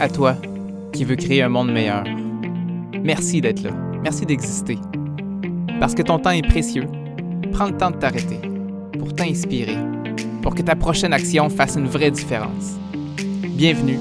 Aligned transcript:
À 0.00 0.08
toi, 0.08 0.36
qui 0.92 1.04
veux 1.04 1.16
créer 1.16 1.42
un 1.42 1.48
monde 1.48 1.72
meilleur. 1.72 2.04
Merci 3.02 3.40
d'être 3.40 3.62
là. 3.62 3.70
Merci 4.02 4.26
d'exister. 4.26 4.78
Parce 5.80 5.94
que 5.94 6.02
ton 6.02 6.18
temps 6.18 6.30
est 6.30 6.46
précieux, 6.46 6.86
prends 7.52 7.66
le 7.66 7.76
temps 7.76 7.90
de 7.90 7.96
t'arrêter 7.96 8.40
pour 8.98 9.14
t'inspirer, 9.14 9.76
pour 10.42 10.54
que 10.54 10.62
ta 10.62 10.74
prochaine 10.74 11.12
action 11.12 11.48
fasse 11.48 11.76
une 11.76 11.86
vraie 11.86 12.10
différence. 12.10 12.76
Bienvenue 13.56 13.98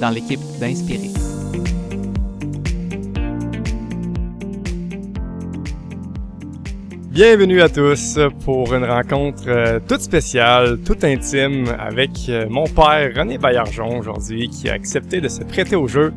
dans 0.00 0.10
l'équipe 0.10 0.40
d'Inspirer. 0.60 1.23
Bienvenue 7.14 7.62
à 7.62 7.68
tous 7.68 8.18
pour 8.44 8.74
une 8.74 8.84
rencontre 8.84 9.44
euh, 9.46 9.78
toute 9.88 10.00
spéciale, 10.00 10.78
toute 10.84 11.04
intime 11.04 11.66
avec 11.78 12.10
euh, 12.28 12.46
mon 12.50 12.64
père 12.64 13.12
René 13.14 13.38
Baillargeon 13.38 13.98
aujourd'hui 14.00 14.48
qui 14.48 14.68
a 14.68 14.72
accepté 14.72 15.20
de 15.20 15.28
se 15.28 15.44
prêter 15.44 15.76
au 15.76 15.86
jeu. 15.86 16.12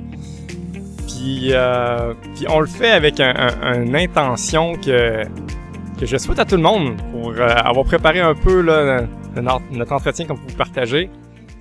Puis, 1.07 1.49
euh, 1.51 2.13
puis 2.35 2.45
on 2.49 2.59
le 2.59 2.65
fait 2.65 2.89
avec 2.89 3.19
un, 3.19 3.31
un- 3.61 3.83
une 3.83 3.95
intention 3.95 4.73
que, 4.75 5.23
que 5.99 6.05
je 6.07 6.17
souhaite 6.17 6.39
à 6.39 6.45
tout 6.45 6.55
le 6.55 6.63
monde 6.63 6.95
pour 7.11 7.39
avoir 7.39 7.85
préparé 7.85 8.19
un 8.19 8.33
peu 8.33 8.61
là, 8.61 9.01
notre, 9.35 9.91
entretien 9.93 10.25
qu'on 10.25 10.35
peut 10.35 10.47
vous 10.49 10.57
partager. 10.57 11.11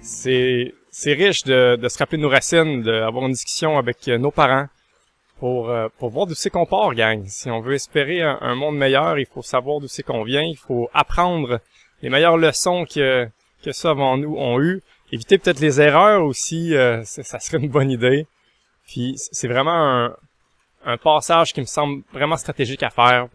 C'est 0.01 0.73
c'est 0.91 1.13
riche 1.13 1.45
de, 1.45 1.77
de 1.77 1.89
se 1.91 1.99
rappeler 1.99 2.17
de 2.17 2.23
nos 2.23 2.31
racines, 2.31 2.81
d'avoir 2.83 3.27
une 3.27 3.33
discussion 3.33 3.77
avec 3.77 4.07
nos 4.07 4.31
parents, 4.31 4.65
pour, 5.39 5.71
euh, 5.71 5.89
pour 5.99 6.11
voir 6.11 6.27
d'où 6.27 6.35
c'est 6.35 6.51
qu'on 6.51 6.67
part, 6.67 6.95
gang. 6.95 7.25
Si 7.27 7.51
on 7.51 7.61
veut 7.61 7.75
espérer 7.75 8.23
un, 8.23 8.55
monde 8.55 8.77
meilleur, 8.77 9.19
il 9.19 9.27
faut 9.27 9.43
savoir 9.43 9.81
d'où 9.81 9.89
c'est 9.89 10.03
qu'on 10.03 10.23
vient, 10.23 10.43
il 10.43 10.57
faut 10.57 10.89
apprendre 10.95 11.61
les 12.03 12.09
meilleures 12.09 12.39
leçons 12.39 12.85
que, 12.85 13.29
que 13.63 13.73
ceux 13.73 13.89
avant 13.89 14.17
nous 14.17 14.37
ont 14.37 14.61
eu. 14.61 14.83
Éviter 15.13 15.39
peut-être 15.39 15.61
les 15.61 15.81
erreurs 15.81 16.25
aussi, 16.25 16.75
euh, 16.75 17.03
ça, 17.05 17.23
ça 17.23 17.39
serait 17.39 17.59
une 17.59 17.69
bonne 17.69 17.91
idée. 17.91 18.27
Puis 18.87 19.15
c'est 19.17 19.49
vraiment 19.49 20.05
un, 20.05 20.17
un 20.85 20.97
passage 20.97 21.53
qui 21.53 21.61
me 21.61 21.67
semble 21.67 22.03
vraiment 22.13 22.37
stratégique 22.37 22.83
à 22.83 22.91
faire 22.91 23.29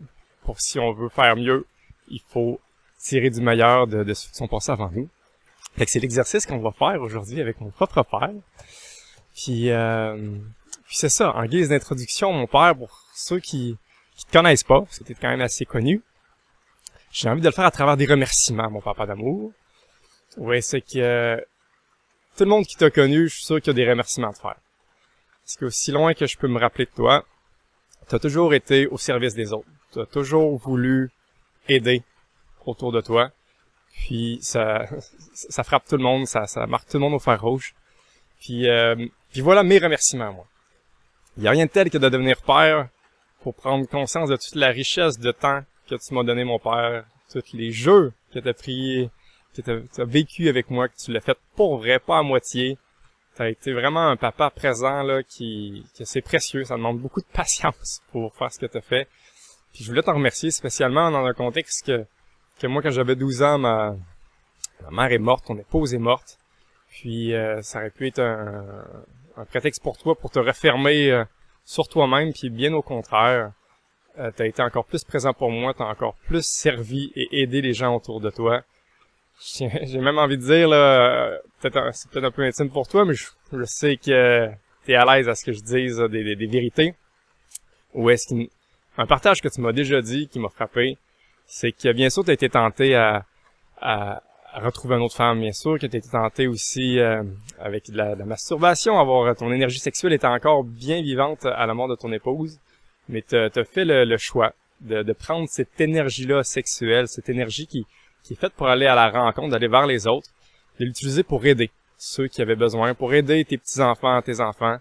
pour 0.44 0.60
si 0.60 0.80
on 0.80 0.92
veut 0.94 1.10
faire 1.10 1.36
mieux, 1.36 1.66
il 2.10 2.22
faut 2.30 2.60
tirer 3.00 3.30
du 3.30 3.42
meilleur 3.42 3.88
de, 3.88 4.04
de 4.04 4.14
ceux 4.14 4.30
qui 4.30 4.36
sont 4.36 4.48
passés 4.48 4.72
avant 4.72 4.90
nous. 4.92 5.10
Fait 5.78 5.86
que 5.86 5.92
c'est 5.92 6.00
l'exercice 6.00 6.46
qu'on 6.46 6.60
va 6.60 6.72
faire 6.72 7.02
aujourd'hui 7.02 7.40
avec 7.42 7.60
mon 7.62 7.70
propre 7.70 8.04
père. 8.04 8.32
Puis, 9.36 9.70
euh, 9.70 10.38
puis 10.92 10.98
c'est 10.98 11.08
ça, 11.08 11.34
en 11.38 11.46
guise 11.46 11.70
d'introduction, 11.70 12.34
mon 12.34 12.48
père, 12.48 12.76
pour 12.76 13.02
ceux 13.16 13.40
qui 13.40 13.78
qui 14.18 14.26
te 14.26 14.34
connaissent 14.34 14.66
pas, 14.66 14.82
parce 14.82 15.00
que 15.00 15.06
t'es 15.06 15.14
quand 15.14 15.30
même 15.30 15.40
assez 15.40 15.64
connu, 15.64 16.04
j'ai 17.14 17.30
envie 17.30 17.40
de 17.40 17.46
le 17.46 17.54
faire 17.54 17.64
à 17.64 17.72
travers 17.72 17.96
des 17.96 18.06
remerciements, 18.06 18.70
mon 18.70 18.82
papa 18.82 19.06
d'amour. 19.06 19.54
Ouais, 20.36 20.60
c'est 20.60 20.82
que 20.82 21.38
tout 22.36 22.44
le 22.44 22.50
monde 22.50 22.66
qui 22.66 22.76
t'a 22.76 22.90
connu, 22.90 23.30
je 23.30 23.36
suis 23.36 23.46
sûr 23.46 23.62
qu'il 23.62 23.68
y 23.68 23.70
a 23.70 23.86
des 23.86 23.90
remerciements 23.90 24.32
à 24.32 24.34
te 24.34 24.40
faire. 24.40 24.58
Parce 25.46 25.56
que 25.56 25.64
aussi 25.64 25.94
loin 25.94 26.14
que 26.14 26.28
je 26.28 26.38
peux 26.38 26.50
me 26.50 26.60
rappeler 26.60 26.84
de 26.84 26.92
toi, 26.92 27.24
t'as 28.10 28.20
toujours 28.20 28.54
été 28.54 28.88
au 28.88 28.98
service 28.98 29.34
des 29.34 29.54
autres. 29.54 29.70
T'as 29.94 30.06
toujours 30.06 30.58
voulu 30.58 31.10
aider 31.70 32.04
autour 32.66 32.92
de 32.92 33.00
toi. 33.00 33.32
Puis 33.94 34.40
ça, 34.42 34.88
ça 35.34 35.64
frappe 35.64 35.88
tout 35.88 35.96
le 35.96 36.04
monde, 36.04 36.28
ça, 36.28 36.48
ça 36.48 36.68
marque 36.68 36.90
tout 36.90 36.98
le 36.98 37.04
monde 37.04 37.14
au 37.14 37.20
fer 37.20 37.42
rouge. 37.42 37.76
Puis, 38.42 38.68
euh, 38.68 39.08
puis 39.32 39.40
voilà 39.40 39.64
mes 39.64 39.78
remerciements, 39.78 40.34
moi. 40.34 40.48
Il 41.42 41.46
n'y 41.46 41.48
a 41.48 41.52
rien 41.54 41.66
de 41.66 41.72
tel 41.72 41.90
que 41.90 41.98
de 41.98 42.08
devenir 42.08 42.40
père 42.44 42.88
pour 43.42 43.56
prendre 43.56 43.88
conscience 43.88 44.30
de 44.30 44.36
toute 44.36 44.54
la 44.54 44.68
richesse 44.68 45.18
de 45.18 45.32
temps 45.32 45.64
que 45.90 45.96
tu 45.96 46.14
m'as 46.14 46.22
donné, 46.22 46.44
mon 46.44 46.60
père, 46.60 47.04
tous 47.32 47.54
les 47.54 47.72
jeux 47.72 48.14
que 48.32 48.38
tu 48.38 48.48
as 48.48 48.54
pris, 48.54 49.10
que 49.56 49.62
tu 49.64 50.02
as 50.02 50.06
vécu 50.06 50.50
avec 50.50 50.70
moi, 50.70 50.88
que 50.88 50.96
tu 51.04 51.12
l'as 51.12 51.20
fait 51.20 51.40
pour 51.56 51.78
vrai, 51.78 51.98
pas 51.98 52.20
à 52.20 52.22
moitié. 52.22 52.78
Tu 53.36 53.44
été 53.44 53.74
vraiment 53.74 54.08
un 54.08 54.18
papa 54.18 54.52
présent, 54.52 55.02
là, 55.02 55.24
qui, 55.24 55.84
que 55.98 56.06
c'est 56.06 56.22
précieux. 56.22 56.64
Ça 56.64 56.76
demande 56.76 57.00
beaucoup 57.00 57.22
de 57.22 57.34
patience 57.34 58.04
pour 58.12 58.36
faire 58.36 58.54
ce 58.54 58.60
que 58.60 58.68
tu 58.68 58.78
as 58.78 58.82
fait. 58.82 59.08
Puis 59.74 59.84
je 59.84 59.90
voulais 59.90 60.04
t'en 60.04 60.14
remercier 60.14 60.52
spécialement 60.52 61.10
dans 61.10 61.26
un 61.26 61.34
contexte 61.34 61.88
que, 61.88 62.06
que 62.60 62.68
moi, 62.68 62.84
quand 62.84 62.92
j'avais 62.92 63.16
12 63.16 63.42
ans, 63.42 63.58
ma, 63.58 63.96
ma 64.84 64.92
mère 64.92 65.12
est 65.12 65.18
morte, 65.18 65.48
ton 65.48 65.58
épouse 65.58 65.96
est 65.96 65.98
morte. 65.98 66.38
Puis 66.92 67.34
euh, 67.34 67.64
ça 67.64 67.80
aurait 67.80 67.90
pu 67.90 68.06
être 68.06 68.20
un, 68.20 68.86
un 69.42 69.46
prétexte 69.46 69.82
pour 69.82 69.98
toi 69.98 70.16
pour 70.16 70.30
te 70.30 70.40
refermer 70.40 71.12
euh, 71.12 71.24
sur 71.66 71.88
toi-même, 71.88 72.32
puis 72.34 72.50
bien 72.50 72.74
au 72.74 72.82
contraire, 72.82 73.52
euh, 74.20 74.32
t'as 74.36 74.46
été 74.46 74.62
encore 74.62 74.86
plus 74.86 75.04
présent 75.04 75.34
pour 75.34 75.52
moi, 75.52 75.74
t'as 75.74 75.86
encore 75.86 76.16
plus 76.28 76.46
servi 76.46 77.12
et 77.16 77.42
aidé 77.42 77.62
les 77.62 77.74
gens 77.74 77.96
autour 77.96 78.22
de 78.22 78.30
toi. 78.30 78.62
J'ai 79.40 79.68
même 80.00 80.20
envie 80.20 80.38
de 80.38 80.44
dire, 80.44 80.70
là, 80.70 80.76
euh, 80.76 81.38
peut-être 81.62 81.94
c'est 81.94 82.10
peut-être 82.12 82.26
un 82.26 82.32
peu 82.32 82.44
intime 82.44 82.70
pour 82.70 82.88
toi, 82.88 83.06
mais 83.06 83.14
je, 83.14 83.64
sais 83.64 83.98
que 83.98 84.50
t'es 84.86 84.96
à 84.96 85.06
l'aise 85.06 85.28
à 85.28 85.36
ce 85.36 85.46
que 85.46 85.54
je 85.54 85.62
dise 85.62 85.98
des, 86.10 86.36
des, 86.36 86.48
vérités. 86.48 86.96
Ou 87.94 88.10
est-ce 88.10 88.28
qu'un 88.28 88.46
un 88.98 89.08
partage 89.08 89.42
que 89.42 89.48
tu 89.48 89.62
m'as 89.62 89.72
déjà 89.72 90.02
dit 90.02 90.28
qui 90.28 90.40
m'a 90.40 90.50
frappé, 90.50 90.98
c'est 91.46 91.72
que 91.72 91.92
bien 91.92 92.10
sûr 92.10 92.24
t'as 92.24 92.34
été 92.34 92.50
tenté 92.50 92.96
à, 92.96 93.26
à 93.80 94.22
retrouver 94.60 94.96
une 94.96 95.04
autre 95.04 95.16
femme, 95.16 95.40
bien 95.40 95.52
sûr 95.52 95.80
que 95.80 95.86
t'as 95.88 95.98
été 95.98 96.10
tenté 96.10 96.48
aussi 96.48 97.00
euh, 97.00 97.24
avec 97.60 97.90
de 97.90 97.98
la, 97.98 98.16
de 98.16 98.20
la 98.20 98.26
masturbation, 98.26 99.00
avoir 99.00 99.26
euh, 99.26 99.34
ton 99.34 99.52
énergie 99.52 99.80
sexuelle 99.80 100.14
était 100.14 100.28
encore 100.28 100.64
bien 100.64 101.02
vivante 101.02 101.46
à 101.46 101.66
la 101.66 101.74
mort 101.74 101.88
de 101.88 101.96
ton 101.96 102.12
épouse, 102.12 102.60
mais 103.08 103.22
t'as 103.22 103.50
as 103.56 103.64
fait 103.64 103.86
le, 103.86 104.04
le 104.06 104.18
choix 104.18 104.54
de, 104.82 105.04
de 105.04 105.14
prendre 105.14 105.48
cette 105.50 105.80
énergie-là 105.80 106.44
sexuelle, 106.44 107.08
cette 107.08 107.30
énergie 107.30 107.68
qui, 107.68 107.86
qui 108.24 108.34
est 108.34 108.36
faite 108.36 108.54
pour 108.54 108.68
aller 108.68 108.88
à 108.88 108.96
la 108.96 109.10
rencontre, 109.10 109.50
d'aller 109.50 109.68
vers 109.68 109.88
les 109.88 110.08
autres, 110.08 110.30
de 110.80 110.86
l'utiliser 110.86 111.24
pour 111.24 111.46
aider 111.46 111.72
ceux 111.98 112.28
qui 112.28 112.42
avaient 112.42 112.56
besoin, 112.56 112.94
pour 112.94 113.14
aider 113.14 113.46
tes 113.46 113.58
petits-enfants, 113.58 114.22
tes 114.22 114.40
enfants, 114.40 114.78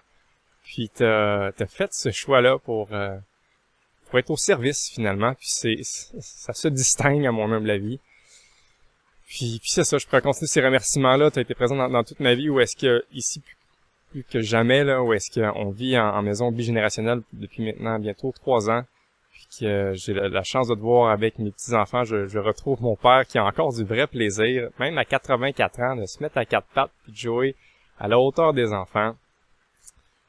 puis 0.64 0.90
t'as 0.94 1.48
as 1.48 1.66
fait 1.66 1.92
ce 1.92 2.10
choix-là 2.10 2.58
pour, 2.58 2.88
euh, 2.92 3.16
pour 4.06 4.18
être 4.18 4.30
au 4.30 4.36
service 4.36 4.90
finalement, 4.90 5.34
puis 5.34 5.48
c'est 5.48 5.80
ça 5.82 6.52
se 6.52 6.68
distingue 6.68 7.26
à 7.26 7.32
mon 7.32 7.52
humble 7.52 7.70
avis. 7.70 8.00
Puis, 9.30 9.60
puis 9.60 9.70
c'est 9.70 9.84
ça, 9.84 9.96
je 9.96 10.06
pourrais 10.06 10.22
continuer 10.22 10.48
ces 10.48 10.60
remerciements-là. 10.60 11.30
Tu 11.30 11.38
as 11.38 11.42
été 11.42 11.54
présent 11.54 11.76
dans, 11.88 12.02
toute 12.02 12.18
ma 12.18 12.34
vie. 12.34 12.50
Où 12.50 12.58
est-ce 12.58 12.74
que, 12.74 13.04
ici, 13.12 13.40
plus, 14.10 14.24
que 14.24 14.40
jamais, 14.40 14.82
là, 14.82 15.04
où 15.04 15.12
est-ce 15.12 15.30
qu'on 15.30 15.70
vit 15.70 15.96
en, 15.96 16.20
maison 16.20 16.50
bigénérationnelle 16.50 17.20
depuis 17.32 17.64
maintenant 17.64 18.00
bientôt 18.00 18.32
trois 18.32 18.68
ans. 18.68 18.82
Puis 19.32 19.46
que 19.60 19.92
j'ai 19.94 20.14
la, 20.14 20.42
chance 20.42 20.66
de 20.66 20.74
te 20.74 20.80
voir 20.80 21.12
avec 21.12 21.38
mes 21.38 21.52
petits-enfants. 21.52 22.02
Je, 22.02 22.26
je 22.26 22.40
retrouve 22.40 22.82
mon 22.82 22.96
père 22.96 23.24
qui 23.24 23.38
a 23.38 23.44
encore 23.44 23.72
du 23.72 23.84
vrai 23.84 24.08
plaisir, 24.08 24.68
même 24.80 24.98
à 24.98 25.04
84 25.04 25.80
ans, 25.80 25.96
de 25.96 26.06
se 26.06 26.20
mettre 26.20 26.36
à 26.36 26.44
quatre 26.44 26.66
pattes 26.74 26.90
puis 27.04 27.12
de 27.12 27.16
jouer 27.16 27.54
à 28.00 28.08
la 28.08 28.18
hauteur 28.18 28.52
des 28.52 28.72
enfants. 28.72 29.14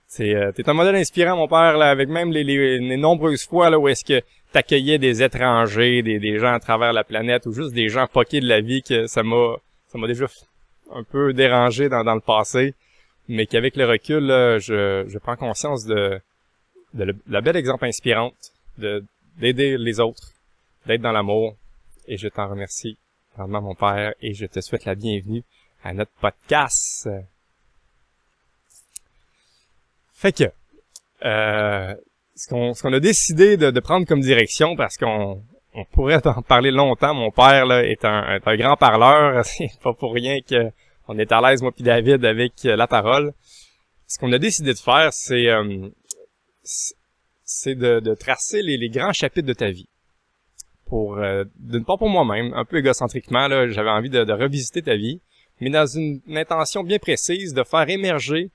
C'est, 0.05 0.35
euh, 0.35 0.51
t'es 0.51 0.69
un 0.69 0.73
modèle 0.73 0.95
inspirant, 0.95 1.37
mon 1.37 1.47
père, 1.47 1.77
là, 1.77 1.89
avec 1.89 2.07
même 2.07 2.31
les, 2.31 2.43
les, 2.43 2.77
les 2.77 2.97
nombreuses 2.97 3.47
fois 3.47 3.69
là 3.71 3.79
où 3.79 3.87
est-ce 3.87 4.05
que 4.05 4.21
t'accueillais 4.51 4.97
des 4.97 5.23
étrangers, 5.23 6.01
des, 6.01 6.19
des 6.19 6.39
gens 6.39 6.53
à 6.53 6.59
travers 6.59 6.93
la 6.93 7.03
planète 7.03 7.45
ou 7.45 7.53
juste 7.53 7.73
des 7.73 7.89
gens 7.89 8.07
poqués 8.07 8.39
de 8.41 8.47
la 8.47 8.61
vie 8.61 8.81
que 8.83 9.07
ça 9.07 9.23
m'a 9.23 9.55
ça 9.87 9.97
m'a 9.97 10.07
déjà 10.07 10.25
un 10.93 11.03
peu 11.03 11.33
dérangé 11.33 11.89
dans, 11.89 12.03
dans 12.03 12.15
le 12.15 12.21
passé, 12.21 12.73
mais 13.27 13.45
qu'avec 13.45 13.75
le 13.75 13.85
recul, 13.85 14.19
là, 14.25 14.57
je, 14.59 15.05
je 15.07 15.17
prends 15.17 15.35
conscience 15.35 15.85
de, 15.85 16.19
de, 16.93 17.03
le- 17.05 17.15
la 17.27 17.41
belle 17.41 17.55
exemple 17.55 17.85
inspirante 17.85 18.51
de 18.77 19.03
d'aider 19.37 19.77
les 19.77 19.99
autres, 19.99 20.31
d'être 20.85 21.01
dans 21.01 21.11
l'amour, 21.13 21.55
et 22.07 22.17
je 22.17 22.27
t'en 22.27 22.49
remercie 22.49 22.97
grandement 23.35 23.61
mon 23.61 23.75
père, 23.75 24.13
et 24.21 24.33
je 24.33 24.45
te 24.45 24.59
souhaite 24.59 24.83
la 24.85 24.95
bienvenue 24.95 25.43
à 25.83 25.93
notre 25.93 26.11
podcast. 26.19 27.09
Fait 30.13 30.33
que, 30.33 30.51
euh, 31.25 31.95
ce 32.35 32.47
qu'on 32.49 32.73
qu'on 32.73 32.93
a 32.93 32.99
décidé 32.99 33.57
de, 33.57 33.71
de 33.71 33.79
prendre 33.79 34.05
comme 34.07 34.21
direction 34.21 34.75
parce 34.75 34.97
qu'on 34.97 35.43
on 35.73 35.85
pourrait 35.85 36.25
en 36.27 36.41
parler 36.41 36.71
longtemps. 36.71 37.13
Mon 37.13 37.31
père 37.31 37.65
là 37.65 37.83
est 37.85 38.03
un, 38.05 38.35
est 38.35 38.47
un 38.47 38.55
grand 38.57 38.75
parleur. 38.75 39.45
C'est 39.45 39.69
pas 39.83 39.93
pour 39.93 40.13
rien 40.13 40.39
que 40.41 40.71
on 41.07 41.17
est 41.17 41.31
à 41.31 41.41
l'aise 41.41 41.61
moi 41.61 41.71
puis 41.71 41.83
David 41.83 42.23
avec 42.25 42.53
euh, 42.65 42.75
la 42.75 42.87
parole. 42.87 43.33
Ce 44.07 44.17
qu'on 44.19 44.31
a 44.33 44.39
décidé 44.39 44.73
de 44.73 44.79
faire, 44.79 45.13
c'est 45.13 45.47
euh, 45.47 45.87
c'est- 46.63 46.95
c'est 47.43 47.75
de, 47.75 47.99
de 47.99 48.13
tracer 48.15 48.61
les, 48.61 48.77
les 48.77 48.87
grands 48.89 49.11
chapitres 49.11 49.47
de 49.47 49.53
ta 49.53 49.71
vie. 49.71 49.89
Pour 50.85 51.17
euh, 51.17 51.43
d'une 51.57 51.83
part 51.83 51.97
pour 51.97 52.09
moi-même, 52.09 52.53
un 52.53 52.63
peu 52.65 52.77
égocentriquement 52.77 53.47
là, 53.49 53.67
j'avais 53.69 53.89
envie 53.89 54.09
de, 54.09 54.23
de 54.23 54.31
revisiter 54.33 54.81
ta 54.81 54.95
vie, 54.95 55.21
mais 55.59 55.69
dans 55.69 55.85
une, 55.85 56.21
une 56.27 56.37
intention 56.37 56.83
bien 56.83 56.97
précise 56.97 57.53
de 57.53 57.63
faire 57.63 57.89
émerger 57.89 58.51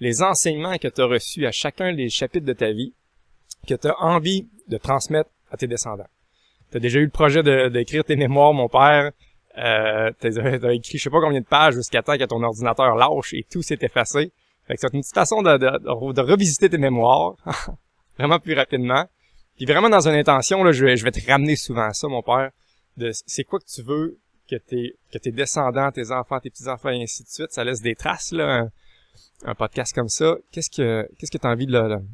les 0.00 0.22
enseignements 0.22 0.78
que 0.78 0.88
tu 0.88 1.00
as 1.00 1.06
reçus 1.06 1.46
à 1.46 1.52
chacun 1.52 1.92
des 1.94 2.08
chapitres 2.08 2.46
de 2.46 2.52
ta 2.52 2.72
vie 2.72 2.92
que 3.66 3.74
tu 3.74 3.88
as 3.88 4.00
envie 4.00 4.48
de 4.68 4.76
transmettre 4.76 5.30
à 5.50 5.56
tes 5.56 5.66
descendants. 5.66 6.08
Tu 6.70 6.76
as 6.76 6.80
déjà 6.80 7.00
eu 7.00 7.04
le 7.04 7.10
projet 7.10 7.42
d'écrire 7.70 8.04
tes 8.04 8.16
mémoires, 8.16 8.52
mon 8.52 8.68
père. 8.68 9.12
Euh, 9.58 10.10
tu 10.20 10.28
as, 10.28 10.72
écrit 10.72 10.98
je 10.98 11.02
sais 11.02 11.10
pas 11.10 11.20
combien 11.20 11.40
de 11.40 11.46
pages 11.46 11.74
jusqu'à 11.74 12.02
temps 12.02 12.16
que 12.16 12.24
ton 12.24 12.42
ordinateur 12.42 12.94
lâche 12.94 13.34
et 13.34 13.44
tout 13.50 13.62
s'est 13.62 13.78
effacé. 13.80 14.32
Fait 14.66 14.74
que 14.74 14.80
c'est 14.80 14.94
une 14.94 15.00
petite 15.00 15.14
façon 15.14 15.42
de, 15.42 15.58
de, 15.58 16.20
revisiter 16.20 16.70
tes 16.70 16.78
mémoires 16.78 17.34
vraiment 18.18 18.38
plus 18.38 18.54
rapidement. 18.54 19.06
Puis 19.56 19.66
vraiment 19.66 19.90
dans 19.90 20.06
une 20.08 20.14
intention, 20.14 20.62
là, 20.62 20.70
je 20.70 20.84
vais, 20.84 20.96
je 20.96 21.04
vais 21.04 21.10
te 21.10 21.26
ramener 21.28 21.56
souvent 21.56 21.88
à 21.88 21.92
ça, 21.92 22.06
mon 22.06 22.22
père, 22.22 22.50
de 22.96 23.10
c'est 23.12 23.44
quoi 23.44 23.58
que 23.58 23.66
tu 23.66 23.82
veux 23.82 24.18
que 24.48 24.56
tes, 24.56 24.94
que 25.12 25.18
tes 25.18 25.32
descendants, 25.32 25.90
tes 25.90 26.12
enfants, 26.12 26.38
tes 26.40 26.50
petits-enfants 26.50 26.90
et 26.90 27.02
ainsi 27.02 27.24
de 27.24 27.28
suite, 27.28 27.50
ça 27.50 27.64
laisse 27.64 27.80
des 27.80 27.94
traces, 27.94 28.32
là. 28.32 28.68
Un 29.44 29.54
podcast 29.54 29.94
comme 29.94 30.08
ça, 30.08 30.36
qu'est-ce 30.50 30.70
que 30.70 31.08
qu'est-ce 31.18 31.30
que 31.30 31.38
tu 31.38 31.46
as 31.46 31.50
envie 31.50 31.66
de 31.66 31.72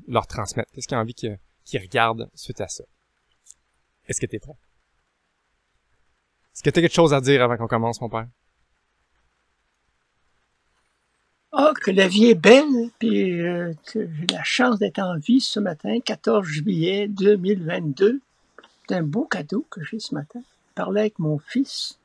leur, 0.08 0.26
transmettre? 0.26 0.70
Qu'est-ce 0.72 0.86
que 0.86 0.90
tu 0.90 0.94
as 0.94 1.00
envie 1.00 1.14
qu'ils 1.14 1.38
regardent 1.80 2.30
suite 2.34 2.60
à 2.60 2.68
ça? 2.68 2.84
Est-ce 4.06 4.20
que 4.20 4.26
tu 4.26 4.36
es 4.36 4.38
prêt? 4.38 4.56
Est-ce 6.54 6.62
que 6.62 6.70
tu 6.70 6.78
as 6.78 6.82
quelque 6.82 6.94
chose 6.94 7.12
à 7.12 7.20
dire 7.20 7.42
avant 7.42 7.56
qu'on 7.56 7.66
commence, 7.66 8.00
mon 8.00 8.08
père? 8.08 8.28
Ah, 11.52 11.72
que 11.82 11.90
la 11.90 12.06
vie 12.06 12.26
est 12.26 12.34
belle, 12.34 12.90
puis 12.98 13.40
euh, 13.40 13.72
que 13.86 14.06
j'ai 14.06 14.26
la 14.26 14.44
chance 14.44 14.78
d'être 14.78 14.98
en 14.98 15.16
vie 15.16 15.40
ce 15.40 15.58
matin, 15.58 15.98
14 16.04 16.46
juillet 16.46 17.08
2022. 17.08 18.20
C'est 18.88 18.94
un 18.94 19.02
beau 19.02 19.24
cadeau 19.24 19.66
que 19.70 19.82
j'ai 19.82 19.98
ce 19.98 20.14
matin. 20.14 20.40
Parler 20.74 21.00
avec 21.00 21.18
mon 21.18 21.38
fils, 21.38 21.98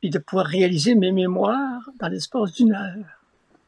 puis 0.00 0.10
de 0.10 0.18
pouvoir 0.18 0.46
réaliser 0.46 0.94
mes 0.94 1.10
mémoires 1.12 1.90
dans 1.98 2.08
l'espace 2.08 2.52
d'une 2.52 2.72
heure. 2.72 3.15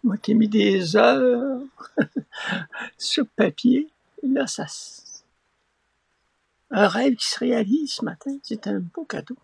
Moi 0.09 0.17
qui 0.17 0.31
ai 0.31 0.35
mis 0.35 0.49
des 0.49 0.97
heures 0.97 1.61
sur 2.97 3.27
papier, 3.37 3.89
là, 4.23 4.47
ça. 4.47 4.65
Un 6.71 6.89
rêve 6.89 7.15
qui 7.15 7.27
se 7.27 7.39
réalise 7.39 7.93
ce 7.93 8.05
matin, 8.07 8.31
c'est 8.43 8.67
un 8.69 8.79
beau 8.79 9.05
cadeau. 9.05 9.37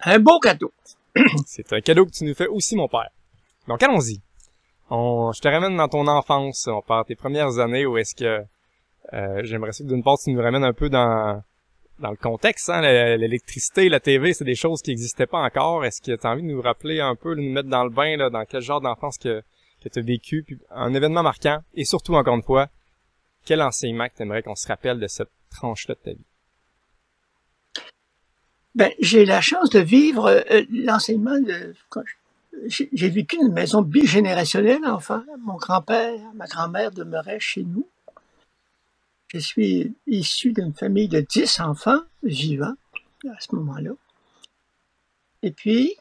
Un 0.00 0.18
beau 0.18 0.40
cadeau. 0.40 0.72
c'est 1.46 1.70
un 1.74 1.82
cadeau 1.82 2.06
que 2.06 2.12
tu 2.12 2.24
nous 2.24 2.34
fais 2.34 2.46
aussi, 2.46 2.74
mon 2.74 2.88
père. 2.88 3.10
Donc 3.68 3.82
allons-y. 3.82 4.22
On, 4.88 5.30
je 5.32 5.42
te 5.42 5.48
ramène 5.48 5.76
dans 5.76 5.88
ton 5.88 6.06
enfance, 6.06 6.66
on 6.68 6.80
part 6.80 7.04
tes 7.04 7.14
premières 7.14 7.58
années 7.58 7.84
où 7.84 7.98
est-ce 7.98 8.14
que 8.14 8.46
euh, 9.12 9.40
j'aimerais 9.44 9.72
que 9.72 9.82
d'une 9.82 10.02
part 10.02 10.16
tu 10.16 10.32
nous 10.32 10.40
ramènes 10.40 10.64
un 10.64 10.72
peu 10.72 10.88
dans 10.88 11.42
dans 11.98 12.10
le 12.10 12.16
contexte, 12.16 12.70
hein, 12.70 12.80
l'électricité, 12.80 13.90
la 13.90 14.00
TV, 14.00 14.32
c'est 14.32 14.44
des 14.44 14.54
choses 14.54 14.80
qui 14.80 14.90
n'existaient 14.90 15.26
pas 15.26 15.40
encore. 15.40 15.84
Est-ce 15.84 16.00
que 16.00 16.16
tu 16.18 16.26
as 16.26 16.30
envie 16.30 16.42
de 16.42 16.48
nous 16.48 16.62
rappeler 16.62 17.00
un 17.00 17.14
peu, 17.14 17.34
de 17.34 17.40
nous 17.40 17.52
mettre 17.52 17.68
dans 17.68 17.84
le 17.84 17.90
bain, 17.90 18.16
là, 18.16 18.30
dans 18.30 18.44
quel 18.44 18.62
genre 18.62 18.80
d'enfance 18.80 19.18
que, 19.18 19.42
tu 19.88 19.98
as 19.98 20.02
vécu, 20.02 20.44
un 20.70 20.94
événement 20.94 21.22
marquant, 21.22 21.58
et 21.74 21.84
surtout, 21.84 22.14
encore 22.14 22.34
une 22.36 22.42
fois, 22.42 22.68
quel 23.44 23.62
enseignement 23.62 24.08
que 24.08 24.16
tu 24.16 24.22
aimerais 24.22 24.42
qu'on 24.42 24.56
se 24.56 24.66
rappelle 24.66 24.98
de 24.98 25.06
cette 25.06 25.30
tranche-là 25.50 25.94
de 25.94 26.00
ta 26.00 26.10
vie? 26.12 26.24
Ben, 28.74 28.92
j'ai 29.00 29.24
la 29.24 29.40
chance 29.40 29.70
de 29.70 29.80
vivre 29.80 30.26
euh, 30.26 30.62
l'enseignement 30.70 31.38
de 31.38 31.74
j'ai 32.66 33.08
vécu 33.08 33.36
une 33.36 33.52
maison 33.52 33.82
bigénérationnelle, 33.82 34.84
enfin. 34.86 35.24
Mon 35.40 35.56
grand-père, 35.56 36.18
ma 36.34 36.46
grand-mère 36.46 36.90
demeuraient 36.90 37.40
chez 37.40 37.62
nous. 37.62 37.86
Je 39.28 39.38
suis 39.38 39.94
issu 40.06 40.52
d'une 40.52 40.72
famille 40.72 41.08
de 41.08 41.20
dix 41.20 41.60
enfants 41.60 42.00
vivants 42.22 42.74
à 43.28 43.40
ce 43.40 43.54
moment-là. 43.56 43.90
Et 45.42 45.50
puis, 45.50 45.96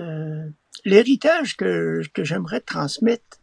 euh, 0.00 0.48
l'héritage 0.84 1.56
que, 1.56 2.02
que 2.12 2.24
j'aimerais 2.24 2.60
transmettre, 2.60 3.38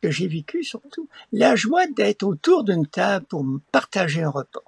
que 0.00 0.10
j'ai 0.10 0.28
vécu 0.28 0.62
surtout, 0.62 1.08
la 1.32 1.56
joie 1.56 1.86
d'être 1.86 2.22
autour 2.22 2.64
d'une 2.64 2.86
table 2.86 3.26
pour 3.26 3.44
partager 3.72 4.22
un 4.22 4.30
repas. 4.30 4.62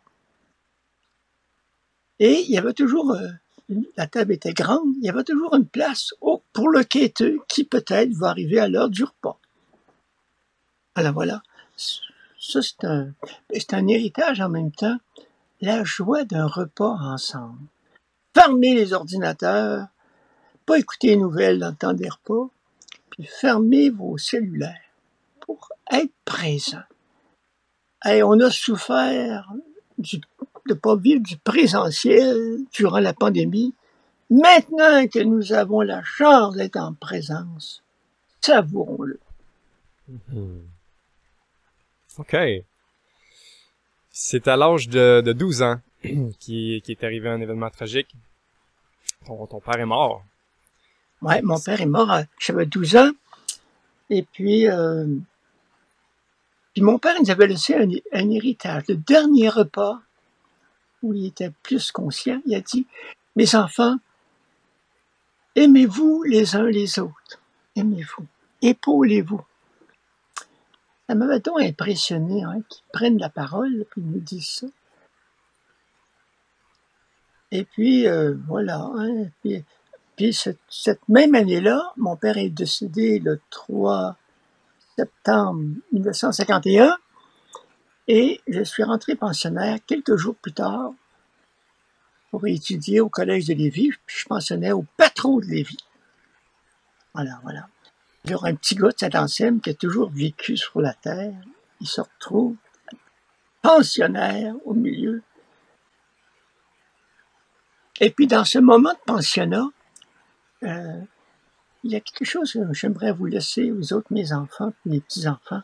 Et 2.19 2.41
il 2.41 2.51
y 2.51 2.59
avait 2.59 2.75
toujours 2.75 3.13
euh, 3.13 3.29
la 3.97 4.07
table 4.07 4.33
était 4.33 4.53
grande, 4.53 4.95
il 4.99 5.07
y 5.07 5.09
avait 5.09 5.25
toujours 5.25 5.55
une 5.55 5.67
place 5.67 6.15
pour 6.53 6.69
le 6.69 6.83
quêteux 6.85 7.39
qui 7.49 7.65
peut-être 7.65 8.13
va 8.13 8.29
arriver 8.29 8.59
à 8.59 8.69
l'heure 8.69 8.91
du 8.91 9.05
repas. 9.05 9.39
Alors 10.95 11.15
voilà, 11.15 11.43
ça 11.77 12.63
c'est 12.63 12.85
un, 12.85 13.13
c'est 13.55 13.75
un 13.75 13.87
héritage 13.87 14.41
en 14.41 14.49
même 14.49 14.73
temps, 14.73 14.99
la 15.61 15.85
joie 15.85 16.25
d'un 16.25 16.47
repas 16.47 16.97
ensemble. 17.01 17.59
Fermez 18.35 18.75
les 18.75 18.93
ordinateurs, 18.93 19.87
pas 20.71 20.79
écouter 20.79 21.09
les 21.09 21.17
nouvelles 21.17 21.75
des 21.95 22.09
repas, 22.09 22.49
puis 23.11 23.25
fermez 23.25 23.91
vos 23.91 24.17
cellulaires 24.19 24.79
pour 25.41 25.73
être 25.91 26.13
présent. 26.25 26.85
Et 28.07 28.23
on 28.23 28.39
a 28.39 28.53
souffert 28.53 29.53
du 29.99 30.21
de 30.69 30.75
pas 30.75 30.95
vivre 30.95 31.23
du 31.23 31.37
présentiel 31.39 32.37
durant 32.73 33.01
la 33.01 33.13
pandémie, 33.13 33.75
maintenant 34.31 35.09
que 35.09 35.19
nous 35.19 35.53
avons 35.53 35.81
la 35.81 36.05
chance 36.05 36.55
d'être 36.55 36.77
en 36.77 36.95
présence, 36.95 37.83
savourons-le. 38.41 39.19
Mm-hmm. 40.09 40.61
OK. 42.19 42.37
C'est 44.13 44.47
à 44.47 44.57
l'âge 44.57 44.89
de, 44.89 45.21
de, 45.21 45.33
12 45.33 45.63
ans 45.63 45.81
qui, 46.39 46.81
qui 46.85 46.93
est 46.93 47.03
arrivé 47.03 47.29
un 47.29 47.41
événement 47.41 47.71
tragique. 47.71 48.15
Ton, 49.27 49.49
ton 49.49 49.59
père 49.59 49.81
est 49.81 49.85
mort. 49.85 50.23
Ouais, 51.23 51.43
mon 51.43 51.61
père 51.61 51.81
est 51.81 51.87
mort, 51.87 52.15
j'avais 52.39 52.67
12 52.67 52.97
ans. 52.97 53.11
Et 54.09 54.23
puis, 54.23 54.69
euh, 54.69 55.07
puis 56.73 56.83
mon 56.83 56.99
père 56.99 57.21
nous 57.21 57.31
avait 57.31 57.47
laissé 57.47 57.75
un, 57.75 58.31
héritage. 58.31 58.85
Le 58.89 58.97
dernier 58.97 59.49
repas 59.49 60.01
où 61.03 61.15
il 61.15 61.27
était 61.27 61.53
plus 61.63 61.93
conscient, 61.93 62.41
il 62.47 62.55
a 62.55 62.61
dit, 62.61 62.87
mes 63.37 63.55
enfants, 63.55 63.97
aimez-vous 65.55 66.23
les 66.25 66.57
uns 66.57 66.65
les 66.65 66.99
autres, 66.99 67.41
aimez-vous, 67.77 68.27
épaulez-vous. 68.63 69.43
Ça 71.09 71.15
m'avait 71.15 71.41
donc 71.41 71.61
impressionné 71.61 72.45
hein, 72.45 72.61
qu'ils 72.69 72.85
prennent 72.93 73.19
la 73.19 73.31
parole 73.31 73.85
et 73.97 74.01
nous 74.01 74.21
disent 74.21 74.47
ça. 74.47 74.67
Et 77.51 77.65
puis, 77.65 78.07
euh, 78.07 78.35
voilà. 78.47 78.91
Hein, 78.95 79.27
puis 80.21 80.35
cette, 80.35 81.09
même 81.09 81.35
année-là, 81.35 81.95
mon 81.97 82.15
père 82.15 82.37
est 82.37 82.51
décédé 82.51 83.21
le 83.21 83.41
3 83.49 84.19
septembre 84.95 85.63
1951. 85.93 86.95
Et 88.07 88.43
je 88.47 88.63
suis 88.63 88.83
rentré 88.83 89.15
pensionnaire 89.15 89.79
quelques 89.87 90.17
jours 90.17 90.35
plus 90.35 90.53
tard 90.53 90.93
pour 92.31 92.47
étudier 92.47 93.01
au 93.01 93.09
Collège 93.09 93.47
de 93.47 93.55
Lévis. 93.55 93.93
Puis 94.05 94.19
je 94.19 94.27
pensionnaire 94.27 94.79
au 94.79 94.85
patron 94.99 95.39
de 95.39 95.47
Lévis. 95.47 95.79
Voilà, 97.15 97.41
voilà. 97.43 97.69
Aura 98.31 98.49
un 98.49 98.57
petit 98.57 98.75
gars 98.75 98.89
de 98.89 98.99
saint 98.99 99.19
anselme 99.19 99.63
qui 99.63 99.71
a 99.71 99.75
toujours 99.75 100.11
vécu 100.11 100.59
sur 100.59 100.83
la 100.83 100.93
terre. 100.93 101.33
Il 101.81 101.89
se 101.89 102.03
retrouve 102.03 102.57
pensionnaire 103.63 104.55
au 104.67 104.75
milieu. 104.75 105.23
Et 108.01 108.11
puis 108.11 108.27
dans 108.27 108.45
ce 108.45 108.59
moment 108.59 108.93
de 108.93 108.99
pensionnat, 109.07 109.71
euh, 110.63 111.01
il 111.85 111.93
y 111.93 111.97
a 111.97 112.01
quelque 112.01 112.25
chose 112.25 112.53
que 112.53 112.73
j'aimerais 112.73 113.13
vous 113.13 113.27
laisser, 113.27 113.73
aux 113.73 113.93
autres, 113.93 114.13
mes 114.13 114.33
enfants, 114.33 114.73
mes 114.85 115.01
petits-enfants. 115.01 115.63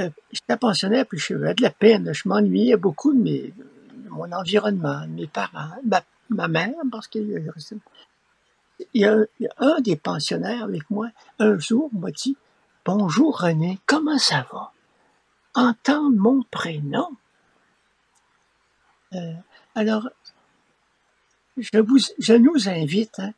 Euh, 0.00 0.10
j'étais 0.32 0.56
pensionnaire, 0.56 1.06
puis 1.06 1.18
j'avais 1.18 1.54
de 1.54 1.62
la 1.62 1.70
peine. 1.70 2.12
Je 2.12 2.28
m'ennuyais 2.28 2.76
beaucoup 2.76 3.12
de, 3.12 3.18
mes, 3.18 3.54
mon 4.08 4.30
environnement, 4.32 5.02
de 5.02 5.12
mes 5.12 5.26
parents, 5.26 5.70
ma, 5.84 6.02
ma 6.30 6.48
mère, 6.48 6.74
parce 6.90 7.06
qu'il 7.08 7.28
y, 8.94 9.04
a, 9.04 9.16
il 9.38 9.44
y 9.44 9.46
a 9.46 9.54
un 9.58 9.80
des 9.80 9.96
pensionnaires 9.96 10.64
avec 10.64 10.90
moi, 10.90 11.08
un 11.38 11.58
jour, 11.58 11.90
m'a 11.92 12.10
dit 12.10 12.36
Bonjour 12.84 13.38
René, 13.40 13.78
comment 13.86 14.18
ça 14.18 14.44
va? 14.52 14.72
Entendre 15.54 16.16
mon 16.16 16.42
prénom. 16.50 17.10
Euh, 19.14 19.34
alors, 19.74 20.08
je, 21.56 21.78
vous, 21.78 21.98
je 22.18 22.32
nous 22.32 22.68
invite 22.68 23.20
hein, 23.20 23.32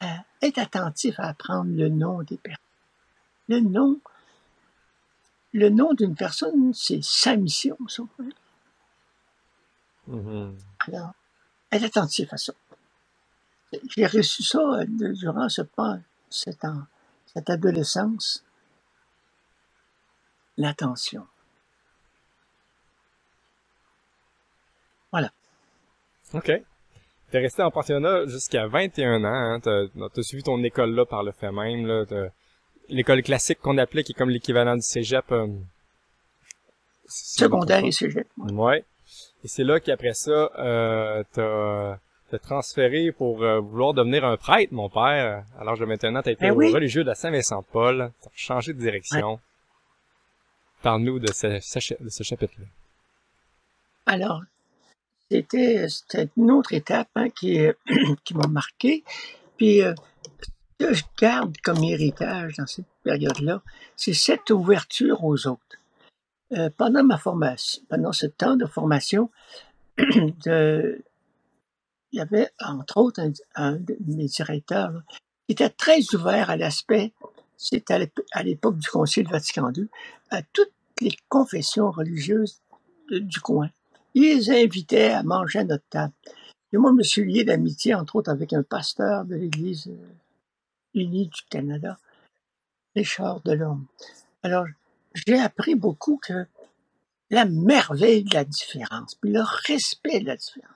à 0.00 0.24
être 0.42 0.58
attentif 0.58 1.18
à 1.20 1.28
apprendre 1.28 1.70
le 1.70 1.88
nom 1.88 2.22
des 2.22 2.36
personnes. 2.38 2.64
Le 3.48 3.60
nom 3.60 4.00
le 5.52 5.68
nom 5.68 5.92
d'une 5.94 6.14
personne, 6.14 6.72
c'est 6.74 7.02
sa 7.02 7.36
mission. 7.36 7.76
Mm-hmm. 10.08 10.54
Alors, 10.86 11.12
être 11.72 11.84
attentif 11.84 12.32
à 12.32 12.36
ça. 12.36 12.52
J'ai 13.88 14.06
reçu 14.06 14.42
ça 14.42 14.58
euh, 14.58 14.84
durant 14.86 15.48
ce, 15.48 15.62
cette, 16.28 16.66
cette 17.26 17.50
adolescence. 17.50 18.44
L'attention. 20.56 21.26
Voilà. 25.10 25.32
OK. 26.34 26.50
T'es 27.30 27.38
resté 27.38 27.62
en 27.62 27.70
pensionnat 27.70 28.26
jusqu'à 28.26 28.66
21 28.66 29.24
ans. 29.24 29.28
Hein? 29.28 29.60
T'as 29.60 29.84
as 30.16 30.22
suivi 30.22 30.42
ton 30.42 30.62
école 30.64 30.94
là 30.94 31.04
par 31.04 31.22
le 31.22 31.32
fait 31.32 31.52
même. 31.52 31.86
Là 31.86 32.04
l'école 32.90 33.22
classique 33.22 33.60
qu'on 33.60 33.78
appelait, 33.78 34.04
qui 34.04 34.12
est 34.12 34.14
comme 34.14 34.30
l'équivalent 34.30 34.76
du 34.76 34.82
cégep. 34.82 35.30
Euh, 35.32 35.48
Secondaire 37.06 37.84
et 37.84 37.92
cégep. 37.92 38.28
Ouais. 38.36 38.84
Et 39.42 39.48
c'est 39.48 39.64
là 39.64 39.80
qu'après 39.80 40.14
ça, 40.14 40.50
euh, 40.58 41.24
t'as 41.32 42.38
transféré 42.38 43.10
pour 43.10 43.42
euh, 43.42 43.58
vouloir 43.60 43.94
devenir 43.94 44.24
un 44.24 44.36
prêtre, 44.36 44.72
mon 44.72 44.88
père. 44.88 45.44
Alors 45.58 45.76
je 45.76 45.84
maintenant, 45.84 46.22
t'as 46.22 46.32
été 46.32 46.50
ben 46.50 46.52
au 46.52 46.72
religieux 46.72 47.02
de 47.02 47.08
la 47.08 47.14
Saint-Vincent-Paul. 47.14 48.12
T'as 48.22 48.30
changé 48.34 48.72
de 48.72 48.78
direction. 48.78 49.40
Parle-nous 50.82 51.18
de 51.18 51.32
ce, 51.32 51.46
de 52.02 52.08
ce 52.08 52.22
chapitre-là. 52.22 52.66
Alors, 54.06 54.42
c'était 55.30 56.28
une 56.36 56.50
autre 56.50 56.72
étape 56.72 57.08
hein, 57.14 57.30
qui, 57.30 57.60
qui 58.24 58.34
m'a 58.34 58.48
marqué. 58.48 59.04
Puis, 59.56 59.82
euh, 59.82 59.94
que 60.78 60.94
je 60.94 61.04
garde 61.18 61.56
comme 61.62 61.84
héritage 61.84 62.56
dans 62.56 62.66
cette 62.66 62.86
période-là, 63.04 63.62
c'est 63.96 64.14
cette 64.14 64.50
ouverture 64.50 65.22
aux 65.24 65.46
autres. 65.46 65.78
Euh, 66.52 66.70
pendant 66.76 67.04
ma 67.04 67.18
formation, 67.18 67.82
pendant 67.88 68.12
ce 68.12 68.26
temps 68.26 68.56
de 68.56 68.66
formation, 68.66 69.30
de, 69.98 71.04
il 72.12 72.18
y 72.18 72.20
avait 72.20 72.48
entre 72.58 72.96
autres 72.96 73.20
un, 73.54 73.72
de 73.72 73.96
mes 74.06 74.26
directeurs 74.26 75.02
qui 75.46 75.52
était 75.52 75.68
très 75.68 76.00
ouvert 76.14 76.50
à 76.50 76.56
l'aspect, 76.56 77.12
c'était 77.56 78.10
à 78.32 78.42
l'époque 78.42 78.78
du 78.78 78.88
Concile 78.88 79.28
Vatican 79.28 79.70
II, 79.72 79.88
à 80.30 80.42
toutes 80.42 80.72
les 81.00 81.14
confessions 81.28 81.90
religieuses 81.90 82.62
du 83.10 83.40
coin. 83.40 83.70
Il 84.14 84.22
les 84.22 84.50
invitait 84.50 85.10
à 85.10 85.22
manger 85.22 85.60
à 85.60 85.64
notre 85.64 85.86
table. 85.88 86.12
Et 86.72 86.76
moi, 86.76 86.90
je 86.92 86.96
me 86.96 87.02
suis 87.02 87.24
lié 87.24 87.44
d'amitié, 87.44 87.94
entre 87.94 88.16
autres, 88.16 88.30
avec 88.30 88.52
un 88.52 88.62
pasteur 88.62 89.24
de 89.24 89.34
l'Église 89.34 89.88
euh, 89.88 90.08
unie 90.94 91.28
du 91.28 91.42
Canada, 91.48 91.98
Richard 92.94 93.40
Delhomme. 93.42 93.86
Alors, 94.42 94.66
j'ai 95.14 95.38
appris 95.38 95.74
beaucoup 95.74 96.18
que 96.22 96.46
la 97.30 97.44
merveille 97.44 98.24
de 98.24 98.34
la 98.34 98.44
différence, 98.44 99.14
puis 99.14 99.30
le 99.30 99.42
respect 99.66 100.20
de 100.20 100.26
la 100.26 100.36
différence. 100.36 100.70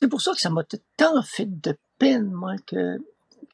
C'est 0.00 0.08
pour 0.08 0.20
ça 0.20 0.32
que 0.32 0.40
ça 0.40 0.50
m'a 0.50 0.64
tant 0.96 1.22
fait 1.22 1.46
de 1.46 1.76
peine, 1.98 2.30
moi, 2.30 2.56
que, 2.66 2.98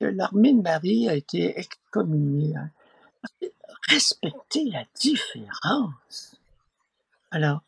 que 0.01 0.05
l'armée 0.05 0.53
de 0.53 0.63
Marie 0.63 1.09
a 1.09 1.15
été 1.15 1.59
excommuniée. 1.59 2.55
Hein. 2.57 2.71
Respecter 3.89 4.65
la 4.65 4.85
différence. 4.97 6.40
Alors, 7.31 7.63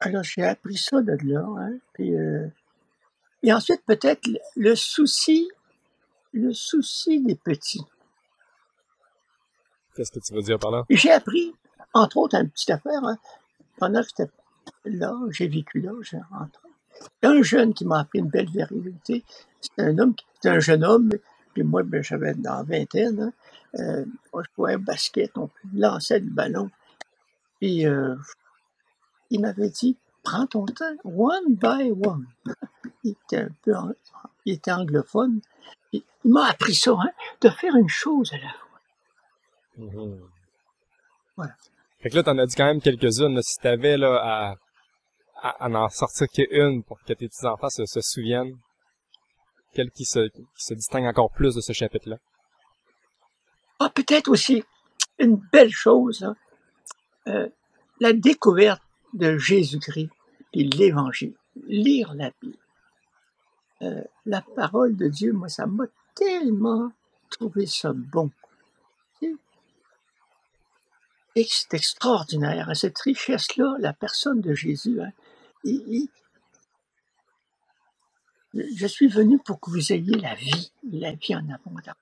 alors 0.00 0.22
j'ai 0.22 0.44
appris 0.44 0.76
ça 0.76 1.00
de 1.00 1.16
là. 1.22 1.44
Hein, 1.58 1.78
puis, 1.92 2.14
euh, 2.14 2.46
et 3.42 3.52
ensuite, 3.52 3.82
peut-être 3.86 4.28
le 4.56 4.74
souci, 4.74 5.48
le 6.32 6.52
souci 6.52 7.22
des 7.22 7.36
petits. 7.36 7.84
Qu'est-ce 9.94 10.12
que 10.12 10.18
tu 10.18 10.34
veux 10.34 10.42
dire 10.42 10.58
par 10.58 10.70
là? 10.70 10.84
J'ai 10.90 11.10
appris, 11.10 11.54
entre 11.94 12.18
autres, 12.18 12.36
une 12.36 12.50
petite 12.50 12.70
affaire. 12.70 13.02
Hein, 13.04 13.16
pendant 13.78 14.02
que 14.02 14.08
j'étais 14.08 14.30
là, 14.84 15.14
j'ai 15.30 15.48
vécu 15.48 15.80
là, 15.80 15.92
j'ai 16.02 16.18
rentré. 16.30 16.68
Il 17.22 17.26
y 17.26 17.28
a 17.28 17.30
un 17.30 17.42
jeune 17.42 17.74
qui 17.74 17.84
m'a 17.84 18.00
appris 18.00 18.18
une 18.18 18.28
belle 18.28 18.50
vérité. 18.50 19.24
C'était 19.60 19.82
un 19.82 19.98
homme, 19.98 20.14
c'était 20.34 20.48
un 20.48 20.60
jeune 20.60 20.84
homme, 20.84 21.10
puis 21.54 21.62
moi, 21.62 21.82
ben, 21.82 22.02
j'avais 22.02 22.34
dans 22.34 22.56
la 22.56 22.62
vingtaine. 22.62 23.20
Hein, 23.20 23.32
euh, 23.78 24.04
je 24.34 24.40
jouais 24.56 24.76
au 24.76 24.78
basket, 24.78 25.36
on 25.36 25.50
lançait 25.74 26.20
le 26.20 26.30
ballon. 26.30 26.70
Puis 27.60 27.86
euh, 27.86 28.14
il 29.30 29.40
m'avait 29.40 29.70
dit, 29.70 29.96
prends 30.22 30.46
ton 30.46 30.66
temps, 30.66 30.96
one 31.04 31.54
by 31.54 31.90
one. 31.90 32.26
il 33.04 33.12
était 33.12 33.38
un 33.38 33.48
peu, 33.62 33.72
il 34.44 34.54
était 34.54 34.72
anglophone. 34.72 35.40
Il, 35.92 36.02
m'a 36.24 36.48
appris 36.48 36.74
ça, 36.74 36.92
hein, 36.92 37.10
de 37.40 37.48
faire 37.48 37.76
une 37.76 37.88
chose 37.88 38.32
à 38.32 38.38
la 38.38 38.50
fois. 38.50 38.80
Mm-hmm. 39.78 40.20
Voilà. 41.36 41.52
Fait 42.00 42.10
que 42.10 42.16
là, 42.16 42.22
t'en 42.22 42.38
as 42.38 42.46
dit 42.46 42.56
quand 42.56 42.66
même 42.66 42.80
quelques-unes. 42.80 43.40
Si 43.42 43.56
t'avais 43.58 43.96
là 43.96 44.56
à, 45.42 45.58
à, 45.60 45.68
en 45.68 45.88
sortir 45.88 46.26
qu'une 46.28 46.82
pour 46.82 46.98
que 46.98 47.04
tes 47.04 47.14
petits-enfants 47.14 47.70
se, 47.70 47.86
se, 47.86 48.00
souviennent, 48.00 48.58
quelle 49.72 49.90
qui 49.90 50.04
se, 50.04 50.28
qui 50.28 50.44
se 50.56 50.74
distingue 50.74 51.06
encore 51.06 51.30
plus 51.30 51.54
de 51.54 51.60
ce 51.60 51.72
chapitre-là? 51.72 52.16
Ah, 53.78 53.90
peut-être 53.90 54.28
aussi 54.28 54.64
une 55.18 55.36
belle 55.52 55.70
chose, 55.70 56.22
hein. 56.22 56.34
Euh, 57.28 57.48
la 58.00 58.12
découverte 58.12 58.82
de 59.14 59.38
Jésus-Christ 59.38 60.10
et 60.52 60.64
l'Évangile. 60.64 61.34
Lire 61.66 62.14
la 62.14 62.30
Bible. 62.40 62.58
Euh, 63.82 64.02
la 64.24 64.42
parole 64.42 64.96
de 64.96 65.08
Dieu, 65.08 65.32
moi, 65.32 65.48
ça 65.48 65.66
m'a 65.66 65.84
tellement 66.14 66.92
trouvé 67.30 67.66
ça 67.66 67.92
bon. 67.92 68.30
C'est 71.34 71.74
extraordinaire, 71.74 72.70
hein, 72.70 72.74
cette 72.74 72.98
richesse-là, 72.98 73.76
la 73.78 73.92
personne 73.92 74.40
de 74.40 74.54
Jésus. 74.54 75.02
Hein, 75.02 75.12
je 78.54 78.86
suis 78.86 79.08
venu 79.08 79.38
pour 79.38 79.60
que 79.60 79.70
vous 79.70 79.92
ayez 79.92 80.16
la 80.16 80.34
vie, 80.34 80.72
la 80.90 81.12
vie 81.12 81.36
en 81.36 81.46
abondance. 81.50 81.94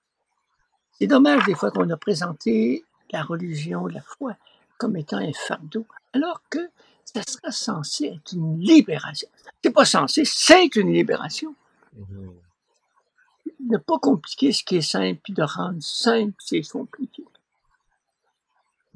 C'est 0.92 1.08
dommage 1.08 1.44
des 1.46 1.54
fois 1.54 1.72
qu'on 1.72 1.90
a 1.90 1.96
présenté 1.96 2.84
la 3.10 3.24
religion, 3.24 3.86
la 3.88 4.02
foi, 4.02 4.36
comme 4.78 4.96
étant 4.96 5.18
un 5.18 5.32
fardeau, 5.32 5.86
alors 6.12 6.42
que 6.50 6.58
ça 7.04 7.22
sera 7.22 7.50
censé 7.50 8.06
être 8.06 8.32
une 8.32 8.58
libération. 8.58 9.28
C'est 9.62 9.72
pas 9.72 9.84
censé, 9.84 10.24
c'est 10.24 10.76
une 10.76 10.92
libération. 10.92 11.54
Mm-hmm. 11.98 12.32
Ne 13.68 13.78
pas 13.78 13.98
compliquer 13.98 14.52
ce 14.52 14.64
qui 14.64 14.76
est 14.76 14.82
simple, 14.82 15.20
puis 15.22 15.32
de 15.32 15.42
rendre 15.42 15.82
simple 15.82 16.34
c'est 16.38 16.62
compliqué. 16.62 17.24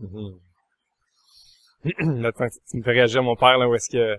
Mm-hmm. 0.02 0.34
tu 2.70 2.76
me 2.76 2.82
fais 2.82 2.92
réagir, 2.92 3.22
mon 3.22 3.36
père, 3.36 3.58
là, 3.58 3.68
où 3.68 3.74
est-ce 3.74 3.88
que, 3.88 4.16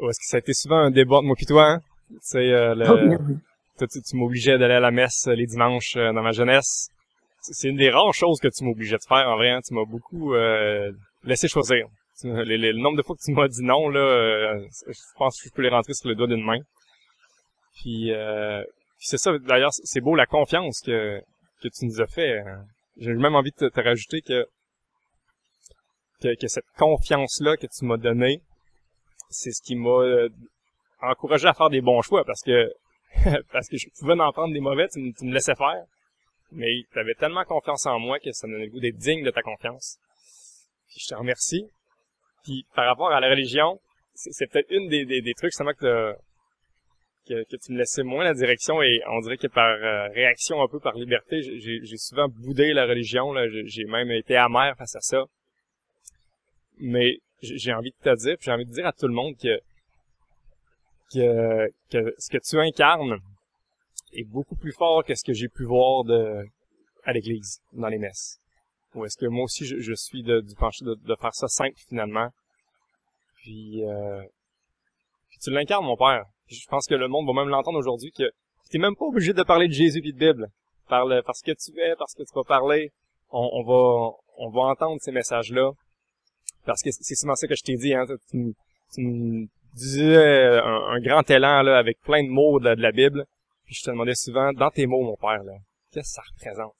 où 0.00 0.10
est-ce 0.10 0.18
que 0.18 0.26
ça 0.26 0.36
a 0.36 0.40
été 0.40 0.52
souvent 0.52 0.78
un 0.78 0.90
débat 0.90 1.20
de 1.20 1.26
moi 1.26 1.36
et 1.38 1.46
toi, 1.46 1.64
hein? 1.64 1.80
Tu 2.10 2.16
sais, 2.20 2.38
euh, 2.38 2.74
le, 2.74 2.88
oh, 2.88 3.86
tu, 3.86 4.16
m'obligeais 4.16 4.58
d'aller 4.58 4.74
à 4.74 4.80
la 4.80 4.90
messe 4.90 5.26
euh, 5.26 5.34
les 5.34 5.46
dimanches 5.46 5.96
euh, 5.96 6.12
dans 6.12 6.22
ma 6.22 6.32
jeunesse. 6.32 6.90
C'est 7.52 7.68
une 7.68 7.76
des 7.76 7.90
rares 7.90 8.14
choses 8.14 8.40
que 8.40 8.48
tu 8.48 8.64
m'obligeais 8.64 8.96
de 8.96 9.04
faire, 9.08 9.28
en 9.28 9.36
vrai, 9.36 9.50
hein. 9.50 9.60
Tu 9.66 9.74
m'as 9.74 9.84
beaucoup, 9.84 10.34
euh, 10.34 10.90
laissé 11.24 11.48
choisir. 11.48 11.86
Le, 12.24 12.72
nombre 12.72 12.96
de 12.96 13.02
fois 13.02 13.14
que 13.14 13.22
tu 13.22 13.32
m'as 13.32 13.48
dit 13.48 13.62
non, 13.62 13.88
là, 13.88 14.00
euh, 14.00 14.66
je 14.86 15.00
pense 15.18 15.40
que 15.40 15.48
je 15.48 15.54
peux 15.54 15.62
les 15.62 15.68
rentrer 15.68 15.92
sur 15.92 16.08
le 16.08 16.14
doigt 16.14 16.26
d'une 16.26 16.44
main. 16.44 16.60
Puis, 17.74 18.12
euh, 18.12 18.64
c'est 18.98 19.18
ça, 19.18 19.36
d'ailleurs, 19.38 19.72
c'est 19.72 20.00
beau 20.00 20.14
la 20.14 20.26
confiance 20.26 20.80
que, 20.80 21.20
que 21.62 21.68
tu 21.68 21.84
nous 21.86 22.00
as 22.00 22.06
fait. 22.06 22.38
Hein. 22.38 22.64
J'ai 22.96 23.12
même 23.12 23.34
envie 23.34 23.52
de 23.58 23.68
te, 23.68 23.80
rajouter 23.80 24.22
que, 24.22 24.46
que, 26.22 26.48
cette 26.48 26.64
confiance-là 26.78 27.56
que 27.56 27.66
tu 27.66 27.84
m'as 27.84 27.98
donnée, 27.98 28.40
c'est 29.28 29.52
ce 29.52 29.60
qui 29.60 29.76
m'a 29.76 29.90
euh, 29.90 30.28
encouragé 31.02 31.46
à 31.46 31.52
faire 31.52 31.68
des 31.68 31.82
bons 31.82 32.00
choix 32.00 32.24
parce 32.24 32.42
que 32.42 32.72
parce 33.52 33.68
que 33.68 33.76
je 33.76 33.86
pouvais 33.98 34.14
en 34.14 34.32
prendre 34.32 34.52
des 34.52 34.60
mauvais, 34.60 34.88
tu, 34.88 35.00
me 35.00 35.32
laissais 35.32 35.54
faire. 35.54 35.84
Mais 36.52 36.82
tu 36.92 36.98
avais 36.98 37.14
tellement 37.14 37.44
confiance 37.44 37.86
en 37.86 37.98
moi 37.98 38.18
que 38.18 38.32
ça 38.32 38.46
me 38.46 38.52
donnait 38.52 38.66
le 38.66 38.70
goût 38.70 38.80
d'être 38.80 38.96
digne 38.96 39.24
de 39.24 39.30
ta 39.30 39.42
confiance. 39.42 39.98
Puis 40.88 41.00
je 41.00 41.08
te 41.08 41.14
remercie. 41.14 41.66
Puis 42.44 42.64
par 42.74 42.86
rapport 42.86 43.10
à 43.10 43.20
la 43.20 43.28
religion, 43.28 43.80
c'est 44.14 44.50
peut-être 44.50 44.70
une 44.70 44.88
des, 44.88 45.04
des, 45.04 45.20
des, 45.20 45.34
trucs 45.34 45.50
justement 45.50 45.74
que, 45.74 46.14
que, 47.28 47.44
que, 47.44 47.56
tu 47.56 47.72
me 47.72 47.78
laissais 47.78 48.02
moins 48.02 48.24
la 48.24 48.34
direction 48.34 48.80
et 48.82 49.02
on 49.08 49.20
dirait 49.20 49.36
que 49.36 49.48
par 49.48 49.68
euh, 49.68 50.08
réaction 50.08 50.62
un 50.62 50.68
peu 50.68 50.80
par 50.80 50.94
liberté, 50.94 51.42
j'ai 51.42 51.96
souvent 51.96 52.28
boudé 52.28 52.72
la 52.72 52.86
religion. 52.86 53.34
J'ai 53.64 53.84
même 53.84 54.10
été 54.10 54.36
amer 54.36 54.74
face 54.78 54.96
à 54.96 55.00
ça. 55.00 55.24
Mais 56.78 57.18
j'ai 57.42 57.72
envie 57.72 57.90
de 57.90 58.02
te 58.02 58.16
dire, 58.16 58.36
j'ai 58.40 58.52
envie 58.52 58.64
de 58.64 58.72
dire 58.72 58.86
à 58.86 58.92
tout 58.92 59.08
le 59.08 59.14
monde 59.14 59.34
que, 59.36 59.60
que, 61.12 61.68
que 61.90 62.14
ce 62.18 62.30
que 62.30 62.38
tu 62.38 62.58
incarnes 62.58 63.18
est 64.20 64.24
beaucoup 64.24 64.56
plus 64.56 64.72
fort 64.72 65.04
que 65.04 65.14
ce 65.14 65.24
que 65.24 65.32
j'ai 65.32 65.48
pu 65.48 65.64
voir 65.64 66.04
de 66.04 66.44
à 67.04 67.12
l'église, 67.12 67.60
dans 67.72 67.88
les 67.88 67.98
messes. 67.98 68.38
Ou 68.94 69.04
est-ce 69.04 69.16
que 69.16 69.26
moi 69.26 69.44
aussi 69.44 69.64
je, 69.64 69.94
suis 69.94 70.22
de, 70.22 70.40
du 70.40 70.54
penché 70.54 70.84
de, 70.84 71.16
faire 71.20 71.34
ça 71.34 71.48
simple 71.48 71.76
finalement. 71.88 72.28
Puis, 73.36 73.84
euh, 73.84 74.22
puis 75.28 75.38
tu 75.42 75.50
l'incarnes 75.50 75.84
mon 75.84 75.96
père. 75.96 76.24
je 76.48 76.66
pense 76.68 76.86
que 76.86 76.94
le 76.94 77.06
monde 77.06 77.26
va 77.26 77.32
même 77.32 77.48
l'entendre 77.48 77.78
aujourd'hui 77.78 78.10
que 78.10 78.24
t'es 78.70 78.78
même 78.78 78.96
pas 78.96 79.04
obligé 79.04 79.32
de 79.32 79.42
parler 79.42 79.68
de 79.68 79.72
Jésus 79.72 80.00
et 80.04 80.12
de 80.12 80.18
Bible. 80.18 80.48
Parle 80.88 81.22
parce 81.24 81.42
que 81.42 81.52
tu 81.52 81.78
es, 81.78 81.94
parce 81.96 82.14
que 82.14 82.22
tu 82.22 82.34
vas 82.34 82.44
parler, 82.44 82.90
on, 83.30 83.62
va 83.64 84.10
on 84.38 84.50
va 84.50 84.62
entendre 84.62 84.98
ces 85.00 85.12
messages-là. 85.12 85.72
Parce 86.64 86.82
que 86.82 86.90
c'est 86.90 87.14
souvent 87.14 87.34
ça 87.34 87.46
que 87.46 87.54
je 87.54 87.62
t'ai 87.62 87.76
dit, 87.76 87.94
hein. 87.94 88.04
Tu, 88.30 88.54
tu 88.94 89.00
me 89.00 89.46
disais 89.74 90.58
un, 90.58 91.00
grand 91.00 91.28
élan 91.30 91.62
là, 91.62 91.78
avec 91.78 92.00
plein 92.00 92.22
de 92.24 92.28
mots 92.28 92.58
de, 92.58 92.74
de, 92.74 92.82
la 92.82 92.92
Bible. 92.92 93.24
Puis 93.66 93.74
je 93.74 93.82
te 93.82 93.90
demandais 93.90 94.14
souvent, 94.14 94.52
dans 94.52 94.70
tes 94.70 94.86
mots, 94.86 95.02
mon 95.02 95.16
père, 95.16 95.42
là, 95.42 95.52
qu'est-ce 95.90 96.14
que 96.14 96.14
ça 96.14 96.22
représente? 96.32 96.74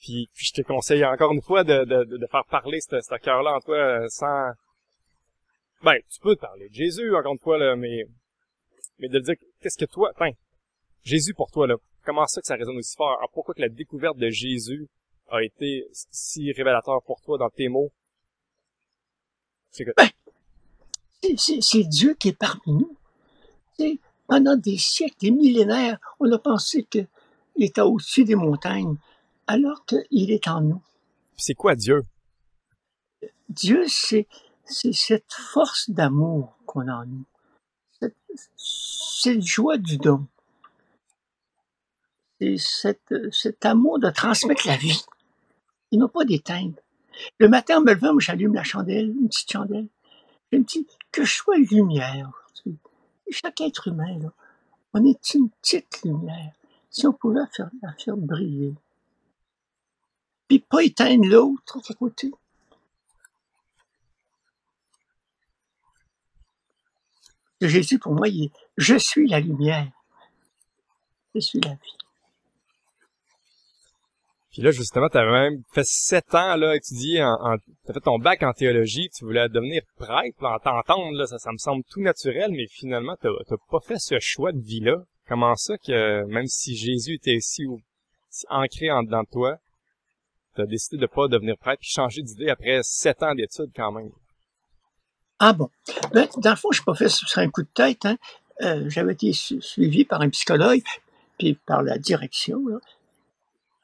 Puis, 0.00 0.28
puis 0.34 0.46
je 0.46 0.52
te 0.52 0.66
conseille 0.66 1.04
encore 1.04 1.32
une 1.32 1.42
fois 1.42 1.62
de, 1.62 1.84
de, 1.84 2.04
de 2.04 2.26
faire 2.26 2.44
parler 2.50 2.80
ce, 2.80 3.00
ce 3.00 3.14
cœur-là 3.18 3.54
en 3.54 3.60
toi 3.60 3.76
euh, 3.76 4.08
sans... 4.08 4.50
Ben, 5.84 5.96
tu 6.10 6.20
peux 6.20 6.36
parler 6.36 6.68
de 6.68 6.74
Jésus, 6.74 7.14
encore 7.14 7.32
une 7.32 7.38
fois, 7.38 7.58
là, 7.58 7.76
mais, 7.76 8.04
mais 8.98 9.08
de 9.08 9.18
dire, 9.20 9.34
qu'est-ce 9.60 9.78
que 9.78 9.84
toi, 9.84 10.10
enfin, 10.14 10.30
Jésus 11.02 11.34
pour 11.34 11.50
toi, 11.50 11.66
là, 11.66 11.76
comment 12.04 12.26
ça 12.26 12.40
que 12.40 12.46
ça 12.46 12.56
résonne 12.56 12.78
aussi 12.78 12.96
fort? 12.96 13.18
Alors, 13.18 13.30
pourquoi 13.32 13.54
que 13.54 13.60
la 13.60 13.68
découverte 13.68 14.16
de 14.16 14.30
Jésus 14.30 14.88
a 15.28 15.42
été 15.42 15.86
si 15.92 16.50
révélateur 16.52 17.02
pour 17.04 17.20
toi 17.20 17.38
dans 17.38 17.50
tes 17.50 17.68
mots? 17.68 17.92
C'est 19.70 19.84
ben, 19.96 20.08
c'est 21.36 21.84
Dieu 21.84 22.14
qui 22.14 22.28
est 22.28 22.38
parmi 22.38 22.60
nous. 22.66 22.96
Pendant 24.32 24.56
des 24.56 24.78
siècles, 24.78 25.16
des 25.20 25.30
millénaires, 25.30 25.98
on 26.18 26.32
a 26.32 26.38
pensé 26.38 26.84
qu'il 26.84 27.06
était 27.58 27.82
au-dessus 27.82 28.24
des 28.24 28.34
montagnes 28.34 28.96
alors 29.46 29.84
qu'il 29.84 30.30
est 30.30 30.48
en 30.48 30.62
nous. 30.62 30.82
C'est 31.36 31.52
quoi 31.52 31.74
Dieu? 31.74 32.00
Dieu, 33.50 33.84
c'est, 33.88 34.26
c'est 34.64 34.94
cette 34.94 35.34
force 35.34 35.90
d'amour 35.90 36.56
qu'on 36.64 36.88
a 36.88 36.94
en 36.94 37.04
nous. 37.04 37.26
cette 38.56 39.42
joie 39.42 39.76
du 39.76 39.98
don. 39.98 40.26
C'est 42.40 42.56
cette, 42.56 43.14
cet 43.32 43.66
amour 43.66 43.98
de 43.98 44.08
transmettre 44.08 44.66
la 44.66 44.78
vie. 44.78 45.04
Ils 45.90 45.98
n'ont 45.98 46.08
pas 46.08 46.24
d'éteindre. 46.24 46.80
Le 47.36 47.50
matin, 47.50 47.80
en 47.80 47.80
me 47.82 47.92
levant, 47.92 48.18
j'allume 48.18 48.54
la 48.54 48.64
chandelle, 48.64 49.10
une 49.10 49.28
petite 49.28 49.52
chandelle. 49.52 49.88
Je 50.50 50.56
me 50.56 50.64
dis 50.64 50.86
que 51.10 51.22
je 51.22 51.34
sois 51.34 51.58
lumière 51.58 52.41
Chaque 53.32 53.62
être 53.62 53.88
humain, 53.88 54.18
on 54.92 55.04
est 55.04 55.34
une 55.34 55.48
petite 55.48 56.02
lumière. 56.04 56.52
Si 56.90 57.06
on 57.06 57.12
pouvait 57.12 57.46
faire, 57.50 57.70
la 57.82 57.92
faire 57.94 58.16
briller. 58.16 58.74
Puis 60.46 60.58
pas 60.58 60.82
éteindre 60.84 61.26
l'autre 61.26 61.80
à 61.88 61.94
côté. 61.94 62.30
Jésus, 67.62 67.98
pour 67.98 68.12
moi, 68.12 68.28
il 68.28 68.44
est, 68.44 68.52
je 68.76 68.96
suis 68.96 69.28
la 69.28 69.40
lumière. 69.40 69.90
Je 71.34 71.40
suis 71.40 71.60
la 71.60 71.70
vie. 71.70 72.01
Puis 74.52 74.60
là, 74.60 74.70
justement, 74.70 75.08
tu 75.08 75.16
avais 75.16 75.30
même 75.30 75.62
fait 75.72 75.86
sept 75.86 76.34
ans, 76.34 76.56
là, 76.56 76.76
étudier 76.76 77.22
en, 77.22 77.32
en 77.40 77.56
t'as 77.86 77.94
fait 77.94 78.00
ton 78.00 78.18
bac 78.18 78.42
en 78.42 78.52
théologie, 78.52 79.08
tu 79.08 79.24
voulais 79.24 79.48
devenir 79.48 79.82
prêtre, 79.96 80.44
en 80.44 80.58
t'entendre, 80.58 81.16
là, 81.16 81.26
ça, 81.26 81.38
ça 81.38 81.52
me 81.52 81.56
semble 81.56 81.82
tout 81.90 82.02
naturel, 82.02 82.50
mais 82.52 82.66
finalement, 82.68 83.16
t'as, 83.20 83.30
t'as 83.48 83.56
pas 83.70 83.80
fait 83.80 83.98
ce 83.98 84.20
choix 84.20 84.52
de 84.52 84.60
vie-là. 84.60 84.96
Comment 85.26 85.56
ça 85.56 85.78
que, 85.78 86.24
même 86.26 86.46
si 86.46 86.76
Jésus 86.76 87.14
était 87.14 87.38
si, 87.40 87.64
ancré 88.50 88.90
en 88.90 89.02
dedans 89.02 89.22
de 89.22 89.28
toi, 89.30 89.56
t'as 90.54 90.66
décidé 90.66 90.98
de 90.98 91.06
pas 91.06 91.28
devenir 91.28 91.56
prêtre 91.56 91.80
puis 91.80 91.90
changer 91.90 92.20
d'idée 92.20 92.50
après 92.50 92.80
sept 92.82 93.22
ans 93.22 93.34
d'études 93.34 93.72
quand 93.74 93.92
même? 93.92 94.10
Ah 95.38 95.54
bon. 95.54 95.70
Ben, 96.12 96.28
dans 96.36 96.50
le 96.50 96.56
fond, 96.56 96.70
je 96.72 96.80
n'ai 96.80 96.84
pas 96.84 96.94
fait 96.94 97.08
sur 97.08 97.26
un 97.38 97.48
coup 97.48 97.62
de 97.62 97.70
tête. 97.72 98.04
Hein. 98.04 98.18
Euh, 98.60 98.84
j'avais 98.90 99.14
été 99.14 99.32
suivi 99.32 100.04
par 100.04 100.20
un 100.20 100.28
psychologue, 100.28 100.82
puis 101.38 101.54
par 101.54 101.82
la 101.82 101.96
direction. 101.96 102.60
Là. 102.68 102.78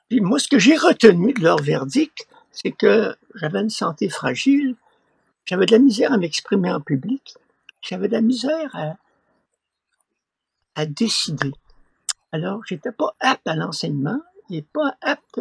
Puis 0.08 0.20
moi, 0.20 0.38
ce 0.38 0.48
que 0.48 0.58
j'ai 0.58 0.76
retenu 0.76 1.32
de 1.34 1.42
leur 1.42 1.58
verdict, 1.62 2.26
c'est 2.50 2.72
que 2.72 3.16
j'avais 3.34 3.60
une 3.60 3.70
santé 3.70 4.08
fragile, 4.08 4.76
j'avais 5.44 5.66
de 5.66 5.72
la 5.72 5.78
misère 5.78 6.12
à 6.12 6.16
m'exprimer 6.16 6.72
en 6.72 6.80
public, 6.80 7.34
j'avais 7.82 8.08
de 8.08 8.12
la 8.12 8.20
misère 8.20 8.74
à, 8.74 8.96
à 10.74 10.86
décider. 10.86 11.52
Alors, 12.32 12.64
j'étais 12.66 12.92
pas 12.92 13.14
apte 13.20 13.46
à 13.46 13.54
l'enseignement 13.54 14.20
et 14.50 14.62
pas 14.62 14.96
apte 15.00 15.40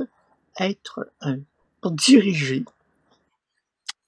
à 0.55 0.69
être 0.69 1.11
un, 1.21 1.39
pour 1.81 1.91
diriger. 1.91 2.65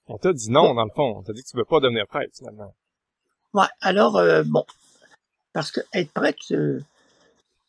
On 0.08 0.18
t'a 0.18 0.32
dit 0.32 0.50
non, 0.50 0.74
dans 0.74 0.84
le 0.84 0.90
fond. 0.90 1.18
On 1.18 1.22
t'a 1.22 1.32
dit 1.32 1.42
que 1.42 1.48
tu 1.48 1.56
veux 1.56 1.64
pas 1.64 1.80
devenir 1.80 2.06
prêtre, 2.06 2.34
finalement. 2.36 2.74
Ouais, 3.54 3.68
alors, 3.80 4.16
euh, 4.16 4.42
bon. 4.44 4.64
Parce 5.52 5.70
que 5.70 5.80
être 5.92 6.12
prêtre, 6.12 6.52
euh, 6.52 6.80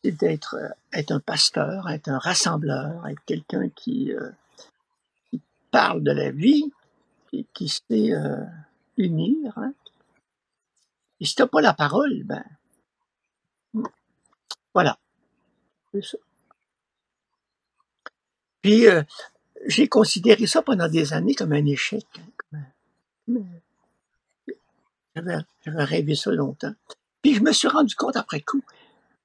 c'est 0.03 0.11
d'être 0.11 0.55
euh, 0.55 0.69
être 0.93 1.11
un 1.11 1.19
pasteur, 1.19 1.89
être 1.89 2.09
un 2.09 2.17
rassembleur, 2.17 3.07
être 3.07 3.23
quelqu'un 3.25 3.69
qui, 3.69 4.11
parle 5.71 6.03
de 6.03 6.11
la 6.11 6.31
vie 6.31 6.69
et 7.31 7.45
qui 7.53 7.69
sait 7.69 8.11
unir. 8.97 9.57
Hein. 9.57 9.73
Et 11.21 11.25
si 11.25 11.33
t'as 11.33 11.47
pas 11.47 11.61
la 11.61 11.73
parole, 11.73 12.23
ben, 12.25 12.43
voilà. 14.73 14.97
C'est 15.93 16.03
ça. 16.03 16.17
Puis, 18.61 18.85
j'ai 19.65 19.87
considéré 19.87 20.45
ça 20.45 20.61
pendant 20.61 20.89
des 20.89 21.13
années 21.13 21.35
comme 21.35 21.53
un 21.53 21.65
échec. 21.65 22.05
Hein, 22.53 22.65
j'avais, 25.15 25.37
rêvé 25.65 26.15
ça 26.15 26.31
longtemps. 26.31 26.73
Puis 27.21 27.35
je 27.35 27.41
me 27.41 27.51
suis 27.51 27.67
rendu 27.67 27.95
compte 27.95 28.15
après 28.15 28.41
coup, 28.41 28.63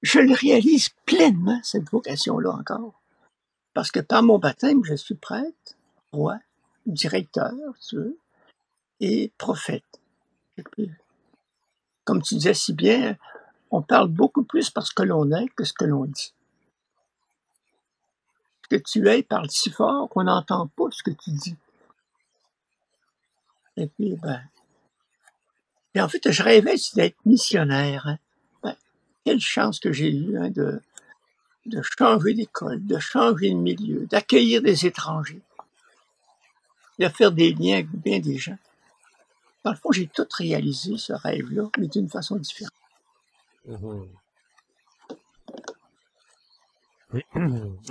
je 0.02 0.20
le 0.20 0.34
réalise 0.34 0.90
pleinement, 1.04 1.60
cette 1.62 1.90
vocation-là 1.90 2.50
encore. 2.50 3.00
Parce 3.74 3.90
que 3.90 4.00
par 4.00 4.22
mon 4.22 4.38
baptême, 4.38 4.84
je 4.84 4.94
suis 4.94 5.14
prêtre, 5.14 5.76
roi, 6.12 6.38
directeur, 6.86 7.52
et 9.00 9.32
prophète. 9.36 10.00
Comme 12.04 12.22
tu 12.22 12.36
disais 12.36 12.54
si 12.54 12.72
bien, 12.72 13.16
on 13.70 13.82
parle 13.82 14.08
beaucoup 14.08 14.44
plus 14.44 14.70
parce 14.70 14.92
que 14.92 15.02
l'on 15.02 15.30
est 15.32 15.48
que 15.48 15.64
ce 15.64 15.72
que 15.72 15.84
l'on 15.84 16.04
dit 16.04 16.32
que 18.68 18.76
tu 18.76 19.08
es 19.08 19.22
parle 19.22 19.50
si 19.50 19.70
fort 19.70 20.08
qu'on 20.08 20.24
n'entend 20.24 20.66
pas 20.68 20.86
ce 20.90 21.02
que 21.02 21.10
tu 21.10 21.30
dis. 21.30 21.56
Et 23.76 23.86
puis, 23.88 24.16
ben. 24.16 24.42
Et 25.94 26.00
en 26.00 26.08
fait, 26.08 26.30
je 26.30 26.42
rêvais 26.42 26.76
d'être 26.94 27.16
missionnaire. 27.24 28.06
Hein. 28.06 28.18
Quelle 29.26 29.40
chance 29.40 29.80
que 29.80 29.92
j'ai 29.92 30.12
eue 30.12 30.38
hein, 30.38 30.50
de, 30.50 30.80
de 31.66 31.82
changer 31.98 32.32
d'école, 32.32 32.86
de 32.86 33.00
changer 33.00 33.50
de 33.50 33.56
milieu, 33.56 34.06
d'accueillir 34.06 34.62
des 34.62 34.86
étrangers, 34.86 35.40
de 37.00 37.08
faire 37.08 37.32
des 37.32 37.52
liens 37.52 37.74
avec 37.74 37.90
bien 37.90 38.20
des 38.20 38.38
gens. 38.38 38.56
Dans 39.64 39.72
le 39.72 39.76
fond, 39.76 39.90
j'ai 39.90 40.06
tout 40.06 40.28
réalisé, 40.38 40.96
ce 40.96 41.12
rêve-là, 41.12 41.64
mais 41.76 41.88
d'une 41.88 42.08
façon 42.08 42.36
différente. 42.36 42.72
Mm-hmm. 43.68 44.06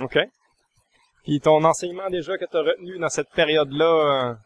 OK. 0.00 0.18
Puis 1.24 1.40
ton 1.40 1.62
enseignement 1.64 2.08
déjà 2.08 2.38
que 2.38 2.46
tu 2.46 2.56
as 2.56 2.62
retenu 2.62 2.98
dans 2.98 3.10
cette 3.10 3.28
période-là 3.28 4.38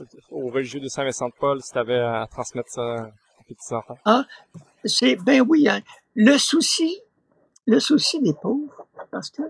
euh, 0.00 0.04
au 0.30 0.48
religieux 0.48 0.80
de 0.80 0.88
Saint-Vincent-de-Paul, 0.88 1.62
si 1.62 1.72
tu 1.72 1.78
avais 1.78 1.98
à 1.98 2.26
transmettre 2.30 2.68
ça 2.68 2.82
à 2.82 3.44
tes 3.48 3.54
petits-enfants? 3.54 3.96
Ah, 4.04 4.26
c'est, 4.84 5.16
ben 5.16 5.40
oui, 5.48 5.66
hein. 5.66 5.80
Le 6.14 6.38
souci, 6.38 7.00
le 7.66 7.80
souci 7.80 8.20
des 8.20 8.34
pauvres, 8.34 8.86
parce 9.10 9.30
que 9.30 9.42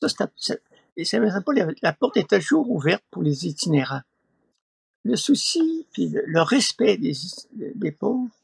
ça, 0.00 0.28
c'est, 0.36 0.62
Saint-Vincent-de-Paul, 1.02 1.74
la, 1.82 1.92
porte 1.92 2.16
est 2.16 2.28
toujours 2.28 2.70
ouverte 2.70 3.04
pour 3.10 3.22
les 3.22 3.46
itinérants. 3.46 4.02
Le 5.04 5.16
souci, 5.16 5.86
puis 5.92 6.08
le, 6.08 6.42
respect 6.42 6.98
des, 6.98 7.92
pauvres, 7.92 8.34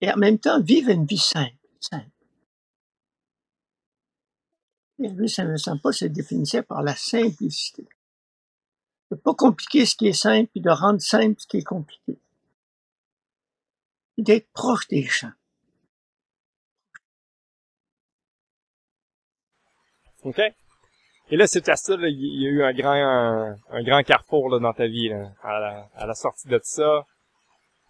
et 0.00 0.10
en 0.10 0.16
même 0.16 0.38
temps 0.38 0.60
vivre 0.60 0.90
une 0.90 1.06
vie 1.06 1.18
simple. 1.18 1.56
simple. 1.80 2.08
Et 4.98 5.28
ça 5.28 5.44
ne 5.44 5.56
sent 5.56 5.78
pas 5.82 5.92
se 5.92 6.06
définissait 6.06 6.62
par 6.62 6.82
la 6.82 6.96
simplicité. 6.96 7.86
De 9.10 9.16
pas 9.16 9.34
compliquer 9.34 9.86
ce 9.86 9.94
qui 9.94 10.08
est 10.08 10.12
simple, 10.12 10.50
et 10.54 10.60
de 10.60 10.70
rendre 10.70 11.00
simple 11.00 11.36
ce 11.38 11.46
qui 11.46 11.58
est 11.58 11.64
compliqué. 11.64 12.18
D'être 14.18 14.50
proche 14.52 14.88
des 14.88 15.02
gens. 15.02 15.32
OK. 20.26 20.40
Et 21.30 21.36
là, 21.36 21.46
c'est 21.46 21.68
à 21.68 21.76
ça, 21.76 21.94
il 21.98 22.42
y 22.42 22.46
a 22.46 22.50
eu 22.50 22.62
un 22.62 22.72
grand, 22.72 23.56
un, 23.70 23.82
grand 23.82 24.02
carrefour 24.02 24.48
là, 24.48 24.58
dans 24.60 24.72
ta 24.72 24.86
vie, 24.86 25.08
là, 25.08 25.30
à, 25.42 25.58
la, 25.58 25.88
à 25.96 26.06
la 26.06 26.14
sortie 26.14 26.48
de 26.48 26.60
ça. 26.62 27.04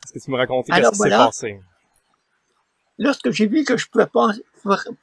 Est-ce 0.05 0.13
que 0.13 0.25
tu 0.25 0.31
me 0.31 0.37
racontais 0.37 0.73
ce 0.73 0.91
qui 0.91 0.97
s'est 0.97 1.11
passé? 1.11 1.61
Lorsque 2.99 3.31
j'ai 3.31 3.47
vu 3.47 3.65
que 3.65 3.77
je 3.77 3.87
ne 3.95 4.05
pas, 4.05 4.33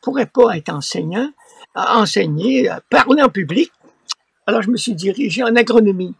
pourrais 0.02 0.26
pas 0.26 0.58
être 0.58 0.70
enseignant, 0.70 1.32
enseigner, 1.76 2.72
parler 2.90 3.22
en 3.22 3.30
public. 3.30 3.72
Alors, 4.48 4.62
je 4.62 4.72
me 4.72 4.78
suis 4.78 4.96
dirigé 4.96 5.44
en 5.44 5.56
agronomie. 5.56 6.16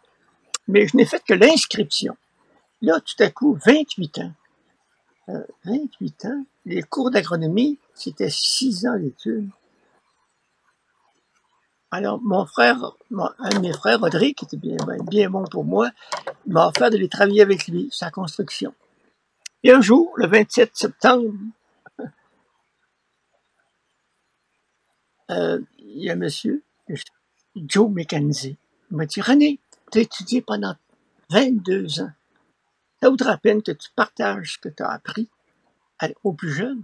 Mais 0.68 0.88
je 0.88 0.96
n'ai 0.96 1.06
fait 1.06 1.22
que 1.24 1.34
l'inscription. 1.34 2.16
Là, 2.82 3.00
tout 3.00 3.22
à 3.24 3.30
coup, 3.30 3.58
28 3.66 4.20
ans. 4.20 4.34
28 5.66 6.26
euh, 6.26 6.30
ans. 6.30 6.46
Les 6.66 6.84
cours 6.84 7.12
d'agronomie, 7.12 7.80
c'était 7.96 8.30
6 8.30 8.86
ans 8.88 8.98
d'études. 8.98 9.50
Alors, 11.94 12.20
mon 12.24 12.44
frère, 12.48 12.96
un 13.12 13.50
de 13.50 13.60
mes 13.60 13.72
frères, 13.72 14.00
Rodrigue, 14.00 14.36
qui 14.36 14.46
était 14.46 14.58
bien, 14.58 14.78
ben, 14.78 14.98
bon 15.30 15.44
pour 15.44 15.64
moi, 15.64 15.92
m'a 16.48 16.70
offert 16.70 16.90
de 16.90 16.98
les 16.98 17.08
travailler 17.08 17.44
avec 17.44 17.68
lui, 17.68 17.88
sa 17.92 18.10
construction. 18.10 18.74
Et 19.62 19.72
un 19.72 19.80
jour, 19.80 20.12
le 20.16 20.26
27 20.26 20.76
septembre 20.76 21.32
euh, 25.30 25.60
il 25.78 26.04
y 26.04 26.10
a 26.10 26.14
un 26.14 26.16
monsieur, 26.16 26.64
Joe 27.56 27.92
McKenzie, 27.92 28.58
il 28.90 28.98
m'a 28.98 29.06
dit, 29.06 29.22
René, 29.22 29.60
tu 29.92 30.00
as 30.00 30.02
étudié 30.02 30.42
pendant 30.42 30.76
22 31.30 32.02
ans. 32.02 32.12
Ça 33.04 33.10
vaudra 33.12 33.30
la 33.30 33.38
peine 33.38 33.62
que 33.62 33.72
tu 33.72 33.92
partages 33.96 34.54
ce 34.54 34.58
que 34.58 34.70
tu 34.70 34.82
as 34.82 34.90
appris 34.90 35.30
aux 36.24 36.34
plus 36.34 36.54
jeunes. 36.54 36.82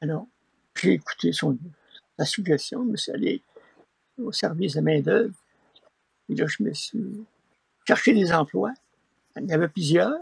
Alors, 0.00 0.26
j'ai 0.74 0.94
écouté 0.94 1.32
son, 1.32 1.56
sa 2.18 2.24
suggestion, 2.24 2.84
je 2.84 2.90
me 2.90 2.96
suis 2.96 3.12
allé 3.12 3.42
au 4.18 4.32
service 4.32 4.74
de 4.74 4.80
main-d'œuvre. 4.80 5.34
Et 6.28 6.34
là, 6.34 6.46
je 6.46 6.62
me 6.62 6.72
suis 6.72 7.24
cherché 7.86 8.12
des 8.12 8.32
emplois. 8.32 8.72
Il 9.36 9.46
y 9.46 9.52
avait 9.52 9.68
plusieurs. 9.68 10.18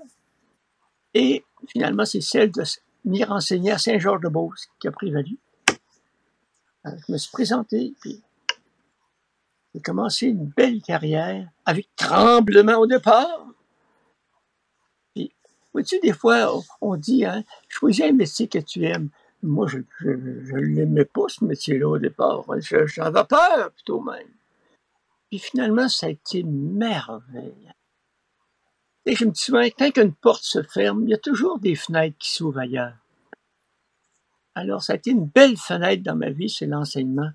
Et 1.14 1.44
finalement, 1.68 2.04
c'est 2.04 2.20
celle 2.20 2.50
de 2.50 2.62
venir 3.04 3.30
enseigner 3.30 3.72
à 3.72 3.78
Saint-Georges-de-Beauce 3.78 4.68
qui 4.80 4.88
a 4.88 4.92
prévalu. 4.92 5.36
Euh, 6.86 6.90
je 7.06 7.12
me 7.12 7.18
suis 7.18 7.30
présenté, 7.30 7.94
puis 8.00 8.20
j'ai 9.74 9.80
commencé 9.80 10.26
une 10.26 10.46
belle 10.46 10.82
carrière 10.82 11.48
avec 11.64 11.88
tremblement 11.96 12.78
au 12.78 12.86
départ. 12.86 13.46
Puis 15.14 15.32
Vois-tu, 15.72 16.00
des 16.00 16.12
fois, 16.12 16.60
on 16.80 16.96
dit, 16.96 17.24
hein, 17.24 17.44
choisis 17.68 18.04
un 18.04 18.12
métier 18.12 18.48
que 18.48 18.58
tu 18.58 18.84
aimes. 18.84 19.10
Moi, 19.42 19.66
je 19.66 19.78
ne 20.04 20.60
l'aimais 20.60 21.04
pas, 21.04 21.28
ce 21.28 21.44
métier-là, 21.44 21.88
au 21.88 21.98
départ. 21.98 22.44
J'avais 22.60 23.24
peur, 23.24 23.72
plutôt 23.72 24.00
même. 24.00 24.28
Puis 25.28 25.38
finalement, 25.38 25.88
ça 25.88 26.06
a 26.06 26.10
été 26.10 26.42
merveille. 26.44 27.72
Et 29.04 29.16
je 29.16 29.24
me 29.24 29.30
dis 29.32 29.40
souvent, 29.40 29.64
quand 29.64 29.96
une 29.96 30.14
porte 30.14 30.44
se 30.44 30.62
ferme, 30.62 31.02
il 31.04 31.10
y 31.10 31.14
a 31.14 31.18
toujours 31.18 31.58
des 31.58 31.74
fenêtres 31.74 32.16
qui 32.18 32.30
s'ouvrent 32.32 32.60
ailleurs. 32.60 32.96
Alors, 34.54 34.82
ça 34.82 34.92
a 34.92 34.96
été 34.96 35.10
une 35.10 35.26
belle 35.26 35.56
fenêtre 35.56 36.02
dans 36.02 36.14
ma 36.14 36.30
vie, 36.30 36.50
c'est 36.50 36.66
l'enseignement. 36.66 37.30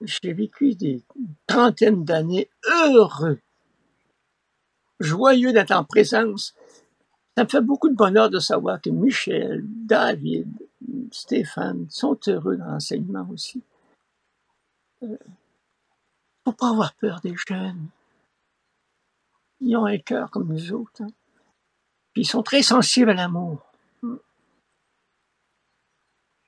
J'ai 0.00 0.32
vécu 0.32 0.74
des 0.74 1.04
trentaines 1.46 2.04
d'années 2.04 2.50
heureux, 2.64 3.38
joyeux 4.98 5.52
d'être 5.52 5.70
en 5.70 5.84
présence. 5.84 6.54
Ça 7.36 7.44
me 7.44 7.48
fait 7.48 7.60
beaucoup 7.60 7.88
de 7.88 7.94
bonheur 7.94 8.30
de 8.30 8.40
savoir 8.40 8.80
que 8.80 8.90
Michel, 8.90 9.62
David, 9.64 10.48
Stéphane 11.10 11.86
sont 11.90 12.18
heureux 12.26 12.56
dans 12.56 12.66
l'enseignement 12.66 13.26
aussi. 13.30 13.62
Il 15.00 15.08
euh, 15.08 15.12
ne 15.12 15.16
faut 16.44 16.52
pas 16.52 16.70
avoir 16.70 16.94
peur 16.94 17.20
des 17.20 17.34
jeunes. 17.48 17.88
Ils 19.60 19.76
ont 19.76 19.86
un 19.86 19.98
cœur 19.98 20.30
comme 20.30 20.48
nous 20.48 20.72
autres. 20.72 21.02
Hein. 21.02 21.12
Puis 22.12 22.22
ils 22.22 22.28
sont 22.28 22.42
très 22.42 22.62
sensibles 22.62 23.10
à 23.10 23.14
l'amour. 23.14 23.64
Il 24.02 24.18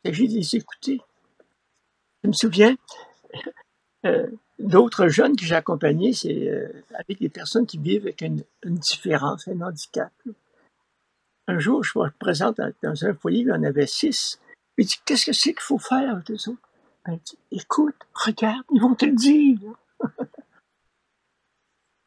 s'agit 0.05 0.29
de 0.29 0.35
les 0.35 0.57
écouter. 0.57 1.01
Je 2.23 2.29
me 2.29 2.33
souviens, 2.33 2.77
euh, 4.05 4.31
d'autres 4.59 5.09
jeunes 5.09 5.37
que 5.37 5.45
j'ai 5.45 5.55
accompagnés, 5.55 6.13
c'est 6.13 6.49
euh, 6.49 6.85
avec 6.95 7.19
des 7.21 7.29
personnes 7.29 7.67
qui 7.67 7.79
vivent 7.79 8.03
avec 8.03 8.21
une, 8.21 8.45
différence, 8.65 9.49
un 9.49 9.61
handicap. 9.61 10.13
Un 11.47 11.59
jour, 11.59 11.85
je 11.85 11.99
me 11.99 12.09
présente 12.19 12.61
dans 12.83 13.05
un 13.05 13.15
foyer, 13.15 13.41
il 13.41 13.49
y 13.49 13.53
en 13.53 13.63
avait 13.63 13.87
six. 13.87 14.41
Il 14.79 14.87
dit, 14.87 14.97
qu'est-ce 15.05 15.27
que 15.27 15.33
c'est 15.33 15.53
qu'il 15.53 15.63
faut 15.63 15.79
faire 15.79 16.23
eux 16.31 16.49
autres? 16.49 16.69
Ben, 17.05 17.15
il 17.15 17.21
dit, 17.21 17.39
écoute, 17.51 17.97
regarde, 18.15 18.65
ils 18.73 18.81
vont 18.81 18.95
te 18.95 19.05
le 19.05 19.13
dire. 19.13 19.59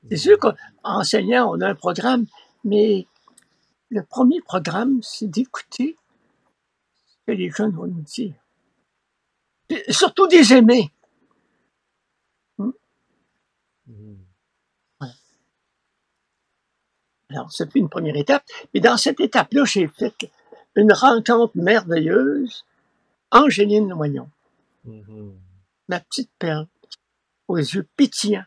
c'est 0.09 0.17
sûr 0.17 0.39
qu'en 0.39 0.53
enseignant, 0.83 1.51
on 1.51 1.61
a 1.61 1.69
un 1.69 1.75
programme, 1.75 2.25
mais 2.63 3.05
le 3.89 4.03
premier 4.03 4.41
programme, 4.41 5.01
c'est 5.03 5.27
d'écouter 5.27 5.95
ce 7.05 7.15
que 7.27 7.31
les 7.31 7.51
jeunes 7.51 7.71
vont 7.71 7.87
nous 7.87 8.01
dire. 8.01 8.33
surtout 9.89 10.27
des 10.27 10.53
aimés. 10.53 10.91
Alors, 17.29 17.51
c'est 17.51 17.75
une 17.75 17.89
première 17.89 18.15
étape. 18.15 18.43
Mais 18.73 18.79
dans 18.79 18.97
cette 18.97 19.19
étape-là, 19.19 19.65
j'ai 19.65 19.87
fait 19.87 20.13
une 20.75 20.93
rencontre 20.93 21.55
merveilleuse. 21.55 22.65
Angéline 23.31 23.87
Noignon. 23.87 24.29
Mm-hmm. 24.87 25.33
Ma 25.89 25.99
petite 25.99 26.31
perle, 26.39 26.67
aux 27.47 27.57
yeux 27.57 27.87
pétillants. 27.95 28.45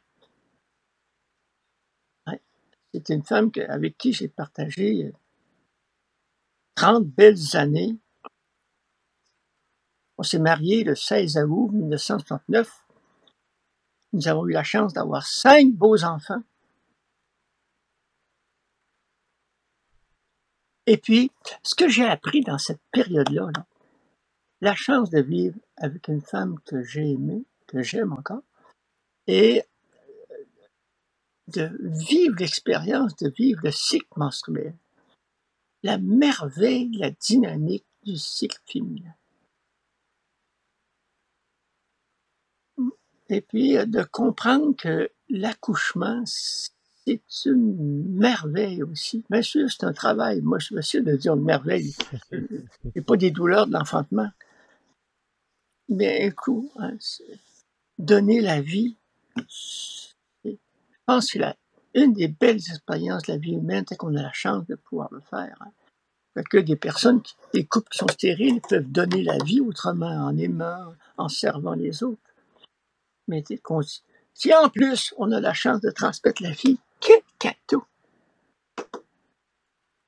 C'est 2.92 3.08
une 3.10 3.22
femme 3.22 3.50
avec 3.68 3.96
qui 3.98 4.12
j'ai 4.12 4.28
partagé 4.28 5.12
30 6.74 7.06
belles 7.06 7.56
années. 7.56 7.96
On 10.18 10.22
s'est 10.22 10.40
mariés 10.40 10.82
le 10.82 10.96
16 10.96 11.38
août 11.48 11.70
1969. 11.72 12.68
Nous 14.12 14.26
avons 14.26 14.46
eu 14.48 14.52
la 14.52 14.64
chance 14.64 14.92
d'avoir 14.92 15.24
cinq 15.24 15.70
beaux 15.72 16.02
enfants. 16.02 16.42
Et 20.90 20.96
puis, 20.96 21.31
ce 21.62 21.76
que 21.76 21.88
j'ai 21.88 22.05
appris 22.05 22.40
dans 22.40 22.59
cette 22.59 22.83
période-là, 22.90 23.53
la 24.61 24.74
chance 24.74 25.09
de 25.09 25.20
vivre 25.20 25.57
avec 25.76 26.09
une 26.09 26.20
femme 26.20 26.59
que 26.66 26.83
j'ai 26.83 27.12
aimée, 27.12 27.44
que 27.68 27.81
j'aime 27.81 28.12
encore, 28.12 28.42
et 29.29 29.62
de 31.46 31.70
vivre 31.79 32.35
l'expérience, 32.40 33.14
de 33.14 33.31
vivre 33.31 33.61
le 33.62 33.70
cycle 33.70 34.09
menstruel, 34.16 34.74
la 35.85 35.96
merveille, 35.98 36.90
la 36.96 37.12
dynamique 37.12 37.87
du 38.03 38.16
cycle 38.16 38.59
féminin. 38.66 39.14
Et 43.29 43.42
puis 43.42 43.74
de 43.74 44.03
comprendre 44.03 44.74
que 44.74 45.09
l'accouchement, 45.29 46.24
c'est 47.06 47.50
une 47.50 48.14
merveille 48.14 48.82
aussi. 48.82 49.24
Bien 49.30 49.42
sûr, 49.42 49.68
c'est 49.70 49.84
un 49.84 49.92
travail. 49.92 50.40
Moi, 50.42 50.58
je 50.58 50.80
suis 50.80 51.02
de 51.02 51.16
dire 51.16 51.34
une 51.34 51.44
merveille. 51.44 51.94
Et 52.94 53.00
pas 53.00 53.16
des 53.16 53.30
douleurs 53.30 53.66
de 53.66 53.72
l'enfantement. 53.72 54.30
Mais 55.88 56.26
écoute, 56.26 56.70
hein, 56.76 56.92
donner 57.98 58.40
la 58.40 58.60
vie, 58.60 58.96
je 59.36 60.52
pense 61.06 61.32
que 61.32 61.38
c'est 61.38 61.56
une 61.94 62.12
des 62.12 62.28
belles 62.28 62.56
expériences 62.56 63.24
de 63.24 63.32
la 63.32 63.38
vie 63.38 63.54
humaine, 63.54 63.84
c'est 63.88 63.96
qu'on 63.96 64.14
a 64.14 64.22
la 64.22 64.32
chance 64.32 64.66
de 64.66 64.76
pouvoir 64.76 65.08
le 65.12 65.20
faire. 65.20 65.56
Hein. 65.60 65.72
Que 66.48 66.58
des 66.58 66.76
personnes, 66.76 67.22
des 67.52 67.66
couples 67.66 67.88
qui 67.90 67.98
sont 67.98 68.08
stériles, 68.08 68.60
peuvent 68.62 68.90
donner 68.90 69.22
la 69.22 69.36
vie 69.44 69.60
autrement, 69.60 70.06
en 70.06 70.36
aimant, 70.38 70.94
en 71.18 71.28
servant 71.28 71.74
les 71.74 72.02
autres. 72.02 72.22
Mais 73.26 73.44
si 74.34 74.54
en 74.54 74.68
plus 74.68 75.12
on 75.18 75.32
a 75.32 75.40
la 75.40 75.52
chance 75.52 75.80
de 75.80 75.90
transmettre 75.90 76.42
la 76.42 76.52
vie, 76.52 76.78
cadeau! 77.40 77.83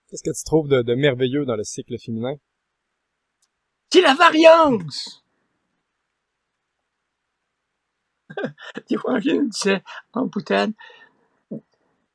Qu'est-ce 0.08 0.22
que 0.22 0.36
tu 0.36 0.44
trouves 0.44 0.68
de, 0.68 0.94
merveilleux 0.94 1.46
dans 1.46 1.56
le 1.56 1.64
cycle 1.64 1.98
féminin? 1.98 2.36
C'est 3.90 4.02
la 4.02 4.14
variance! 4.14 5.24
Des 8.88 8.96
fois, 8.96 9.18
je 9.20 9.30
me 9.30 9.48
disais 9.48 9.82
en 10.12 10.26
boutade, 10.26 10.72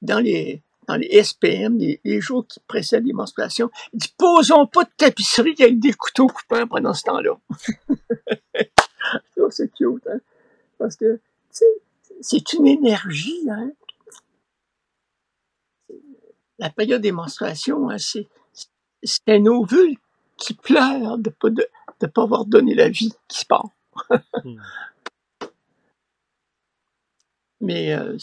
dans 0.01 0.19
les, 0.19 0.63
dans 0.87 0.95
les 0.95 1.23
SPM, 1.23 1.77
les, 1.77 2.21
jours 2.21 2.45
qui 2.47 2.59
précèdent 2.61 3.05
les 3.05 3.13
menstruations, 3.13 3.69
il 3.93 3.99
dit 3.99 4.13
posons 4.17 4.67
pas 4.67 4.83
de 4.83 4.91
tapisserie 4.95 5.55
avec 5.59 5.79
des 5.79 5.93
couteaux 5.93 6.27
coupants 6.27 6.67
pendant 6.67 6.93
ce 6.93 7.03
temps-là. 7.03 7.39
c'est 9.49 9.73
cute, 9.73 10.05
hein? 10.07 10.19
Parce 10.77 10.95
que, 10.95 11.19
c'est 12.21 12.53
une 12.53 12.67
énergie, 12.67 13.47
hein? 13.49 13.71
La 16.59 16.69
période 16.69 17.01
des 17.01 17.11
menstruations, 17.11 17.89
hein, 17.89 17.97
c'est, 17.97 18.27
un 19.27 19.45
ovule 19.45 19.97
qui 20.37 20.53
pleure 20.53 21.17
de 21.17 21.29
ne 21.29 21.33
pas, 21.33 21.49
de, 21.49 22.07
pas 22.07 22.23
avoir 22.23 22.45
donné 22.45 22.73
la 22.75 22.89
vie 22.89 23.13
qui 23.27 23.39
se 23.39 23.45
part. 23.45 23.69
Hmm. 24.43 24.57
Mais 27.61 27.93
euh, 27.93 28.17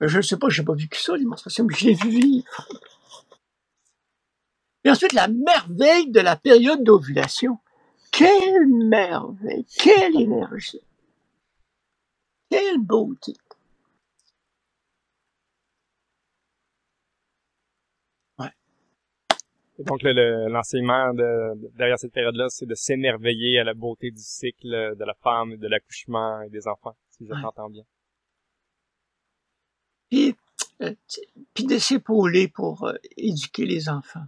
je 0.00 0.16
ne 0.16 0.22
sais 0.22 0.36
pas, 0.36 0.48
je 0.48 0.60
n'ai 0.60 0.66
pas 0.66 0.74
vécu 0.74 0.98
ça, 1.00 1.16
les 1.16 1.24
menstruations, 1.24 1.64
mais 1.64 1.74
je 1.74 1.84
l'ai 1.86 1.94
vu 1.94 2.08
vivre. 2.08 2.68
Et 4.84 4.90
ensuite, 4.90 5.12
la 5.12 5.28
merveille 5.28 6.10
de 6.10 6.20
la 6.20 6.36
période 6.36 6.82
d'ovulation. 6.82 7.58
Quelle 8.10 8.66
merveille, 8.68 9.66
quelle 9.76 10.18
énergie, 10.18 10.80
quelle 12.48 12.78
beauté. 12.78 13.34
Donc 19.78 20.02
l'enseignement 20.02 21.12
derrière 21.14 21.98
cette 21.98 22.12
période-là, 22.12 22.46
c'est 22.48 22.66
de 22.66 22.74
s'émerveiller 22.74 23.60
à 23.60 23.64
la 23.64 23.74
beauté 23.74 24.10
du 24.10 24.22
cycle 24.22 24.96
de 24.96 25.04
la 25.04 25.14
femme, 25.14 25.56
de 25.56 25.68
l'accouchement 25.68 26.42
et 26.42 26.50
des 26.50 26.66
enfants, 26.66 26.96
si 27.10 27.26
je 27.26 27.40
t'entends 27.40 27.70
bien. 27.70 27.84
Puis, 30.10 30.34
euh, 30.82 30.94
puis 31.54 31.64
de 31.64 31.78
s'épauler 31.78 32.48
pour 32.48 32.84
euh, 32.84 32.94
éduquer 33.16 33.66
les 33.66 33.88
enfants. 33.88 34.26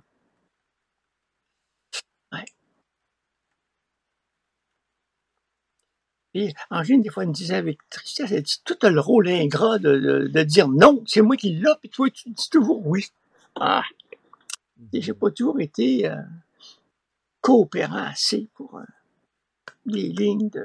Ouais. 2.33 2.45
Et 6.35 6.53
Angèle, 6.71 7.03
des 7.03 7.09
fois, 7.09 7.23
elle 7.23 7.31
me 7.31 7.35
disait 7.35 7.57
avec 7.57 7.79
tristesse, 7.89 8.31
elle 8.31 8.43
dit, 8.43 8.61
tout 8.65 8.77
le 8.83 9.01
rôle 9.01 9.29
ingrat 9.29 9.79
de, 9.79 10.29
de, 10.29 10.43
dire 10.43 10.69
non, 10.69 11.03
c'est 11.07 11.23
moi 11.23 11.37
qui 11.37 11.55
l'ai, 11.55 11.73
puis 11.81 11.91
toi, 11.91 12.09
tu 12.11 12.31
dis 12.31 12.51
toujours 12.51 12.87
oui. 12.87 13.07
Ah, 13.57 13.83
et 14.93 15.01
j'ai 15.01 15.15
pas 15.15 15.31
toujours 15.31 15.61
été 15.61 16.09
euh, 16.09 16.17
coopérant 17.41 18.05
assez 18.05 18.49
pour 18.55 18.79
euh, 18.79 18.85
les 19.87 20.09
lignes 20.09 20.49
de, 20.51 20.65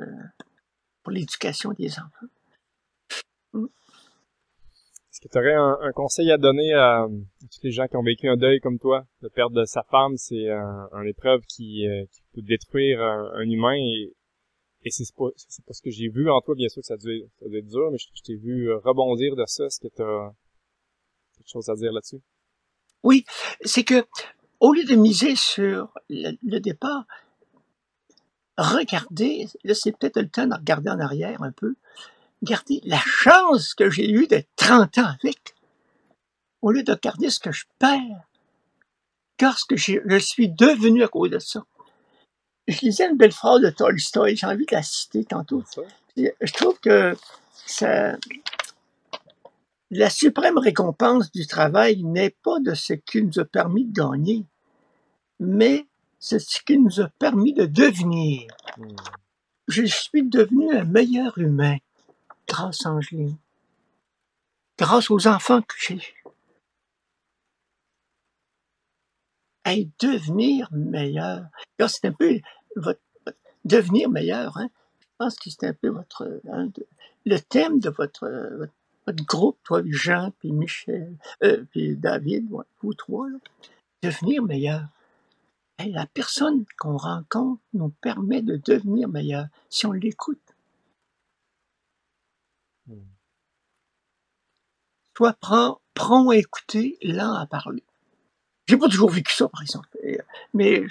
pour 1.04 1.12
l'éducation 1.12 1.72
des 1.74 1.92
enfants. 2.00 2.28
Mm. 3.54 3.66
Est-ce 3.66 5.22
que 5.22 5.28
tu 5.28 5.38
aurais 5.38 5.54
un, 5.54 5.92
conseil 5.94 6.32
à 6.32 6.38
donner 6.38 6.74
à, 6.74 7.08
tous 7.52 7.64
les 7.64 7.72
gens 7.72 7.88
qui 7.88 7.96
ont 7.96 8.04
vécu 8.04 8.28
un 8.28 8.38
deuil 8.38 8.60
comme 8.60 8.80
toi? 8.80 9.06
De 9.22 9.30
perdre 9.30 9.64
sa 9.66 9.84
femme, 9.84 10.18
c'est 10.18 10.50
un, 10.50 11.04
épreuve 11.06 11.42
qui, 11.48 11.88
euh, 11.88 12.06
qui 12.12 12.22
peut 12.34 12.42
détruire 12.42 13.02
un, 13.02 13.50
humain 13.50 13.76
et, 13.76 14.14
et 14.84 14.92
c'est 14.92 15.06
pas, 15.16 15.30
pas 15.66 15.74
ce 15.74 15.82
que 15.82 15.90
j'ai 15.90 16.10
vu 16.10 16.30
en 16.30 16.42
toi. 16.42 16.56
Bien 16.56 16.70
sûr 16.70 16.82
que 16.82 16.88
ça 16.88 16.98
doit, 16.98 17.14
être 17.14 17.68
dur, 17.68 17.92
mais 17.92 17.98
je, 17.98 18.08
je 18.14 18.22
t'ai 18.24 18.36
vu 18.36 18.72
rebondir 18.74 19.36
de 19.36 19.44
ça. 19.48 19.66
Est-ce 19.66 19.80
que 19.80 19.94
tu 19.94 20.02
as 20.02 20.34
quelque 21.38 21.50
chose 21.50 21.70
à 21.70 21.76
dire 21.76 21.94
là-dessus? 21.94 22.22
Oui, 23.06 23.24
c'est 23.64 23.84
que 23.84 24.06
au 24.60 24.74
lieu 24.74 24.84
de 24.84 24.96
miser 24.96 25.36
sur 25.36 25.94
le, 26.10 26.32
le 26.44 26.60
départ, 26.60 27.06
regardez, 28.58 29.48
là 29.64 29.74
c'est 29.74 29.92
peut-être 29.92 30.20
le 30.20 30.28
temps 30.28 30.48
de 30.48 30.56
regarder 30.56 30.90
en 30.90 31.00
arrière 31.00 31.42
un 31.44 31.52
peu, 31.52 31.76
regardez 32.42 32.82
la 32.84 33.00
chance 33.00 33.74
que 33.74 33.90
j'ai 33.90 34.10
eue 34.10 34.28
d'être 34.28 34.50
30 34.56 34.98
ans 34.98 35.14
avec, 35.22 35.56
au 36.62 36.72
lieu 36.72 36.84
de 36.84 36.92
regarder 36.92 37.30
ce 37.30 37.40
que 37.40 37.52
je 37.52 37.66
perds, 37.80 38.24
car 39.38 39.60
ce 39.60 39.66
que 39.66 39.78
je, 39.78 40.20
suis 40.20 40.50
devenu 40.50 41.04
à 41.04 41.08
cause 41.08 41.30
de 41.30 41.40
ça. 41.40 41.64
Je 42.68 42.80
lisais 42.82 43.08
une 43.08 43.18
belle 43.18 43.32
phrase 43.32 43.62
de 43.62 43.70
Tolstoy, 43.70 44.36
j'ai 44.36 44.48
envie 44.48 44.66
de 44.66 44.76
la 44.76 44.82
citer 44.82 45.24
tantôt. 45.26 45.64
Je 46.18 46.54
trouve 46.54 46.80
que 46.80 47.16
ça, 47.68 48.18
la 49.98 50.10
suprême 50.10 50.58
récompense 50.58 51.32
du 51.32 51.48
travail 51.48 52.04
n'est 52.04 52.32
pas 52.44 52.60
de 52.60 52.74
ce 52.74 52.94
qui 52.94 53.22
nous 53.24 53.40
a 53.40 53.46
permis 53.46 53.86
de 53.86 53.94
gagner, 53.94 54.46
mais 55.40 55.86
c'est 56.20 56.40
ce 56.40 56.62
qui 56.62 56.78
nous 56.78 57.00
a 57.02 57.08
permis 57.08 57.54
de 57.54 57.66
devenir. 57.66 58.48
Hmm. 58.78 58.96
Je 59.68 59.84
suis 59.86 60.24
devenu 60.28 60.76
un 60.76 60.84
meilleur 60.84 61.38
humain 61.38 61.78
grâce 62.48 62.86
à 62.86 62.92
Angeline, 62.92 63.38
grâce 64.78 65.10
aux 65.10 65.28
enfants 65.28 65.62
que 65.62 65.76
j'ai 65.80 65.96
eus. 65.96 66.24
Hey, 69.64 69.90
devenir 70.00 70.70
meilleur. 70.72 71.48
C'est 71.80 72.06
un 72.06 72.12
peu 72.12 72.40
votre, 72.76 73.00
votre- 73.26 73.38
devenir 73.64 74.10
meilleur. 74.10 74.56
Hein? 74.58 74.70
Je 75.00 75.06
pense 75.18 75.36
que 75.38 75.50
c'est 75.50 75.66
un 75.66 75.74
peu 75.74 75.90
votre 75.90 76.40
hein, 76.52 76.68
de- 76.68 76.86
le 77.26 77.40
thème 77.40 77.80
de 77.80 77.90
votre, 77.90 78.26
euh, 78.26 78.58
votre, 78.58 78.74
votre 79.06 79.24
groupe, 79.26 79.58
toi, 79.64 79.82
Jean, 79.86 80.32
puis 80.40 80.52
Michel, 80.52 81.16
euh, 81.44 81.64
puis 81.72 81.96
David, 81.96 82.52
ouais, 82.52 82.66
vous 82.82 82.94
trois. 82.94 83.30
Là. 83.30 83.38
Devenir 84.04 84.44
meilleur. 84.44 84.88
La 85.80 86.06
personne 86.08 86.66
qu'on 86.78 86.96
rencontre 86.98 87.62
nous 87.74 87.90
permet 87.90 88.42
de 88.42 88.56
devenir 88.58 89.10
meilleur 89.10 89.48
si 89.70 89.86
on 89.86 89.92
l'écoute. 89.92 90.56
Hmm. 92.88 93.04
Soit 95.18 95.34
prend, 95.34 95.82
prompt 95.94 96.30
à 96.32 96.38
écouter, 96.38 96.98
lent 97.02 97.34
à 97.34 97.46
parler. 97.46 97.84
J'ai 98.68 98.78
pas 98.78 98.88
toujours 98.88 99.10
vécu 99.12 99.34
ça, 99.34 99.48
par 99.50 99.62
exemple. 99.62 99.90
Mais 100.54 100.84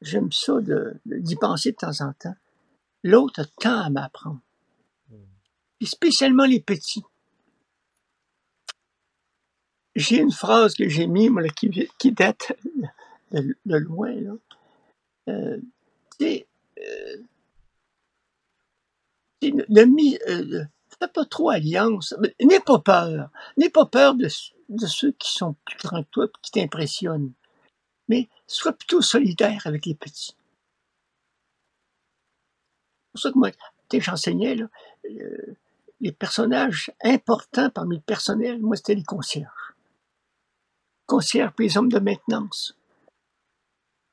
j'aime 0.00 0.32
ça 0.32 0.60
de- 0.60 1.00
de- 1.06 1.18
d'y 1.18 1.36
penser 1.36 1.72
de 1.72 1.76
temps 1.76 2.00
en 2.00 2.12
temps. 2.12 2.36
L'autre 3.04 3.42
a 3.42 3.44
tant 3.44 3.80
à 3.80 3.90
m'apprendre. 3.90 4.40
Et 5.80 5.86
spécialement 5.86 6.44
les 6.44 6.60
petits. 6.60 7.04
J'ai 9.94 10.18
une 10.18 10.32
phrase 10.32 10.74
que 10.74 10.88
j'ai 10.88 11.06
mise, 11.06 11.30
moi, 11.30 11.42
qui, 11.48 12.12
date 12.12 12.52
de, 13.32 13.76
loin, 13.76 14.12
là. 14.12 14.32
Euh, 15.28 15.58
tu 16.18 16.24
sais, 16.24 16.46
euh, 16.78 17.16
tu 19.40 19.50
sais, 19.50 19.64
ne, 19.68 20.30
euh, 20.30 20.64
fais 20.98 21.08
pas 21.08 21.24
trop 21.24 21.50
alliance. 21.50 22.14
N'aie 22.40 22.60
pas 22.60 22.78
peur. 22.78 23.30
N'aie 23.56 23.70
pas 23.70 23.86
peur 23.86 24.14
de, 24.14 24.28
ceux 24.28 25.12
qui 25.12 25.32
sont 25.32 25.56
plus 25.64 25.78
grands 25.78 26.02
que 26.02 26.10
toi, 26.10 26.28
qui 26.42 26.52
t'impressionnent. 26.52 27.32
Mais 28.08 28.28
sois 28.46 28.72
plutôt 28.72 29.02
solidaire 29.02 29.62
avec 29.66 29.86
les 29.86 29.94
petits. 29.94 30.34
C'est 33.04 33.12
pour 33.12 33.20
ça 33.20 33.32
que 33.32 33.38
moi, 33.38 33.50
j'enseignais, 33.92 34.54
là, 34.54 34.68
euh, 35.06 35.56
les 36.00 36.12
personnages 36.12 36.92
importants 37.02 37.70
parmi 37.70 37.96
le 37.96 38.02
personnel, 38.02 38.60
moi, 38.60 38.76
c'était 38.76 38.94
les 38.94 39.04
concierges. 39.04 39.74
Concierges 41.06 41.52
puis 41.56 41.66
les 41.66 41.78
hommes 41.78 41.88
de 41.88 41.98
maintenance. 41.98 42.76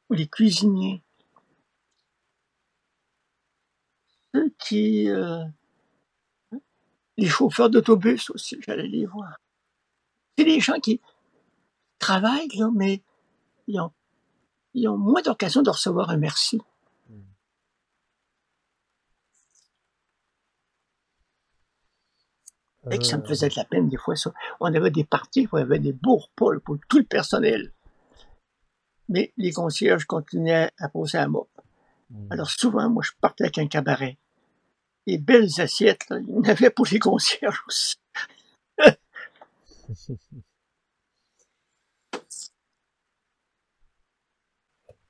Ou 0.10 0.14
les 0.14 0.28
cuisiniers. 0.28 1.04
Ceux 4.34 4.50
qui... 4.58 5.10
euh, 5.10 5.46
les 7.18 7.28
chauffeurs 7.28 7.70
d'autobus 7.70 8.30
aussi, 8.32 8.58
j'allais 8.62 8.88
les 8.88 9.06
voir. 9.06 9.40
C'est 10.38 10.44
des 10.44 10.60
gens 10.60 10.80
qui 10.80 11.00
travaillent, 11.98 12.50
là, 12.56 12.70
mais 12.74 13.02
ils 13.68 13.80
ont, 13.80 13.92
ils 14.74 14.88
ont 14.88 14.98
moins 14.98 15.22
d'occasion 15.22 15.62
de 15.62 15.70
recevoir 15.70 16.10
un 16.10 16.18
merci. 16.18 16.60
Et 22.92 23.00
que 23.00 23.06
ça 23.06 23.18
me 23.18 23.24
Euh, 23.24 23.28
faisait 23.28 23.50
de 23.50 23.56
la 23.56 23.66
peine 23.66 23.90
des 23.90 23.98
fois, 23.98 24.16
ça. 24.16 24.32
On 24.60 24.74
avait 24.74 24.92
des 24.92 25.04
parties 25.04 25.48
y 25.52 25.58
avait 25.58 25.80
des 25.80 25.96
repas 26.04 26.54
là, 26.54 26.60
pour 26.60 26.78
tout 26.88 27.00
le 27.00 27.04
personnel. 27.04 27.72
Mais 29.10 29.34
les 29.38 29.52
concierges 29.52 30.06
continuaient 30.06 30.72
à 30.78 30.90
poser 30.90 31.18
à 31.18 31.28
mop. 31.28 31.50
hmm. 32.10 32.32
Alors 32.32 32.50
souvent, 32.50 32.90
moi, 32.90 33.04
je 33.04 33.12
partais 33.20 33.46
avec 33.46 33.58
un 33.58 33.68
cabaret. 33.68 34.18
Les 35.08 35.18
belles 35.18 35.50
assiettes, 35.60 36.10
là, 36.10 36.20
il 36.20 36.30
y 36.30 36.34
en 36.34 36.44
avait 36.44 36.70
pour 36.70 36.88
les 36.92 37.00
concierges 37.00 37.64
aussi. 37.68 37.96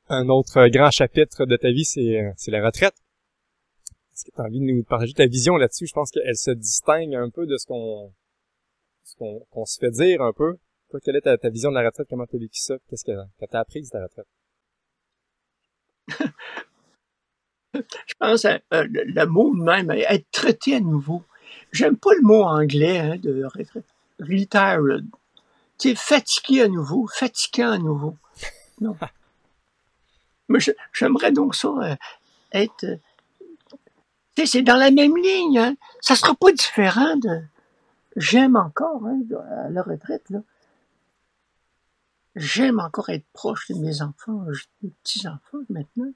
Un 0.08 0.30
autre 0.30 0.58
euh, 0.58 0.70
grand 0.70 0.92
chapitre 0.92 1.46
de 1.46 1.58
ta 1.58 1.72
vie, 1.72 1.86
c'est 1.86 2.22
euh, 2.22 2.32
c'est 2.38 2.52
la 2.52 2.64
retraite. 2.64 2.94
Est-ce 4.16 4.24
que 4.24 4.32
tu 4.34 4.42
as 4.42 4.46
envie 4.46 4.62
de 4.62 4.66
nous 4.66 4.82
partager 4.84 5.12
ta 5.14 5.26
vision 5.26 5.58
là-dessus? 5.58 5.88
Je 5.88 5.94
pense 5.94 6.10
qu'elle 6.10 6.38
se 6.38 6.52
distingue 6.52 7.16
un 7.16 7.30
peu 7.30 7.46
de 7.46 7.58
ce 7.58 7.66
qu'on 7.66 8.14
ce 9.04 9.14
qu'on 9.18 9.42
qu'on 9.52 9.66
se 9.66 9.78
fait 9.78 9.92
dire 9.92 10.22
un 10.22 10.32
peu. 10.32 10.56
Toi, 10.90 11.02
quelle 11.04 11.18
est 11.18 11.22
ta, 11.22 11.38
ta 11.38 11.50
vision 11.50 11.70
de 11.70 11.76
la 11.76 11.84
retraite? 11.86 12.08
Comment 12.10 12.26
tu 12.26 12.38
as 12.38 12.40
vécu 12.40 12.60
ça? 12.60 12.76
Qu'est-ce 12.88 13.04
que, 13.04 13.12
tu 13.12 13.46
as 13.52 13.60
appris 13.60 13.82
de 13.82 13.90
ta 13.90 14.04
retraite? 14.04 14.28
Je 17.74 18.14
pense 18.18 18.46
à 18.46 18.62
euh, 18.74 18.88
le, 18.90 19.04
le 19.04 19.26
mot 19.26 19.52
même, 19.52 19.90
à 19.90 19.98
être 19.98 20.32
traité 20.32 20.76
à 20.76 20.80
nouveau. 20.80 21.22
J'aime 21.74 21.98
pas 21.98 22.14
le 22.14 22.22
mot 22.22 22.44
anglais 22.44 23.00
hein, 23.00 23.18
de 23.18 23.44
retraite. 23.44 23.84
Retired. 24.22 25.06
Tu 25.78 25.90
sais, 25.90 25.96
fatigué 25.96 26.62
à 26.62 26.68
nouveau, 26.70 27.06
fatiguant 27.08 27.72
à 27.72 27.78
nouveau. 27.80 28.16
Non. 28.80 28.96
Mais 30.48 30.60
j'aimerais 30.94 31.34
donc 31.34 31.54
ça 31.54 31.68
euh, 31.68 31.96
être. 32.54 32.86
C'est 34.46 34.62
dans 34.62 34.76
la 34.76 34.92
même 34.92 35.16
ligne. 35.16 35.58
Hein. 35.58 35.76
Ça 36.02 36.16
sera 36.16 36.36
pas 36.36 36.52
différent 36.52 37.16
de. 37.18 37.42
J'aime 38.18 38.56
encore 38.56 39.06
hein, 39.06 39.22
à 39.50 39.70
la 39.70 39.82
retraite 39.82 40.30
là. 40.30 40.40
J'aime 42.36 42.80
encore 42.80 43.10
être 43.10 43.26
proche 43.32 43.70
de 43.70 43.76
mes 43.76 44.02
enfants, 44.02 44.46
des 44.82 44.90
petits 45.04 45.26
enfants 45.28 45.64
maintenant. 45.70 46.12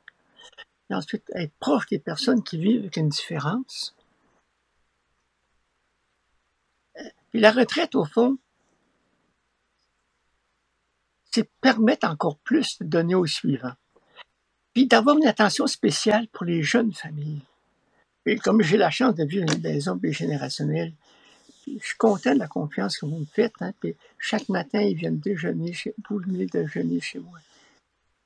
Et 0.90 0.94
ensuite, 0.94 1.24
être 1.34 1.54
proche 1.60 1.88
des 1.88 2.00
personnes 2.00 2.44
qui 2.44 2.58
vivent 2.58 2.82
avec 2.82 2.98
une 2.98 3.10
différence. 3.10 3.96
Puis 7.30 7.40
la 7.40 7.52
retraite, 7.52 7.96
au 7.96 8.06
fond, 8.06 8.38
c'est 11.32 11.50
permettre 11.62 12.08
encore 12.08 12.38
plus 12.40 12.80
de 12.80 12.86
donner 12.86 13.16
au 13.16 13.26
suivant. 13.26 13.74
Puis 14.74 14.88
d'avoir 14.88 15.18
une 15.18 15.28
attention 15.28 15.68
spéciale 15.68 16.28
pour 16.30 16.46
les 16.46 16.64
jeunes 16.64 16.94
familles. 16.94 17.44
Et 18.26 18.38
comme 18.38 18.62
j'ai 18.62 18.78
la 18.78 18.90
chance 18.90 19.16
de 19.16 19.24
vivre 19.24 19.52
une 19.52 19.62
maison 19.62 20.00
générationnelle, 20.04 20.94
je 21.68 21.86
suis 21.86 21.98
content 21.98 22.34
de 22.34 22.40
la 22.40 22.48
confiance 22.48 22.98
que 22.98 23.06
vous 23.06 23.20
me 23.20 23.26
faites. 23.26 23.54
Hein, 23.62 23.74
chaque 24.18 24.50
matin, 24.50 24.82
ils 24.82 24.96
viennent 24.96 25.20
déjeuner 25.20 25.74
chez 25.74 25.94
vous, 26.10 26.20
venez 26.20 26.46
déjeuner 26.46 27.00
chez 27.00 27.20
moi. 27.20 27.40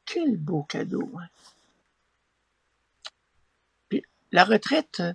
Quel 0.05 0.37
beau 0.37 0.63
cadeau. 0.63 1.09
Hein? 1.19 1.27
Puis 3.89 4.03
la 4.31 4.43
retraite, 4.43 5.01
euh, 5.01 5.13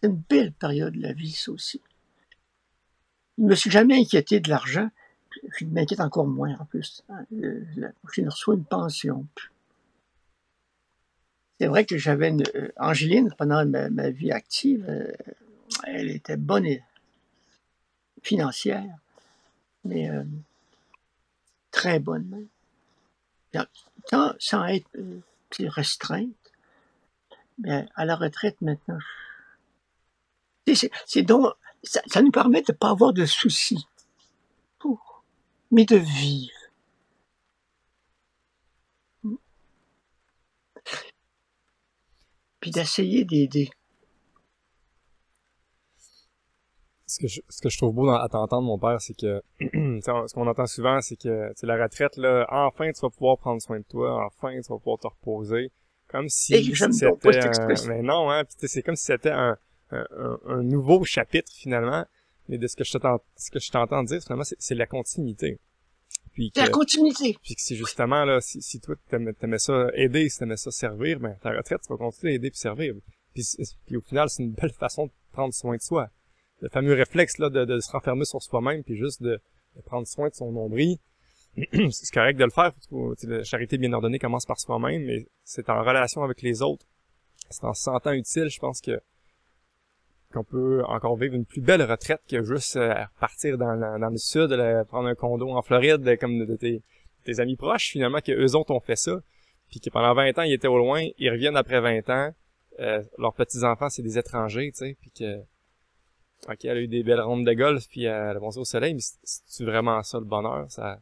c'est 0.00 0.08
une 0.08 0.22
belle 0.28 0.52
période 0.52 0.94
de 0.94 1.02
la 1.02 1.12
vie, 1.12 1.32
ça 1.32 1.52
aussi. 1.52 1.80
Je 3.38 3.44
ne 3.44 3.48
me 3.48 3.54
suis 3.54 3.70
jamais 3.70 3.98
inquiété 3.98 4.40
de 4.40 4.50
l'argent. 4.50 4.90
Je 5.58 5.64
m'inquiète 5.64 6.00
encore 6.00 6.26
moins 6.26 6.56
en 6.58 6.64
plus. 6.66 7.02
hein. 7.08 7.24
Je 7.30 8.22
reçois 8.24 8.54
une 8.54 8.64
pension. 8.64 9.26
C'est 11.62 11.68
vrai 11.68 11.86
que 11.86 11.96
j'avais 11.96 12.30
une 12.30 12.42
euh, 12.56 12.72
Angéline 12.76 13.32
pendant 13.38 13.64
ma, 13.64 14.10
vie 14.10 14.32
active. 14.32 14.84
euh, 14.88 15.12
elle 15.84 16.10
était 16.10 16.36
bonne 16.36 16.66
et 16.66 16.82
financière, 18.20 18.98
mais 19.84 20.10
euh, 20.10 20.24
très 21.70 22.00
bonne 22.00 22.26
même. 22.26 22.48
Bien, 23.52 23.68
Sans, 24.40 24.64
être 24.66 24.90
restreinte. 25.60 26.34
Mais 27.58 27.86
à 27.94 28.06
la 28.06 28.16
retraite 28.16 28.60
maintenant, 28.60 28.98
c'est 31.06 31.22
donc 31.22 31.54
ça, 31.84 32.02
ça 32.06 32.22
nous 32.22 32.32
permet 32.32 32.62
de 32.62 32.72
ne 32.72 32.76
pas 32.76 32.90
avoir 32.90 33.12
de 33.12 33.24
soucis, 33.24 33.86
pour, 34.80 35.22
mais 35.70 35.84
de 35.84 35.94
vivre. 35.94 36.50
Puis 42.62 42.70
d'essayer 42.70 43.24
d'aider. 43.24 43.68
ce 47.12 47.18
que 47.18 47.28
je, 47.28 47.40
ce 47.48 47.60
que 47.60 47.68
je 47.68 47.76
trouve 47.76 47.94
beau 47.94 48.06
dans, 48.06 48.14
à 48.14 48.28
t'entendre, 48.28 48.66
mon 48.66 48.78
père, 48.78 49.00
c'est 49.00 49.14
que 49.14 49.42
ce 49.60 50.34
qu'on 50.34 50.46
entend 50.46 50.66
souvent, 50.66 51.00
c'est 51.02 51.16
que 51.16 51.52
la 51.62 51.82
retraite, 51.82 52.16
là, 52.16 52.46
enfin 52.48 52.90
tu 52.92 53.00
vas 53.02 53.10
pouvoir 53.10 53.36
prendre 53.38 53.60
soin 53.60 53.78
de 53.78 53.84
toi, 53.84 54.26
enfin 54.26 54.52
tu 54.52 54.72
vas 54.72 54.78
pouvoir 54.78 54.98
te 54.98 55.08
reposer. 55.08 55.70
Comme 56.08 56.28
si 56.28 56.74
c'était 56.74 57.88
mais 57.88 58.02
non, 58.02 58.30
hein, 58.30 58.44
c'est 58.58 58.82
comme 58.82 58.96
si 58.96 59.06
c'était 59.06 59.30
un, 59.30 59.56
un, 59.90 60.06
un, 60.46 60.62
nouveau 60.62 61.04
chapitre 61.04 61.50
finalement. 61.52 62.04
Mais 62.48 62.58
de 62.58 62.66
ce 62.66 62.76
que 62.76 62.84
je 62.84 62.92
t'entends, 62.92 63.22
ce 63.36 63.50
que 63.50 63.60
je 63.60 63.70
t'entends 63.70 64.02
dire, 64.02 64.20
finalement, 64.22 64.44
c'est 64.44 64.74
la 64.74 64.86
continuité. 64.86 65.58
Puis 66.32 66.52
la 66.56 66.68
continuité. 66.68 67.36
Puis 67.42 67.54
que 67.54 67.60
c'est 67.60 67.76
justement 67.76 68.24
là, 68.24 68.40
si, 68.40 68.62
si 68.62 68.80
toi 68.80 68.94
t'aimais, 69.08 69.32
t'aimais 69.34 69.58
ça 69.58 69.88
aider, 69.94 70.28
si 70.28 70.38
t'aimais 70.38 70.56
ça 70.56 70.70
servir, 70.70 71.20
ben 71.20 71.36
ta 71.42 71.50
retraite, 71.50 71.80
tu 71.82 71.92
vas 71.92 71.98
continuer 71.98 72.32
à 72.32 72.36
aider 72.36 72.50
puis 72.50 72.58
servir. 72.58 72.94
Puis, 73.34 73.44
puis 73.86 73.96
au 73.96 74.00
final, 74.00 74.28
c'est 74.30 74.42
une 74.42 74.52
belle 74.52 74.72
façon 74.72 75.06
de 75.06 75.12
prendre 75.32 75.52
soin 75.52 75.76
de 75.76 75.82
soi 75.82 76.10
le 76.62 76.68
fameux 76.68 76.94
réflexe 76.94 77.38
là 77.38 77.50
de, 77.50 77.64
de 77.64 77.80
se 77.80 77.90
renfermer 77.90 78.24
sur 78.24 78.40
soi-même 78.40 78.82
puis 78.84 78.96
juste 78.96 79.22
de, 79.22 79.40
de, 79.76 79.80
prendre 79.82 80.06
soin 80.06 80.28
de 80.28 80.34
son 80.34 80.52
nombril. 80.52 80.96
c'est 81.56 82.14
correct 82.14 82.38
de 82.38 82.44
le 82.44 82.50
faire. 82.50 82.72
La 83.24 83.42
charité 83.42 83.76
bien 83.76 83.92
ordonnée 83.92 84.18
commence 84.18 84.46
par 84.46 84.58
soi-même, 84.58 85.04
mais 85.04 85.26
c'est 85.44 85.68
en 85.68 85.82
relation 85.82 86.22
avec 86.22 86.40
les 86.40 86.62
autres. 86.62 86.86
C'est 87.50 87.64
en 87.64 87.74
se 87.74 87.82
sentant 87.82 88.12
utile, 88.12 88.48
je 88.48 88.58
pense 88.58 88.80
que 88.80 88.98
qu'on 90.32 90.44
peut 90.44 90.82
encore 90.86 91.16
vivre 91.16 91.34
une 91.34 91.44
plus 91.44 91.60
belle 91.60 91.82
retraite 91.82 92.20
que 92.28 92.42
juste 92.42 92.76
euh, 92.76 92.94
partir 93.20 93.58
dans, 93.58 93.74
le 93.74 94.16
sud, 94.16 94.50
prendre 94.88 95.08
un 95.08 95.14
condo 95.14 95.50
en 95.50 95.62
Floride 95.62 96.18
comme 96.18 96.46
de, 96.46 96.56
tes, 96.56 97.40
amis 97.40 97.56
proches, 97.56 97.90
finalement, 97.90 98.20
que 98.20 98.32
eux 98.32 98.56
autres 98.56 98.72
ont 98.72 98.80
fait 98.80 98.96
ça, 98.96 99.20
puis 99.70 99.80
que 99.80 99.90
pendant 99.90 100.14
20 100.14 100.38
ans, 100.38 100.42
ils 100.42 100.52
étaient 100.52 100.68
au 100.68 100.78
loin, 100.78 101.06
ils 101.18 101.30
reviennent 101.30 101.56
après 101.56 101.80
20 101.80 102.10
ans, 102.10 102.34
euh, 102.80 103.02
leurs 103.18 103.34
petits-enfants, 103.34 103.88
c'est 103.90 104.02
des 104.02 104.18
étrangers, 104.18 104.72
tu 104.72 104.86
sais, 104.86 104.96
puis 105.00 105.10
que 105.10 105.40
OK, 106.48 106.64
elle 106.64 106.76
a 106.76 106.80
eu 106.80 106.88
des 106.88 107.04
belles 107.04 107.20
rondes 107.20 107.46
de 107.46 107.52
golf, 107.52 107.86
puis 107.88 108.04
elle 108.04 108.36
a 108.36 108.40
pensé 108.40 108.58
au 108.58 108.64
soleil, 108.64 108.94
mais 108.94 109.00
c'est 109.22 109.64
vraiment 109.64 110.02
ça 110.02 110.18
le 110.18 110.24
bonheur? 110.24 110.68
Ça, 110.70 110.98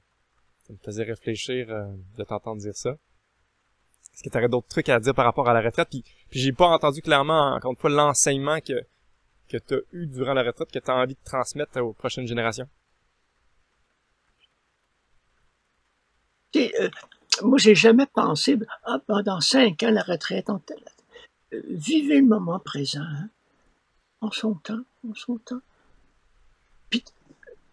ça 0.66 0.72
me 0.72 0.78
faisait 0.84 1.04
réfléchir 1.04 1.70
euh, 1.70 1.86
de 2.18 2.24
t'entendre 2.24 2.60
dire 2.60 2.76
ça. 2.76 2.90
Est-ce 4.12 4.22
que 4.22 4.28
tu 4.28 4.36
aurais 4.36 4.48
d'autres 4.48 4.68
trucs 4.68 4.88
à 4.88 5.00
dire 5.00 5.14
par 5.14 5.24
rapport 5.24 5.48
à 5.48 5.54
la 5.54 5.62
retraite? 5.62 5.88
Puis, 5.88 6.04
puis 6.28 6.40
j'ai 6.40 6.52
pas 6.52 6.66
entendu 6.66 7.00
clairement, 7.00 7.54
encore 7.54 7.70
une 7.70 7.78
fois, 7.78 7.90
l'enseignement 7.90 8.60
que, 8.60 8.84
que 9.50 9.58
tu 9.58 9.74
as 9.74 9.80
eu 9.92 10.06
durant 10.06 10.34
la 10.34 10.42
retraite, 10.42 10.70
que 10.70 10.78
tu 10.78 10.90
as 10.90 10.94
envie 10.94 11.14
de 11.14 11.24
transmettre 11.24 11.80
aux 11.80 11.92
prochaines 11.92 12.26
générations? 12.26 12.68
Euh, 16.56 16.90
moi, 17.42 17.58
j'ai 17.58 17.74
jamais 17.74 18.06
pensé, 18.06 18.58
ah, 18.84 18.98
pendant 19.06 19.40
cinq 19.40 19.82
ans, 19.82 19.90
la 19.90 20.02
retraite, 20.02 20.48
euh, 20.50 21.62
vivez 21.68 22.20
le 22.20 22.26
moment 22.26 22.58
présent. 22.58 23.02
Hein 23.02 23.28
en 24.20 24.30
son 24.30 24.54
temps, 24.54 24.82
en 25.08 25.14
son 25.14 25.38
temps. 25.38 25.60
Puis 26.90 27.04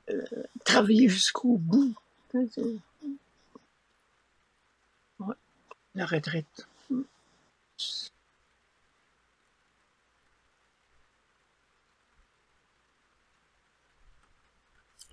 euh, 0.09 0.23
travailler 0.63 1.09
jusqu'au 1.09 1.57
bout. 1.57 1.93
Ouais, 2.33 2.47
la 5.95 6.05
retraite. 6.05 6.67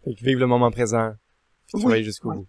Fait 0.05 0.15
que 0.15 0.25
vive 0.25 0.39
le 0.39 0.47
moment 0.47 0.71
présent, 0.71 1.15
puis 1.67 1.81
travailler 1.81 2.05
jusqu'au 2.05 2.33
bout. 2.33 2.49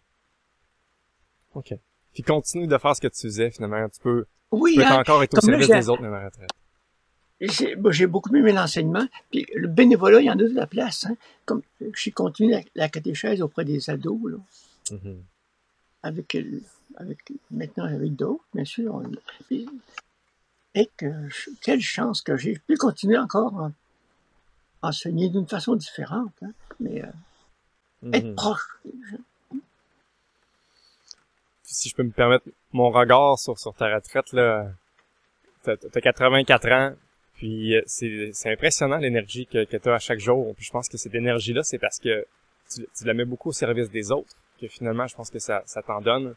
OK. 1.53 1.73
Puis 2.13 2.23
continue 2.23 2.67
de 2.67 2.77
faire 2.77 2.95
ce 2.95 3.01
que 3.01 3.07
tu 3.07 3.21
faisais, 3.21 3.51
finalement. 3.51 3.87
Tu 3.89 3.99
peux, 4.01 4.25
oui, 4.51 4.73
tu 4.73 4.79
peux 4.79 4.85
hein, 4.85 4.99
encore 4.99 5.23
être 5.23 5.37
au 5.37 5.41
service 5.41 5.67
des 5.67 5.89
autres, 5.89 6.03
à 6.03 6.09
la 6.09 6.25
retraite 6.25 6.49
j'ai 7.39 8.07
beaucoup 8.07 8.33
aimé 8.35 8.51
l'enseignement. 8.51 9.07
Puis 9.31 9.45
le 9.55 9.67
bénévolat, 9.67 10.21
il 10.21 10.25
y 10.25 10.29
en 10.29 10.33
a 10.33 10.43
de 10.43 10.53
la 10.53 10.67
place. 10.67 11.05
Hein. 11.05 11.15
Comme 11.45 11.61
j'ai 11.95 12.11
continué 12.11 12.65
la, 12.75 12.89
catéchèse 12.89 13.41
auprès 13.41 13.65
des 13.65 13.89
ados, 13.89 14.31
là. 14.31 14.37
Mm-hmm. 14.91 15.17
avec, 16.03 16.37
avec, 16.97 17.31
maintenant 17.49 17.85
avec 17.85 18.15
d'autres, 18.15 18.45
bien 18.53 18.65
sûr. 18.65 19.01
et 20.75 20.89
que, 20.95 21.07
quelle 21.61 21.81
chance 21.81 22.21
que 22.21 22.37
j'ai 22.37 22.59
pu 22.67 22.77
continuer 22.77 23.17
encore 23.17 23.59
à 23.59 23.71
enseigner 24.89 25.29
d'une 25.29 25.47
façon 25.47 25.75
différente, 25.75 26.33
hein. 26.43 26.51
mais 26.79 27.03
euh, 27.03 27.07
être 28.13 28.35
proche 28.35 28.79
Si 31.63 31.89
je 31.89 31.95
peux 31.95 32.03
me 32.03 32.11
permettre 32.11 32.45
mon 32.71 32.89
regard 32.89 33.37
sur, 33.39 33.57
sur 33.59 33.73
ta 33.73 33.93
retraite, 33.93 34.31
là, 34.33 34.67
t'as 35.63 36.01
84 36.01 36.71
ans, 36.71 36.93
puis 37.35 37.75
euh, 37.75 37.81
c'est, 37.85 38.31
c'est 38.33 38.51
impressionnant 38.51 38.97
l'énergie 38.97 39.45
que, 39.45 39.65
que 39.65 39.77
tu 39.77 39.89
as 39.89 39.95
à 39.95 39.99
chaque 39.99 40.19
jour. 40.19 40.53
Puis 40.55 40.65
je 40.65 40.71
pense 40.71 40.87
que 40.87 40.97
cette 40.97 41.15
énergie-là, 41.15 41.63
c'est 41.63 41.79
parce 41.79 41.99
que 41.99 42.25
tu, 42.73 42.85
tu, 42.97 43.05
la 43.05 43.13
mets 43.13 43.25
beaucoup 43.25 43.49
au 43.49 43.53
service 43.53 43.89
des 43.89 44.11
autres, 44.11 44.35
que 44.59 44.67
finalement, 44.67 45.07
je 45.07 45.15
pense 45.15 45.29
que 45.29 45.39
ça, 45.39 45.63
ça 45.65 45.81
t'en 45.81 46.01
donne. 46.01 46.35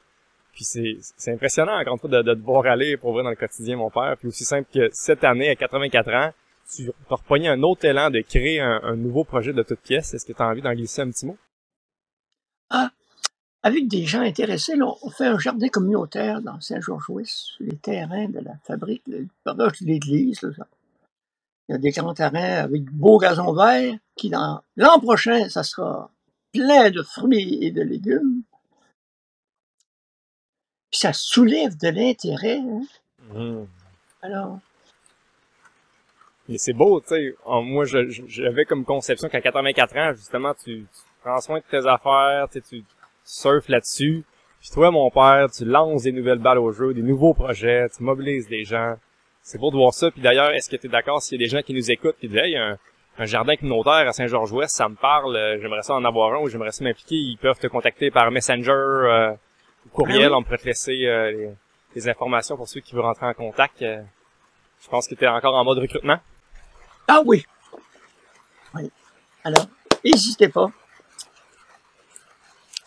Puis 0.52 0.64
c'est, 0.64 0.96
c'est 1.16 1.32
impressionnant, 1.32 1.78
encore 1.78 1.94
une 1.94 2.00
fois, 2.00 2.10
de, 2.10 2.22
de 2.22 2.34
te 2.34 2.40
voir 2.40 2.66
aller 2.66 2.96
pour 2.96 3.12
vrai 3.12 3.22
dans 3.22 3.30
le 3.30 3.36
quotidien, 3.36 3.76
mon 3.76 3.90
père. 3.90 4.16
Puis 4.18 4.28
aussi 4.28 4.44
simple 4.44 4.68
que 4.72 4.88
cette 4.92 5.22
année, 5.22 5.50
à 5.50 5.54
84 5.54 6.12
ans, 6.14 6.32
tu 6.74 6.90
as 7.10 7.14
repogné 7.14 7.48
un 7.48 7.62
autre 7.62 7.84
élan 7.84 8.10
de 8.10 8.20
créer 8.20 8.60
un, 8.60 8.96
nouveau 8.96 9.24
projet 9.24 9.52
de 9.52 9.62
toute 9.62 9.80
pièce. 9.80 10.14
Est-ce 10.14 10.26
que 10.26 10.32
tu 10.32 10.42
as 10.42 10.46
envie 10.46 10.62
d'en 10.62 10.72
glisser 10.72 11.02
un 11.02 11.10
petit 11.10 11.26
mot? 11.26 11.38
Ah, 12.70 12.90
avec 13.62 13.88
des 13.88 14.06
gens 14.06 14.20
intéressés, 14.20 14.74
on 14.80 15.10
fait 15.10 15.26
un 15.26 15.38
jardin 15.38 15.68
communautaire 15.68 16.40
dans 16.42 16.60
Saint-Georges-Ouest, 16.60 17.30
sur 17.30 17.64
les 17.64 17.76
terrains 17.76 18.28
de 18.28 18.40
la 18.40 18.56
fabrique, 18.64 19.02
le 19.06 19.26
de 19.46 19.86
l'église, 19.86 20.40
il 21.68 21.72
y 21.72 21.74
a 21.74 21.78
des 21.78 21.90
grands 21.90 22.14
terrains 22.14 22.64
avec 22.64 22.84
beau 22.90 23.18
gazon 23.18 23.52
vert 23.52 23.94
qui, 24.16 24.30
dans 24.30 24.62
l'an 24.76 24.98
prochain, 25.00 25.48
ça 25.50 25.62
sera 25.62 26.10
plein 26.52 26.90
de 26.90 27.02
fruits 27.02 27.58
et 27.62 27.70
de 27.70 27.82
légumes. 27.82 28.42
Puis 30.90 31.00
ça 31.00 31.12
soulève 31.12 31.76
de 31.76 31.88
l'intérêt. 31.88 32.60
Hein. 32.60 32.82
Mmh. 33.34 33.66
Alors. 34.22 34.60
Et 36.48 36.56
c'est 36.56 36.72
beau, 36.72 37.00
tu 37.02 37.08
sais. 37.08 37.34
Moi, 37.46 37.84
j'avais 37.84 38.64
comme 38.64 38.86
conception 38.86 39.28
qu'à 39.28 39.42
84 39.42 39.96
ans, 39.98 40.14
justement, 40.14 40.54
tu, 40.54 40.86
prends 41.28 41.40
soin 41.40 41.58
de 41.58 41.64
tes 41.70 41.86
affaires, 41.86 42.48
tu, 42.50 42.62
tu 42.62 42.84
surfes 43.24 43.68
là-dessus. 43.68 44.24
Puis 44.60 44.70
toi, 44.70 44.90
mon 44.90 45.10
père, 45.10 45.48
tu 45.50 45.64
lances 45.64 46.02
des 46.02 46.12
nouvelles 46.12 46.38
balles 46.38 46.58
au 46.58 46.72
jeu, 46.72 46.94
des 46.94 47.02
nouveaux 47.02 47.34
projets, 47.34 47.86
tu 47.94 48.02
mobilises 48.02 48.48
des 48.48 48.64
gens. 48.64 48.96
C'est 49.42 49.58
beau 49.58 49.70
de 49.70 49.76
voir 49.76 49.92
ça. 49.92 50.10
Puis 50.10 50.22
d'ailleurs, 50.22 50.50
est-ce 50.50 50.68
que 50.68 50.76
tu 50.76 50.86
es 50.86 50.90
d'accord 50.90 51.22
s'il 51.22 51.40
y 51.40 51.44
a 51.44 51.46
des 51.46 51.50
gens 51.50 51.62
qui 51.62 51.74
nous 51.74 51.90
écoutent 51.90 52.16
et 52.22 52.28
disent 52.28 52.38
Hey, 52.38 52.56
un, 52.56 52.78
un 53.18 53.24
jardin 53.26 53.56
communautaire 53.56 54.08
à 54.08 54.12
Saint-Georges-Ouest, 54.12 54.74
ça 54.74 54.88
me 54.88 54.96
parle, 54.96 55.36
euh, 55.36 55.58
j'aimerais 55.60 55.82
ça 55.82 55.94
en 55.94 56.04
avoir 56.04 56.34
un 56.34 56.38
ou 56.38 56.48
j'aimerais 56.48 56.72
ça 56.72 56.82
m'impliquer, 56.84 57.16
ils 57.16 57.36
peuvent 57.36 57.58
te 57.58 57.66
contacter 57.66 58.10
par 58.10 58.30
Messenger 58.30 58.72
euh, 58.72 59.32
ou 59.86 59.88
courriel, 59.90 60.30
ah 60.32 60.38
on 60.38 60.42
pourrait 60.42 60.58
te 60.58 60.66
laisser 60.66 61.06
euh, 61.06 61.50
les, 61.94 62.08
informations 62.08 62.56
pour 62.56 62.68
ceux 62.68 62.80
qui 62.80 62.94
veulent 62.94 63.04
rentrer 63.04 63.26
en 63.26 63.34
contact. 63.34 63.80
je 63.80 64.88
pense 64.88 65.08
que 65.08 65.14
tu 65.14 65.24
es 65.24 65.28
encore 65.28 65.54
en 65.54 65.64
mode 65.64 65.78
recrutement. 65.78 66.18
Ah 67.06 67.20
oui. 67.24 67.44
Oui. 68.74 68.90
Alors, 69.44 69.66
n'hésitez 70.04 70.48
pas. 70.48 70.70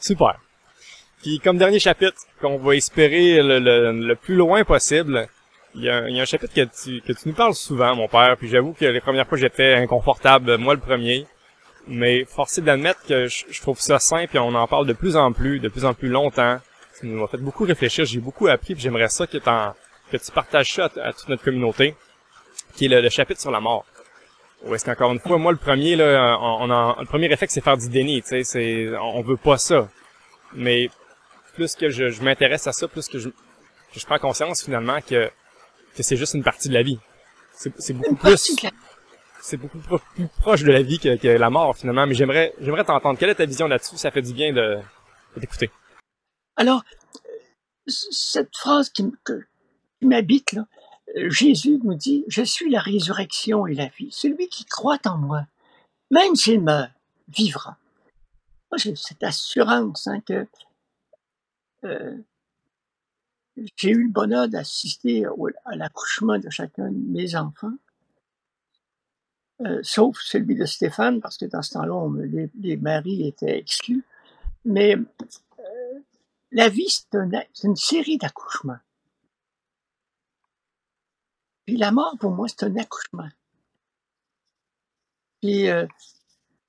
Super. 0.01 0.39
Puis 1.21 1.39
comme 1.39 1.57
dernier 1.57 1.79
chapitre 1.79 2.21
qu'on 2.41 2.57
va 2.57 2.75
espérer 2.75 3.41
le, 3.41 3.59
le 3.91 4.15
plus 4.15 4.35
loin 4.35 4.63
possible, 4.65 5.29
il 5.75 5.83
y, 5.83 5.89
a, 5.89 6.03
un 6.03 6.25
chapitre 6.25 6.53
que 6.53 6.67
tu, 6.83 7.01
que 7.01 7.13
tu 7.13 7.29
nous 7.29 7.33
parles 7.33 7.55
souvent, 7.55 7.95
mon 7.95 8.07
père, 8.07 8.35
puis 8.37 8.49
j'avoue 8.49 8.73
que 8.73 8.85
les 8.85 8.99
premières 8.99 9.27
fois 9.27 9.37
j'étais 9.37 9.75
inconfortable, 9.75 10.57
moi 10.57 10.73
le 10.73 10.79
premier. 10.79 11.25
Mais 11.87 12.25
forcé 12.25 12.61
d'admettre 12.61 13.01
que 13.07 13.27
je, 13.27 13.61
trouve 13.61 13.79
ça 13.79 13.97
simple 13.97 14.35
et 14.35 14.39
on 14.39 14.53
en 14.53 14.67
parle 14.67 14.85
de 14.85 14.93
plus 14.93 15.15
en 15.15 15.31
plus, 15.31 15.59
de 15.59 15.67
plus 15.67 15.85
en 15.85 15.93
plus 15.93 16.09
longtemps. 16.09 16.59
Ça 16.93 17.07
nous 17.07 17.23
a 17.23 17.27
fait 17.27 17.37
beaucoup 17.37 17.63
réfléchir, 17.63 18.05
j'ai 18.05 18.19
beaucoup 18.19 18.47
appris, 18.47 18.75
puis 18.75 18.83
j'aimerais 18.83 19.09
ça 19.09 19.25
que, 19.25 19.37
que 19.37 20.17
tu 20.17 20.31
partages 20.31 20.73
ça 20.73 20.89
à, 21.01 21.13
toute 21.13 21.29
notre 21.29 21.43
communauté, 21.43 21.95
qui 22.75 22.85
est 22.85 23.01
le, 23.01 23.09
chapitre 23.09 23.41
sur 23.41 23.51
la 23.51 23.59
mort. 23.59 23.85
Ou 24.65 24.75
est-ce 24.75 24.85
qu'encore 24.85 25.11
une 25.11 25.19
fois, 25.19 25.37
moi 25.37 25.51
le 25.51 25.57
premier, 25.57 25.95
là, 25.95 26.37
on, 26.39 26.67
le 26.67 27.05
premier 27.05 27.31
effet 27.31 27.47
c'est 27.49 27.61
faire 27.61 27.77
du 27.77 27.89
déni, 27.89 28.21
tu 28.21 28.29
sais, 28.29 28.43
c'est, 28.43 28.89
on 28.97 29.21
veut 29.21 29.37
pas 29.37 29.57
ça. 29.57 29.89
Mais 30.53 30.89
plus 31.53 31.75
que 31.75 31.89
je, 31.89 32.09
je 32.09 32.21
m'intéresse 32.21 32.67
à 32.67 32.71
ça, 32.71 32.87
plus 32.87 33.07
que 33.07 33.17
je, 33.17 33.29
que 33.29 33.99
je 33.99 34.05
prends 34.05 34.19
conscience 34.19 34.63
finalement 34.63 34.99
que 35.01 35.29
que 35.95 36.03
c'est 36.03 36.15
juste 36.15 36.35
une 36.35 36.43
partie 36.43 36.69
de 36.69 36.73
la 36.73 36.83
vie. 36.83 36.99
C'est 37.53 37.93
beaucoup 37.93 38.15
plus 38.15 38.55
c'est 39.41 39.57
beaucoup 39.57 39.79
plus 39.79 40.27
proche 40.39 40.63
de 40.63 40.71
la 40.71 40.83
vie 40.83 40.99
que, 40.99 41.15
que, 41.17 41.27
la 41.27 41.49
mort 41.49 41.75
finalement. 41.75 42.05
Mais 42.05 42.13
j'aimerais 42.13 42.53
j'aimerais 42.59 42.83
t'entendre. 42.83 43.17
Quelle 43.17 43.29
est 43.29 43.35
ta 43.35 43.45
vision 43.45 43.67
là-dessus? 43.67 43.97
Ça 43.97 44.11
fait 44.11 44.21
du 44.21 44.33
bien 44.33 44.53
de, 44.53 44.77
d'écouter. 45.37 45.69
Alors 46.55 46.83
cette 47.87 48.55
phrase 48.55 48.89
qui, 48.89 49.11
m'habite 50.01 50.53
là, 50.53 50.65
Jésus 51.15 51.79
nous 51.83 51.95
dit 51.95 52.25
Je 52.27 52.43
suis 52.43 52.69
la 52.69 52.79
résurrection 52.79 53.67
et 53.67 53.73
la 53.73 53.87
vie. 53.87 54.09
Celui 54.11 54.47
qui 54.47 54.65
croit 54.65 54.99
en 55.05 55.17
moi, 55.17 55.45
même 56.09 56.35
s'il 56.35 56.61
meurt, 56.61 56.91
vivra. 57.29 57.77
Moi, 58.71 58.77
j'ai 58.77 58.95
cette 58.95 59.23
assurance 59.23 60.07
hein, 60.07 60.21
que 60.21 60.47
euh, 61.83 62.17
j'ai 63.75 63.89
eu 63.89 64.03
le 64.03 64.09
bonheur 64.09 64.47
d'assister 64.47 65.25
à 65.65 65.75
l'accouchement 65.75 66.37
de 66.37 66.49
chacun 66.49 66.89
de 66.89 67.11
mes 67.11 67.35
enfants. 67.35 67.73
euh, 69.65 69.79
sauf 69.83 70.17
celui 70.21 70.55
de 70.55 70.65
Stéphane, 70.65 71.21
parce 71.21 71.37
que 71.37 71.45
dans 71.45 71.61
ce 71.61 71.73
temps-là, 71.73 72.49
les, 72.61 72.77
maris 72.77 73.27
étaient 73.27 73.59
exclus. 73.59 74.03
Mais 74.65 74.95
euh, 74.95 75.99
la 76.51 76.69
vie, 76.69 76.87
c'est 76.89 77.67
une 77.67 77.75
série 77.75 78.17
d'accouchements. 78.17 78.79
Puis 81.65 81.77
la 81.77 81.91
mort, 81.91 82.17
pour 82.19 82.31
moi, 82.31 82.47
c'est 82.47 82.63
un 82.63 82.75
accouchement. 82.75 83.29
Puis 85.41 85.69
euh, 85.69 85.85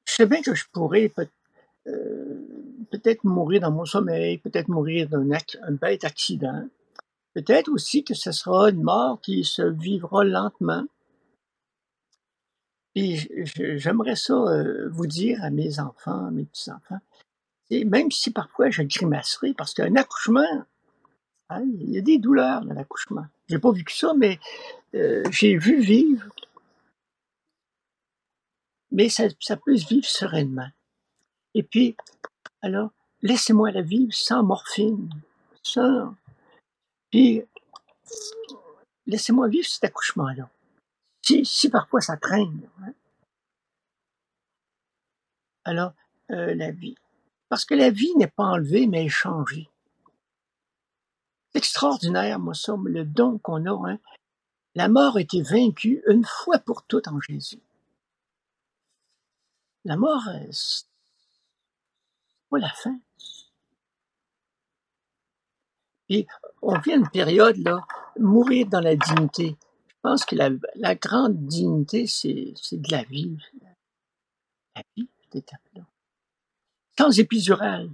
je 0.06 0.14
sais 0.14 0.26
bien 0.26 0.42
que 0.42 0.54
je 0.54 0.64
pourrais 0.72 1.08
peut- 1.08 1.28
être 3.04 3.24
mourir 3.24 3.62
dans 3.62 3.70
mon 3.70 3.84
sommeil, 3.84 4.38
peut-être 4.38 4.68
mourir 4.68 5.08
d'un 5.08 5.28
un 5.30 5.72
bête 5.72 6.04
accident. 6.04 6.68
Peut-être 7.34 7.68
aussi 7.70 8.04
que 8.04 8.14
ce 8.14 8.30
sera 8.30 8.70
une 8.70 8.82
mort 8.82 9.20
qui 9.20 9.44
se 9.44 9.62
vivra 9.62 10.24
lentement. 10.24 10.84
Puis 12.94 13.28
j'aimerais 13.56 14.16
ça 14.16 14.34
euh, 14.34 14.88
vous 14.90 15.06
dire 15.06 15.42
à 15.42 15.50
mes 15.50 15.80
enfants, 15.80 16.26
à 16.26 16.30
mes 16.30 16.44
petits-enfants, 16.44 17.00
même 17.70 18.10
si 18.10 18.30
parfois 18.30 18.70
je 18.70 18.82
grimacerai, 18.82 19.54
parce 19.54 19.72
qu'un 19.72 19.96
accouchement, 19.96 20.64
hein, 21.56 21.64
il 21.80 21.90
y 21.90 21.98
a 21.98 22.02
des 22.02 22.18
douleurs 22.18 22.64
dans 22.64 22.74
l'accouchement. 22.74 23.26
J'ai 23.48 23.58
pas 23.58 23.72
vu 23.72 23.84
que 23.84 23.92
ça, 23.92 24.12
mais 24.14 24.38
euh, 24.94 25.22
j'ai 25.30 25.56
vu 25.56 25.80
vivre. 25.80 26.28
Mais 28.90 29.08
ça, 29.08 29.28
peut 29.56 29.76
se 29.76 29.86
vivre 29.86 30.06
sereinement. 30.06 30.68
Et 31.54 31.62
puis, 31.62 31.96
alors, 32.60 32.90
laissez-moi 33.22 33.70
la 33.70 33.82
vivre 33.82 34.12
sans 34.12 34.42
morphine, 34.42 35.10
sans... 35.62 36.14
Puis, 37.10 37.42
laissez-moi 39.06 39.48
vivre 39.48 39.66
cet 39.66 39.84
accouchement-là. 39.84 40.48
Si, 41.22 41.70
parfois 41.70 42.00
ça 42.00 42.16
traîne, 42.16 42.68
hein. 42.82 42.92
alors 45.64 45.92
euh, 46.30 46.54
la 46.54 46.70
vie. 46.70 46.96
Parce 47.48 47.64
que 47.64 47.74
la 47.74 47.90
vie 47.90 48.14
n'est 48.16 48.26
pas 48.26 48.44
enlevée, 48.44 48.86
mais 48.86 49.04
échangée. 49.04 49.68
C'est 49.68 49.71
extraordinaire, 51.54 52.38
moi, 52.38 52.54
ça, 52.54 52.74
le 52.84 53.04
don 53.04 53.38
qu'on 53.38 53.66
a. 53.66 53.90
Hein. 53.90 53.98
La 54.74 54.88
mort 54.88 55.16
a 55.16 55.20
été 55.20 55.42
vaincue 55.42 56.02
une 56.08 56.24
fois 56.24 56.58
pour 56.58 56.84
toutes 56.84 57.08
en 57.08 57.20
Jésus. 57.20 57.60
La 59.84 59.96
mort, 59.96 60.22
euh, 60.28 60.46
c'est 60.50 60.86
pas 62.48 62.58
la 62.58 62.70
fin. 62.70 62.98
Et 66.08 66.26
on 66.60 66.78
vit 66.78 66.92
une 66.92 67.08
période, 67.08 67.56
là, 67.58 67.84
mourir 68.18 68.66
dans 68.68 68.80
la 68.80 68.96
dignité. 68.96 69.56
Je 69.88 69.94
pense 70.02 70.24
que 70.24 70.36
la, 70.36 70.94
grande 70.94 71.46
dignité, 71.46 72.06
c'est, 72.06 72.54
de 72.72 72.90
la 72.90 73.02
vie. 73.04 73.36
La 74.76 74.82
vie, 74.96 75.08
cette 75.22 75.36
étape-là. 75.36 75.82
Sans 76.98 77.18
épidural. 77.18 77.90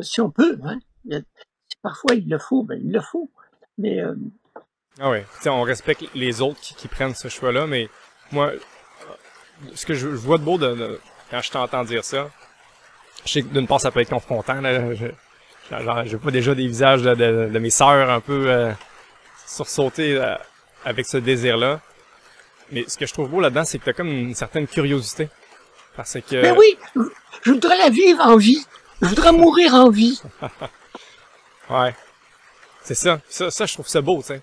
Si 0.00 0.20
on 0.20 0.30
peut, 0.30 0.58
hein. 0.64 0.78
parfois 1.82 2.14
il 2.14 2.28
le 2.28 2.38
faut, 2.38 2.62
ben 2.62 2.80
il 2.82 2.92
le 2.92 3.00
faut. 3.00 3.30
Mais 3.78 4.00
euh, 4.00 4.14
ah 5.00 5.10
ouais, 5.10 5.24
on 5.46 5.62
respecte 5.62 6.04
les 6.14 6.40
autres 6.40 6.60
qui, 6.60 6.88
prennent 6.88 7.14
ce 7.14 7.28
choix-là, 7.28 7.66
mais 7.66 7.88
moi, 8.32 8.52
ce 9.74 9.86
que 9.86 9.94
je, 9.94 10.08
vois 10.08 10.38
de 10.38 10.42
beau 10.42 10.58
de, 10.58 11.00
quand 11.30 11.40
je 11.40 11.50
t'entends 11.50 11.84
dire 11.84 12.04
ça, 12.04 12.30
je 13.24 13.32
sais 13.32 13.42
que 13.42 13.48
d'une 13.48 13.68
part 13.68 13.80
ça 13.80 13.92
peut 13.92 14.00
être 14.00 14.10
confrontant. 14.10 14.60
Là, 14.60 14.94
je, 14.94 16.16
vois 16.16 16.32
déjà 16.32 16.54
des 16.54 16.66
visages 16.66 17.02
de, 17.02 17.58
mes 17.58 17.70
sœurs 17.70 18.10
un 18.10 18.20
peu 18.20 18.50
euh, 18.50 18.72
sursauter 19.46 20.16
euh, 20.16 20.34
avec 20.84 21.06
ce 21.06 21.16
désir-là. 21.16 21.80
Mais 22.72 22.84
ce 22.88 22.98
que 22.98 23.06
je 23.06 23.12
trouve 23.12 23.30
beau 23.30 23.40
là-dedans, 23.40 23.64
c'est 23.64 23.78
que 23.78 23.84
t'as 23.84 23.92
comme 23.92 24.08
une 24.08 24.34
certaine 24.34 24.66
curiosité. 24.66 25.28
Parce 25.96 26.18
que. 26.28 26.42
Mais 26.42 26.50
oui! 26.50 26.76
Je 27.42 27.52
voudrais 27.52 27.78
la 27.78 27.88
vivre 27.88 28.20
en 28.20 28.36
vie. 28.36 28.64
Je 29.00 29.06
voudrais 29.06 29.32
mourir 29.32 29.74
en 29.74 29.90
vie. 29.90 30.20
ouais. 31.70 31.94
C'est 32.82 32.94
ça. 32.94 33.20
ça. 33.28 33.50
Ça, 33.50 33.66
je 33.66 33.74
trouve 33.74 33.88
ça 33.88 34.00
beau, 34.00 34.18
tu 34.18 34.28
sais. 34.28 34.42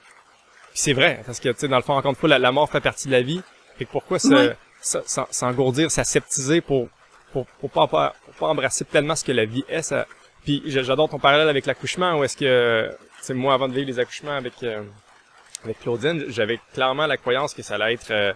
Puis 0.72 0.80
c'est 0.82 0.94
vrai, 0.94 1.22
parce 1.26 1.40
que, 1.40 1.50
tu 1.50 1.60
sais, 1.60 1.68
dans 1.68 1.78
le 1.78 1.84
fond, 1.84 1.94
encore 1.94 2.12
une 2.12 2.18
fois, 2.18 2.38
la, 2.38 2.52
mort 2.52 2.70
fait 2.70 2.82
partie 2.82 3.08
de 3.08 3.14
la 3.14 3.22
vie. 3.22 3.42
Fait 3.78 3.86
que 3.86 3.92
pourquoi 3.92 4.18
s'engourdir, 4.22 5.92
s'aseptiser 5.92 6.62
pour, 6.62 6.88
pour, 7.32 7.46
pour 7.46 7.70
pas, 7.70 7.88
pour 7.88 8.34
pas 8.40 8.48
embrasser 8.48 8.86
pleinement 8.86 9.16
ce 9.16 9.24
que 9.24 9.32
la 9.32 9.46
vie 9.46 9.66
est, 9.68 9.82
ça, 9.82 10.06
puis 10.46 10.62
j'adore 10.68 11.10
ton 11.10 11.18
parallèle 11.18 11.50
avec 11.50 11.66
l'accouchement, 11.66 12.20
où 12.20 12.24
est-ce 12.24 12.38
que, 12.38 12.96
c'est 13.20 13.34
moi, 13.34 13.56
avant 13.56 13.68
de 13.68 13.74
vivre 13.74 13.88
les 13.88 14.00
accouchements 14.00 14.36
avec 14.36 14.62
euh, 14.62 14.84
avec 15.64 15.80
Claudine, 15.80 16.26
j'avais 16.30 16.60
clairement 16.74 17.08
la 17.08 17.18
croyance 17.18 17.56
que 17.56 17.64
ça 17.64 17.76
allait 17.76 17.96
être, 17.96 18.12
euh, 18.12 18.34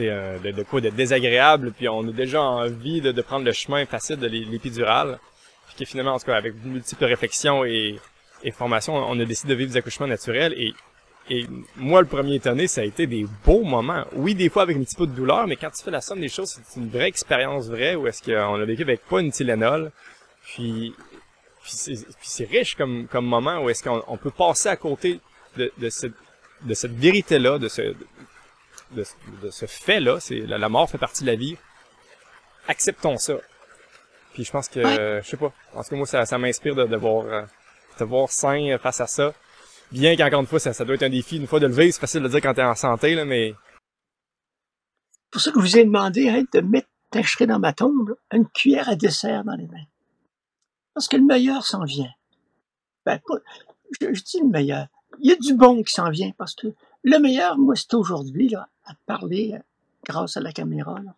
euh 0.00 0.38
de, 0.40 0.50
de, 0.50 0.62
quoi, 0.64 0.80
de 0.80 0.90
désagréable, 0.90 1.72
puis 1.72 1.88
on 1.88 2.08
a 2.08 2.10
déjà 2.10 2.42
envie 2.42 3.00
de, 3.00 3.12
de 3.12 3.22
prendre 3.22 3.44
le 3.44 3.52
chemin 3.52 3.86
facile 3.86 4.16
de 4.16 4.26
l'épidurale, 4.26 5.20
que 5.76 5.84
finalement, 5.84 6.14
en 6.14 6.18
tout 6.18 6.26
cas, 6.26 6.36
avec 6.36 6.54
multiples 6.64 7.04
réflexions 7.04 7.64
et, 7.64 7.98
et 8.42 8.50
formations, 8.50 8.94
on 8.94 9.18
a 9.18 9.24
décidé 9.24 9.54
de 9.54 9.58
vivre 9.58 9.72
des 9.72 9.76
accouchements 9.78 10.06
naturels, 10.06 10.54
et 10.56 10.74
et 11.28 11.44
moi, 11.74 12.00
le 12.02 12.06
premier 12.06 12.36
étonné, 12.36 12.68
ça 12.68 12.82
a 12.82 12.84
été 12.84 13.08
des 13.08 13.26
beaux 13.44 13.64
moments. 13.64 14.04
Oui, 14.12 14.36
des 14.36 14.48
fois 14.48 14.62
avec 14.62 14.76
un 14.76 14.84
petit 14.84 14.94
peu 14.94 15.08
de 15.08 15.12
douleur, 15.12 15.48
mais 15.48 15.56
quand 15.56 15.70
tu 15.70 15.82
fais 15.82 15.90
la 15.90 16.00
somme 16.00 16.20
des 16.20 16.28
choses, 16.28 16.56
c'est 16.64 16.78
une 16.80 16.88
vraie 16.88 17.08
expérience 17.08 17.66
vraie 17.66 17.96
où 17.96 18.06
est-ce 18.06 18.22
qu'on 18.22 18.60
a 18.60 18.64
vécu 18.64 18.82
avec 18.82 19.04
pas 19.06 19.20
une 19.20 19.32
Tylenol. 19.32 19.90
Puis 20.44 20.94
puis 21.66 21.98
c'est 22.22 22.44
riche 22.44 22.76
comme, 22.76 23.08
comme 23.08 23.26
moment 23.26 23.58
où 23.58 23.70
est-ce 23.70 23.82
qu'on 23.82 24.16
peut 24.16 24.30
passer 24.30 24.68
à 24.68 24.76
côté 24.76 25.20
de, 25.56 25.72
de 25.78 25.90
cette, 25.90 26.14
de 26.62 26.74
cette 26.74 26.92
vérité-là, 26.92 27.58
de 27.58 27.68
ce, 27.68 27.94
de, 28.92 29.04
ce 29.50 29.66
fait-là. 29.66 30.20
C'est 30.20 30.40
la, 30.40 30.68
mort 30.68 30.88
fait 30.88 30.98
partie 30.98 31.24
de 31.24 31.30
la 31.30 31.34
vie. 31.34 31.56
Acceptons 32.68 33.18
ça. 33.18 33.34
Puis 34.36 34.44
je 34.44 34.52
pense 34.52 34.68
que, 34.68 34.82
je 34.82 35.26
sais 35.26 35.38
pas, 35.38 35.50
en 35.72 35.82
tout 35.82 35.88
cas 35.88 35.96
moi 35.96 36.06
ça, 36.06 36.26
ça 36.26 36.36
m'inspire 36.36 36.74
de, 36.74 36.84
de 36.84 36.96
voir, 36.96 37.24
euh, 37.24 37.42
de 37.98 38.04
voir 38.04 38.30
sain 38.30 38.76
face 38.76 39.00
à 39.00 39.06
ça. 39.06 39.32
Bien 39.90 40.14
qu'encore 40.14 40.40
une 40.40 40.46
fois, 40.46 40.60
ça, 40.60 40.74
ça 40.74 40.84
doit 40.84 40.96
être 40.96 41.04
un 41.04 41.08
défi. 41.08 41.38
Une 41.38 41.46
fois 41.46 41.58
de 41.58 41.66
lever, 41.66 41.90
c'est 41.90 42.02
facile 42.02 42.22
de 42.22 42.28
dire 42.28 42.42
quand 42.42 42.52
t'es 42.52 42.62
en 42.62 42.74
santé, 42.74 43.14
là, 43.14 43.24
mais... 43.24 43.54
C'est 45.08 45.30
pour 45.30 45.40
ça 45.40 45.52
que 45.52 45.60
je 45.60 45.64
vous 45.64 45.78
ai 45.78 45.84
demandé 45.86 46.28
hein, 46.28 46.44
de 46.52 46.60
mettre, 46.60 46.86
t'acheter 47.10 47.46
dans 47.46 47.58
ma 47.58 47.72
tombe, 47.72 48.14
une 48.30 48.46
cuillère 48.46 48.90
à 48.90 48.94
dessert 48.94 49.42
dans 49.42 49.54
les 49.54 49.68
mains. 49.68 49.86
Parce 50.92 51.08
que 51.08 51.16
le 51.16 51.24
meilleur 51.24 51.64
s'en 51.64 51.84
vient. 51.84 52.12
Ben, 53.06 53.18
je, 53.98 54.22
dis 54.22 54.40
le 54.40 54.48
meilleur. 54.48 54.86
Il 55.18 55.30
y 55.30 55.32
a 55.32 55.36
du 55.36 55.54
bon 55.54 55.82
qui 55.82 55.94
s'en 55.94 56.10
vient 56.10 56.32
parce 56.36 56.54
que 56.54 56.66
le 57.04 57.18
meilleur, 57.18 57.56
moi, 57.56 57.74
c'est 57.74 57.94
aujourd'hui, 57.94 58.50
là, 58.50 58.68
à 58.84 58.92
parler 59.06 59.52
euh, 59.54 59.62
grâce 60.04 60.36
à 60.36 60.40
la 60.40 60.52
caméra. 60.52 61.00
Là. 61.00 61.14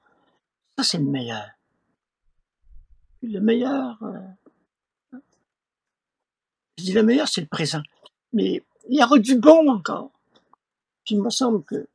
Ça, 0.77 0.85
c'est 0.85 0.99
le 0.99 1.11
meilleur. 1.11 1.49
Le 3.23 3.41
meilleur, 3.41 4.03
euh, 4.03 5.19
je 6.79 6.85
dis 6.85 6.93
le 6.93 7.03
meilleur, 7.03 7.29
c'est 7.29 7.41
le 7.41 7.47
présent. 7.47 7.83
Mais 8.33 8.63
il 8.89 8.99
y 8.99 9.03
aura 9.03 9.19
du 9.19 9.37
bon 9.39 9.69
encore. 9.69 10.11
Puis 11.05 11.17
il 11.17 11.23
me 11.23 11.31
semble 11.31 11.65
que 11.65 11.89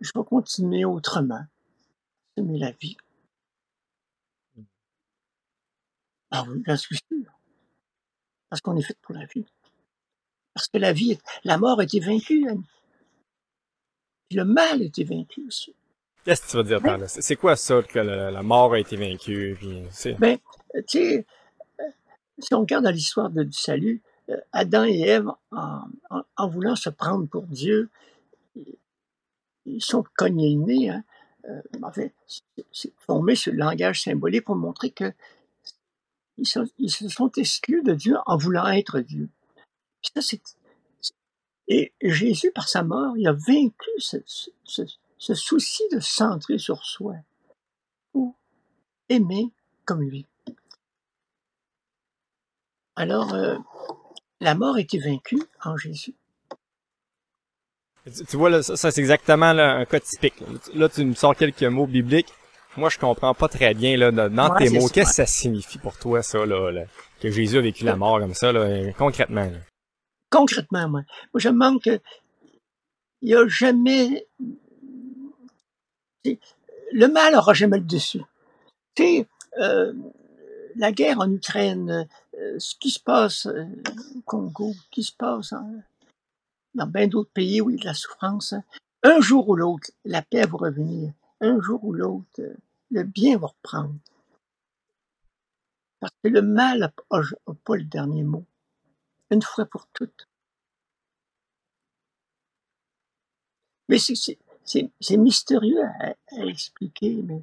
je 0.00 0.10
vais 0.14 0.24
continuer 0.24 0.84
autrement. 0.84 1.44
Aimer 2.36 2.58
la 2.58 2.70
vie. 2.72 2.96
Ah 6.30 6.44
oui, 6.48 6.62
suis 6.76 6.96
sûr. 6.96 7.32
Parce 8.48 8.62
qu'on 8.62 8.76
est 8.76 8.82
fait 8.82 8.96
pour 9.02 9.14
la 9.14 9.26
vie. 9.26 9.44
Parce 10.54 10.68
que 10.68 10.78
la 10.78 10.92
vie, 10.92 11.18
la 11.44 11.58
mort 11.58 11.80
a 11.80 11.84
été 11.84 12.00
vaincue. 12.00 12.46
Le 14.30 14.44
mal 14.44 14.80
a 14.80 14.84
été 14.84 15.04
vaincu 15.04 15.44
aussi. 15.46 15.74
Qu'est-ce 16.24 16.42
que 16.42 16.50
tu 16.50 16.56
veux 16.56 16.64
dire 16.64 16.82
par 16.82 16.98
là? 16.98 17.08
C'est 17.08 17.36
quoi 17.36 17.56
ça 17.56 17.82
que 17.82 17.98
la, 17.98 18.42
mort 18.42 18.74
a 18.74 18.78
été 18.78 18.96
vaincue? 18.96 19.56
ben, 20.18 20.38
tu 20.86 20.98
sais, 20.98 21.26
euh, 21.80 21.84
si 22.38 22.54
on 22.54 22.60
regarde 22.60 22.84
dans 22.84 22.90
l'histoire 22.90 23.30
du 23.30 23.52
salut, 23.52 24.02
euh, 24.28 24.36
Adam 24.52 24.84
et 24.84 25.00
Ève, 25.00 25.28
en, 25.50 26.48
voulant 26.48 26.76
se 26.76 26.90
prendre 26.90 27.26
pour 27.26 27.42
Dieu, 27.44 27.90
ils 29.66 29.82
sont 29.82 30.04
cognés 30.16 30.54
le 30.54 30.60
nez. 30.60 30.90
Hein. 30.90 31.04
Euh, 31.48 31.60
en 31.82 31.92
fait, 31.92 32.12
on 33.08 33.22
met 33.22 33.34
ce 33.34 33.50
langage 33.50 34.02
symbolique 34.02 34.44
pour 34.44 34.56
montrer 34.56 34.90
que 34.90 35.12
ils, 36.38 36.90
se 36.90 37.08
sont 37.08 37.30
exclus 37.32 37.82
de 37.82 37.92
Dieu 37.92 38.16
en 38.26 38.36
voulant 38.36 38.66
être 38.68 39.00
Dieu. 39.00 39.28
et 41.68 41.92
Jésus, 42.02 42.50
par 42.52 42.68
sa 42.68 42.82
mort, 42.82 43.16
il 43.16 43.28
a 43.28 43.32
vaincu 43.32 43.90
ce, 43.98 44.16
souci 45.20 45.82
de 45.92 46.00
centrer 46.00 46.58
sur 46.58 46.84
soi 46.84 47.14
pour 48.12 48.34
aimer 49.08 49.50
comme 49.84 50.02
lui. 50.02 50.26
Alors, 52.96 53.34
euh, 53.34 53.56
la 54.40 54.54
mort 54.54 54.76
a 54.76 54.80
été 54.80 54.98
vaincue 54.98 55.42
en 55.64 55.76
Jésus. 55.76 56.14
Tu, 58.28 58.36
vois, 58.36 58.62
ça, 58.62 58.90
c'est 58.90 59.00
exactement 59.00 59.46
un 59.46 59.84
cas 59.84 60.00
typique. 60.00 60.34
là, 60.74 60.88
tu 60.88 61.04
me 61.04 61.14
sors 61.14 61.36
quelques 61.36 61.62
mots 61.62 61.86
bibliques 61.86 62.32
moi, 62.76 62.88
je 62.88 62.98
comprends 62.98 63.34
pas 63.34 63.48
très 63.48 63.74
bien, 63.74 63.96
là, 63.96 64.10
dans 64.10 64.54
tes 64.56 64.70
mots, 64.70 64.88
qu'est-ce 64.88 65.10
que 65.10 65.14
ça 65.14 65.26
signifie 65.26 65.78
pour 65.78 65.96
toi, 65.96 66.22
ça, 66.22 66.44
là, 66.46 66.84
que 67.20 67.30
Jésus 67.30 67.58
a 67.58 67.60
vécu 67.60 67.84
la 67.84 67.96
mort 67.96 68.20
comme 68.20 68.34
ça, 68.34 68.52
là, 68.52 68.92
concrètement? 68.92 69.50
Concrètement, 70.30 70.88
moi. 70.88 71.02
Moi, 71.34 71.40
je 71.40 71.48
me 71.48 71.54
demande 71.54 71.82
que 71.82 72.00
il 73.22 73.28
n'y 73.28 73.34
a 73.34 73.46
jamais... 73.48 74.26
Le 76.24 77.06
mal 77.06 77.32
n'aura 77.32 77.54
jamais 77.54 77.78
le 77.78 77.84
dessus. 77.84 78.22
Sais, 78.96 79.26
euh, 79.58 79.92
la 80.76 80.92
guerre 80.92 81.20
en 81.20 81.30
Ukraine, 81.30 82.06
euh, 82.34 82.58
ce 82.58 82.74
qui 82.76 82.90
se 82.90 83.00
passe 83.00 83.46
euh, 83.46 83.64
au 84.16 84.20
Congo, 84.22 84.72
ce 84.72 84.90
qui 84.90 85.02
se 85.02 85.12
passe 85.12 85.54
dans 86.74 86.86
bien 86.86 87.08
d'autres 87.08 87.30
pays 87.30 87.60
où 87.60 87.70
il 87.70 87.76
y 87.76 87.78
a 87.78 87.82
de 87.82 87.86
la 87.86 87.94
souffrance, 87.94 88.52
hein, 88.52 88.62
un 89.02 89.20
jour 89.20 89.48
ou 89.48 89.56
l'autre, 89.56 89.90
la 90.04 90.22
paix 90.22 90.44
va 90.46 90.58
revenir. 90.58 91.12
Un 91.40 91.60
jour 91.60 91.82
ou 91.84 91.92
l'autre, 91.94 92.42
le 92.90 93.02
bien 93.02 93.38
va 93.38 93.46
reprendre. 93.48 93.94
Parce 96.00 96.12
que 96.22 96.28
le 96.28 96.42
mal 96.42 96.80
n'a 96.80 96.88
pas 96.88 97.76
le 97.76 97.84
dernier 97.84 98.24
mot. 98.24 98.44
Une 99.30 99.42
fois 99.42 99.64
pour 99.64 99.86
toutes. 99.92 100.28
Mais 103.88 103.98
c'est 103.98 104.38
mystérieux 105.16 105.82
à, 105.82 106.14
expliquer, 106.46 107.22
mais 107.22 107.42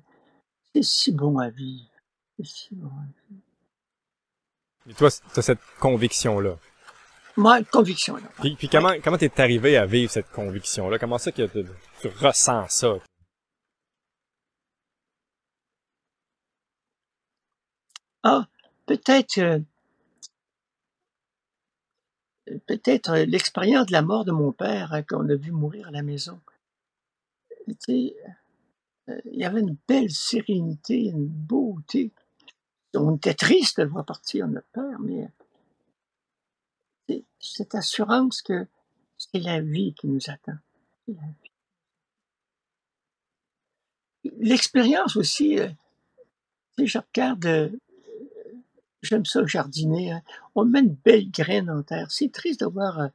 c'est 0.73 0.84
si 0.84 1.11
bon 1.11 1.38
à 1.38 1.49
vivre. 1.49 1.89
C'est 2.38 2.45
si 2.45 2.69
bon 2.75 2.88
à 2.88 3.05
vivre. 3.30 3.41
Et 4.89 4.93
toi, 4.93 5.09
tu 5.11 5.39
as 5.39 5.41
cette 5.41 5.59
conviction-là? 5.80 6.57
Moi, 7.36 7.63
conviction-là. 7.63 8.28
Puis, 8.41 8.55
puis 8.55 8.69
comment 8.69 8.93
comment 9.03 9.17
t'es 9.17 9.39
arrivé 9.39 9.78
à 9.78 9.86
vivre 9.86 10.11
cette 10.11 10.32
conviction-là? 10.32 10.97
Comment 10.97 11.17
ça 11.17 11.32
que 11.32 11.45
tu 11.45 12.07
ressens 12.19 12.69
ça? 12.69 12.95
Ah, 18.23 18.47
peut-être 18.86 19.38
euh, 19.38 19.59
peut-être 22.65 23.11
euh, 23.11 23.25
l'expérience 23.25 23.88
de 23.88 23.91
la 23.91 24.01
mort 24.01 24.25
de 24.25 24.32
mon 24.32 24.51
père 24.51 24.93
hein, 24.93 25.03
qu'on 25.03 25.28
a 25.30 25.36
vu 25.36 25.51
mourir 25.51 25.88
à 25.88 25.91
la 25.91 26.01
maison. 26.01 26.39
Euh, 27.70 29.22
il 29.26 29.39
y 29.39 29.45
avait 29.45 29.61
une 29.61 29.78
belle 29.88 30.11
sérénité, 30.11 31.05
une 31.05 31.28
beauté. 31.28 32.11
On 32.93 33.15
était 33.15 33.34
triste 33.34 33.80
de 33.80 33.86
voir 33.86 34.05
partir, 34.05 34.47
notre 34.47 34.68
père, 34.68 34.99
mais 34.99 35.30
cette 37.39 37.76
assurance 37.76 38.41
que 38.41 38.68
c'est 39.18 39.39
la 39.39 39.61
vie 39.61 39.93
qui 39.93 40.07
nous 40.07 40.20
attend. 40.28 40.57
L'expérience 44.39 45.15
aussi, 45.15 45.59
je 46.78 46.97
regarde 46.97 47.72
J'aime 49.01 49.26
ça 49.26 49.45
jardiner. 49.45 50.11
Hein. 50.11 50.22
On 50.55 50.65
met 50.65 50.80
une 50.80 50.95
belle 50.95 51.30
graine 51.30 51.70
en 51.70 51.84
terre. 51.84 52.11
C'est 52.11 52.32
triste 52.32 52.61
de 52.61 52.65
voir, 52.65 52.99
euh, 52.99 53.07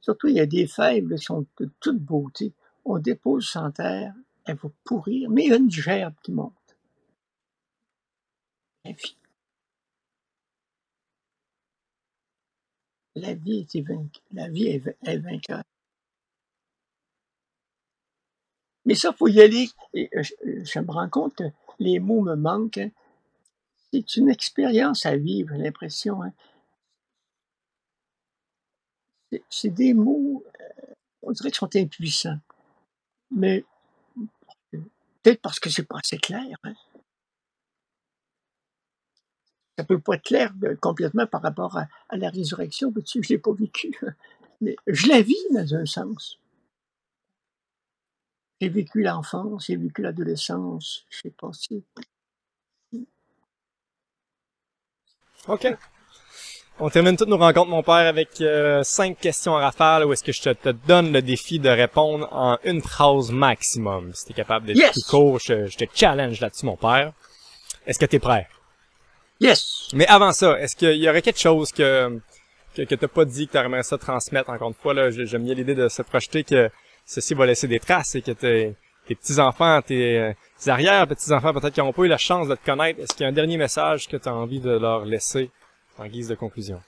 surtout 0.00 0.28
il 0.28 0.34
y 0.34 0.40
a 0.40 0.46
des 0.46 0.66
fèves 0.66 1.14
qui 1.14 1.24
sont 1.24 1.46
de 1.58 1.70
toute 1.80 1.98
beauté. 1.98 2.52
On 2.90 2.98
dépose 2.98 3.54
en 3.56 3.70
terre, 3.70 4.14
elle 4.46 4.56
va 4.56 4.70
pourrir, 4.82 5.28
mais 5.28 5.44
il 5.44 5.50
y 5.50 5.52
a 5.52 5.56
une 5.56 5.70
gerbe 5.70 6.14
qui 6.22 6.32
monte. 6.32 6.54
La 8.82 8.92
vie. 8.92 9.16
La 13.14 13.34
vie 13.34 13.66
est, 13.74 13.84
la 14.32 14.48
vie 14.48 14.68
est, 14.68 15.18
vainqueur. 15.18 15.62
Mais 18.86 18.94
ça, 18.94 19.12
faut 19.12 19.28
y 19.28 19.42
aller. 19.42 19.68
Et 19.92 20.08
euh, 20.16 20.22
je, 20.22 20.78
me 20.78 20.90
rends 20.90 21.10
compte 21.10 21.34
que 21.36 21.44
les 21.78 21.98
mots 21.98 22.22
me 22.22 22.36
manquent. 22.36 22.78
Hein 22.78 22.90
c'est 23.92 24.16
une 24.16 24.30
expérience 24.30 25.04
à 25.04 25.16
vivre, 25.16 25.54
l'impression. 25.54 26.22
Hein. 26.22 26.32
C'est 29.50 29.70
des 29.70 29.92
mots, 29.92 30.42
euh, 30.60 30.94
on 31.22 31.32
dirait 31.32 31.50
qu'ils 31.50 31.58
sont 31.58 31.76
impuissants. 31.76 32.38
Mais 33.30 33.64
peut-être 34.70 35.40
parce 35.40 35.60
que 35.60 35.70
c'est 35.70 35.84
pas 35.84 35.98
assez 35.98 36.18
clair. 36.18 36.56
Hein. 36.64 36.74
Ça 39.76 39.84
peut 39.84 40.00
pas 40.00 40.14
être 40.14 40.24
clair 40.24 40.52
euh, 40.64 40.74
complètement 40.76 41.26
par 41.26 41.42
rapport 41.42 41.76
à, 41.76 42.16
la 42.16 42.30
résurrection, 42.30 42.92
parce 42.92 43.12
que 43.12 43.22
je 43.22 43.28
l'ai 43.28 43.38
pas 43.38 43.52
vécu. 43.52 43.96
Mais 44.60 44.76
je 44.86 45.06
la 45.08 45.22
vis 45.22 45.36
dans 45.52 45.74
un 45.74 45.86
sens. 45.86 46.38
J'ai 48.60 48.68
vécu 48.68 49.02
l'enfance, 49.02 49.66
j'ai 49.66 49.76
vécu 49.76 50.02
l'adolescence, 50.02 51.06
je 51.10 51.20
sais 51.20 51.30
pas 51.30 51.52
si 51.52 51.84
OK. 55.46 55.66
On 56.80 56.90
termine 56.90 57.16
toutes 57.16 57.28
nos 57.28 57.38
rencontres, 57.38 57.70
mon 57.70 57.82
père, 57.82 58.06
avec 58.06 58.40
euh, 58.40 58.84
cinq 58.84 59.18
questions 59.18 59.56
à 59.56 59.62
rafale 59.62 60.04
où 60.04 60.12
est-ce 60.12 60.22
que 60.22 60.30
je 60.30 60.42
te, 60.42 60.68
donne 60.86 61.12
le 61.12 61.20
défi 61.20 61.58
de 61.58 61.68
répondre 61.68 62.28
en 62.30 62.56
une 62.62 62.80
phrase 62.80 63.32
maximum. 63.32 64.12
Si 64.14 64.26
t'es 64.26 64.34
capable 64.34 64.66
d'être 64.66 64.92
plus 64.92 65.02
court, 65.02 65.40
je, 65.40 65.76
te 65.76 65.84
challenge 65.92 66.40
là-dessus, 66.40 66.66
mon 66.66 66.76
père. 66.76 67.12
Est-ce 67.84 67.98
que 67.98 68.06
t'es 68.06 68.20
prêt? 68.20 68.46
Yes! 69.40 69.88
Mais 69.92 70.06
avant 70.06 70.32
ça, 70.32 70.56
est-ce 70.60 70.76
qu'il 70.76 70.94
y 70.94 71.08
aurait 71.08 71.22
quelque 71.22 71.40
chose 71.40 71.72
que 71.72 72.20
que, 72.76 72.82
que 72.82 72.94
t'as 72.94 73.08
pas 73.08 73.24
dit, 73.24 73.48
que 73.48 73.52
t'aimerais 73.54 73.82
ça 73.82 73.98
transmettre 73.98 74.50
encore 74.50 74.68
une 74.68 74.74
fois, 74.74 74.94
là, 74.94 75.10
j'aime 75.10 75.44
bien 75.44 75.54
l'idée 75.54 75.74
de 75.74 75.88
se 75.88 76.02
projeter 76.02 76.44
que 76.44 76.70
ceci 77.04 77.34
va 77.34 77.44
laisser 77.46 77.66
des 77.66 77.80
traces 77.80 78.14
et 78.14 78.22
que 78.22 78.30
tes, 78.30 78.76
tes 79.08 79.16
petits-enfants, 79.16 79.82
tes, 79.82 80.32
tes 80.62 80.70
arrière-petits-enfants 80.70 81.54
peut-être 81.54 81.74
qui 81.74 81.80
n'ont 81.80 81.92
pas 81.92 82.02
eu 82.02 82.08
la 82.08 82.18
chance 82.18 82.46
de 82.46 82.54
te 82.54 82.64
connaître, 82.64 83.00
est-ce 83.00 83.14
qu'il 83.14 83.24
y 83.24 83.26
a 83.26 83.30
un 83.30 83.32
dernier 83.32 83.56
message 83.56 84.06
que 84.06 84.16
tu 84.16 84.28
as 84.28 84.34
envie 84.34 84.60
de 84.60 84.70
leur 84.70 85.04
laisser? 85.04 85.50
En 85.98 86.06
guise 86.06 86.28
de 86.28 86.34
conclusion? 86.34 86.82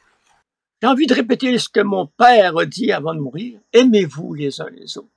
J'ai 0.80 0.88
envie 0.88 1.06
de 1.06 1.14
répéter 1.14 1.58
ce 1.58 1.68
que 1.68 1.80
mon 1.80 2.06
père 2.06 2.56
a 2.56 2.64
dit 2.64 2.90
avant 2.92 3.14
de 3.14 3.20
mourir. 3.20 3.60
Aimez-vous 3.72 4.34
les 4.34 4.60
uns 4.60 4.70
les 4.70 4.96
autres. 4.96 5.08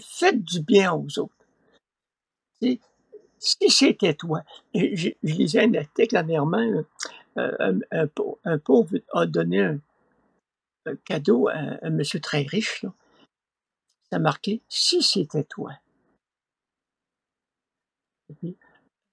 faites 0.00 0.42
du 0.42 0.60
bien 0.60 0.92
aux 0.94 1.18
autres. 1.18 1.34
si 3.38 3.70
c'était 3.70 4.14
toi, 4.14 4.42
je, 4.74 5.10
lisais 5.22 5.64
un 5.64 5.74
article 5.74 6.12
dernièrement, 6.12 6.84
euh, 7.36 7.78
un, 7.90 8.58
pauvre 8.58 8.96
a 9.12 9.26
donné 9.26 9.60
un, 9.62 9.80
cadeau 11.04 11.48
à 11.48 11.78
un 11.82 11.90
monsieur 11.90 12.20
très 12.20 12.42
riche. 12.42 12.86
Ça 14.10 14.18
marqué 14.18 14.62
si 14.68 15.02
c'était 15.02 15.44
toi. 15.44 15.72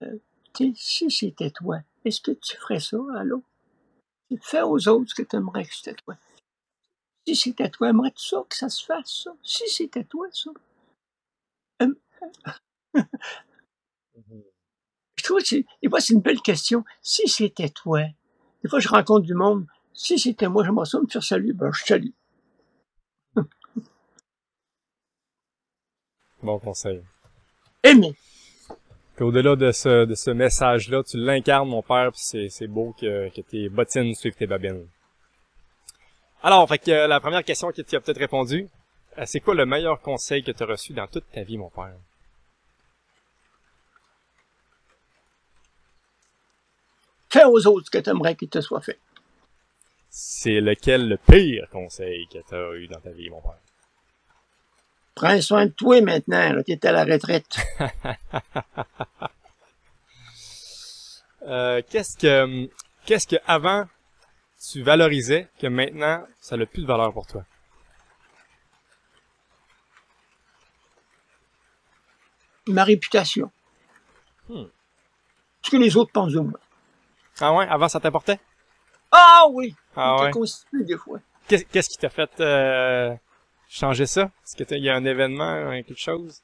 Euh, 0.02 0.18
si 0.76 1.12
c'était 1.12 1.50
toi, 1.50 1.82
est-ce 2.06 2.22
que 2.22 2.32
tu 2.32 2.56
ferais 2.56 2.80
ça 2.80 2.98
allô? 3.18 3.44
Fais 4.42 4.62
aux 4.62 4.88
autres 4.88 5.10
ce 5.10 5.16
que 5.16 5.24
tu 5.24 5.36
aimerais 5.36 5.66
que 5.66 5.74
c'était 5.74 5.96
toi. 5.96 6.16
Si 7.26 7.36
c'était 7.36 7.70
toi, 7.70 7.90
aimerais-tu 7.90 8.24
ça, 8.28 8.44
que 8.50 8.56
ça 8.56 8.70
se 8.70 8.84
fasse, 8.86 9.24
ça? 9.24 9.36
Si 9.44 9.68
c'était 9.70 10.04
toi, 10.04 10.28
ça. 10.32 10.52
Hum. 11.82 11.96
je 15.16 15.24
trouve 15.24 15.42
que 15.42 15.56
des 15.82 15.90
fois, 15.90 16.02
c'est 16.02 16.14
une 16.14 16.22
belle 16.22 16.42
question. 16.42 16.84
Si 17.02 17.28
c'était 17.28 17.70
toi, 17.70 18.04
des 18.62 18.70
fois, 18.70 18.80
je 18.80 18.90
rencontre 18.90 19.26
du 19.26 19.34
monde. 19.34 19.66
Si 19.94 20.20
c'était 20.20 20.48
moi, 20.48 20.64
j'aimerais 20.64 20.86
ça 20.86 21.00
me 21.00 21.08
faire 21.08 21.24
saluer. 21.24 21.54
Ben, 21.54 21.72
je 21.72 21.84
salue. 21.84 22.12
bon 26.42 26.60
conseil. 26.60 27.04
Aimer 27.84 28.16
au-delà 29.20 29.56
de 29.56 29.72
ce, 29.72 30.06
de 30.06 30.16
ce 30.16 30.32
message-là, 30.32 31.04
tu 31.04 31.18
l'incarnes, 31.18 31.70
mon 31.70 31.84
père, 31.84 32.12
puis 32.12 32.50
c'est, 32.50 32.68
beau 32.68 32.96
que, 33.00 33.30
que 33.30 33.42
tes 33.42 33.70
bottines 33.70 34.16
suivent 34.16 34.36
tes 34.36 34.48
babines. 34.48 34.88
Alors, 36.42 36.68
fait 36.68 36.80
que 36.80 36.92
euh, 36.92 37.08
la 37.08 37.20
première 37.20 37.44
question 37.44 37.72
que 37.72 37.82
tu 37.82 37.96
as 37.96 38.02
peut-être 38.02 38.20
répondu, 38.20 38.68
euh, 39.18 39.24
c'est 39.26 39.40
quoi 39.40 39.56
le 39.56 39.66
meilleur 39.66 40.02
conseil 40.02 40.44
que 40.44 40.52
tu 40.52 40.64
as 40.64 40.66
reçu 40.66 40.94
dans 40.94 41.08
toute 41.08 41.30
ta 41.32 41.44
vie, 41.44 41.58
mon 41.58 41.70
père? 41.70 41.96
Fais 47.30 47.46
aux 47.46 47.66
autres 47.66 47.86
ce 47.86 47.92
que 47.92 48.04
tu 48.04 48.10
aimerais 48.10 48.36
qu'il 48.36 48.50
te 48.50 48.62
soit 48.62 48.82
fait. 48.82 49.00
C'est 50.10 50.60
lequel 50.60 51.08
le 51.08 51.18
pire 51.18 51.68
conseil 51.72 52.28
que 52.28 52.40
tu 52.48 52.56
as 52.56 52.76
eu 52.76 52.88
dans 52.88 53.00
ta 53.00 53.12
vie, 53.12 53.30
mon 53.30 53.42
père? 53.42 53.63
Prends 55.16 55.42
soin 55.42 55.68
de 55.68 55.72
toi 55.72 56.02
maintenant, 56.02 56.62
tu 56.66 56.72
es 56.72 56.86
à 56.86 56.92
la 56.92 57.04
retraite. 57.06 57.58
Euh, 61.46 61.82
qu'est-ce 61.90 62.18
que 62.18 62.70
qu'est-ce 63.06 63.28
que 63.28 63.36
avant 63.46 63.86
tu 64.72 64.82
valorisais 64.82 65.50
que 65.60 65.68
maintenant 65.68 66.26
ça 66.40 66.56
n'a 66.56 66.66
plus 66.66 66.84
de 66.84 66.88
valeur 66.88 67.12
pour 67.12 67.28
toi? 67.28 67.44
Ma 72.68 72.86
réputation. 72.86 73.52
Hmm. 74.48 74.68
Ce 75.64 75.70
que 75.70 75.76
les 75.76 75.98
autres 75.98 76.14
pensent 76.14 76.32
de 76.32 76.40
moi. 76.40 76.60
Ah 77.42 77.54
ouais, 77.54 77.68
avant 77.68 77.90
ça 77.90 78.00
t'importait? 78.00 78.40
Ah 79.12 79.44
oui! 79.52 79.76
Ah 79.96 80.24
ouais. 80.24 80.32
des 80.72 80.98
fois. 80.98 81.20
Qu'est-ce 81.48 81.90
qui 81.90 81.98
t'a 81.98 82.10
fait 82.10 82.32
euh, 82.40 83.14
changer 83.74 84.06
ça? 84.06 84.32
Est-ce 84.44 84.64
qu'il 84.64 84.84
y 84.84 84.90
a 84.90 84.96
un 84.96 85.06
événement, 85.06 85.72
quelque 85.84 86.00
chose? 86.00 86.42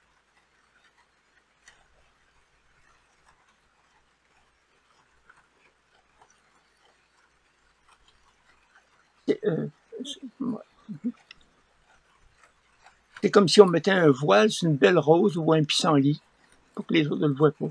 Euh, 9.46 9.68
C'est 13.22 13.30
comme 13.30 13.48
si 13.48 13.62
on 13.62 13.68
mettait 13.68 13.92
un 13.92 14.10
voile 14.10 14.50
sur 14.50 14.68
une 14.68 14.78
belle 14.78 14.98
rose 14.98 15.38
ou 15.38 15.54
un 15.54 15.64
pissenlit 15.64 16.22
pour 16.74 16.86
que 16.86 16.94
les 16.94 17.06
autres 17.08 17.22
ne 17.22 17.28
le 17.28 17.34
voient 17.34 17.52
pas. 17.52 17.70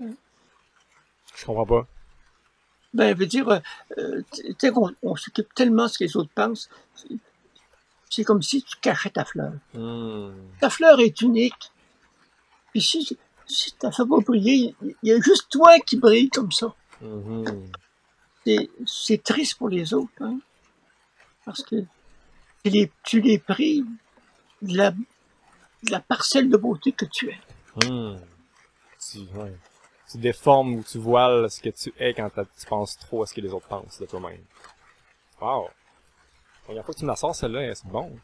Je 0.00 1.44
comprends 1.44 1.66
pas. 1.66 1.86
Ben, 2.92 3.14
veut 3.14 3.26
dire, 3.26 3.48
euh, 3.48 3.60
euh, 3.98 4.92
on 5.02 5.14
s'occupe 5.14 5.54
tellement 5.54 5.84
de 5.84 5.88
ce 5.88 5.98
que 5.98 6.04
les 6.04 6.16
autres 6.16 6.30
pensent. 6.34 6.68
C'est- 8.10 8.24
comme 8.24 8.42
si 8.42 8.62
tu 8.62 8.76
cachais 8.80 9.10
ta 9.10 9.24
fleur. 9.24 9.52
Hmm. 9.72 10.32
Ta 10.60 10.68
fleur 10.68 11.00
est 11.00 11.20
unique. 11.22 11.72
Puis 12.72 12.82
si, 12.82 13.18
si 13.46 13.72
ta 13.72 13.90
fleur 13.90 14.06
va 14.08 14.18
briller, 14.18 14.74
il 14.82 14.96
y 15.02 15.12
a 15.12 15.20
juste 15.20 15.48
toi 15.50 15.78
qui 15.80 15.96
brille 15.96 16.28
comme 16.30 16.52
ça. 16.52 16.74
Mhm. 17.00 17.70
C'est- 18.86 19.22
triste 19.22 19.56
pour 19.58 19.68
les 19.68 19.94
autres, 19.94 20.12
hein? 20.20 20.38
Parce 21.44 21.62
que 21.62 21.76
tu 22.64 22.70
les, 22.70 22.90
tu 23.04 23.20
les 23.20 23.38
prives 23.38 23.86
de 24.62 24.76
la, 24.76 24.90
de 24.90 25.90
la 25.90 26.00
parcelle 26.00 26.50
de 26.50 26.56
beauté 26.56 26.92
que 26.92 27.06
tu 27.06 27.30
es. 27.30 27.38
Hmm. 27.86 28.16
Tu, 28.98 29.18
ouais. 29.34 29.54
tu 30.10 30.18
déformes 30.18 30.74
ou 30.74 30.82
tu 30.82 30.98
voiles 30.98 31.50
ce 31.50 31.60
que 31.60 31.70
tu 31.70 31.92
es 31.98 32.12
quand 32.12 32.30
tu 32.30 32.66
penses 32.66 32.98
trop 32.98 33.22
à 33.22 33.26
ce 33.26 33.32
que 33.34 33.40
les 33.40 33.52
autres 33.52 33.68
pensent 33.68 33.98
de 34.00 34.06
toi-même. 34.06 34.42
Wow. 35.40 35.68
Première 36.64 36.84
fois 36.84 36.94
que 36.94 36.98
tu 36.98 37.04
me 37.04 37.10
la 37.10 37.16
sors, 37.16 37.34
celle-là, 37.34 37.74
c'est 37.74 37.86
bon? 37.86 38.16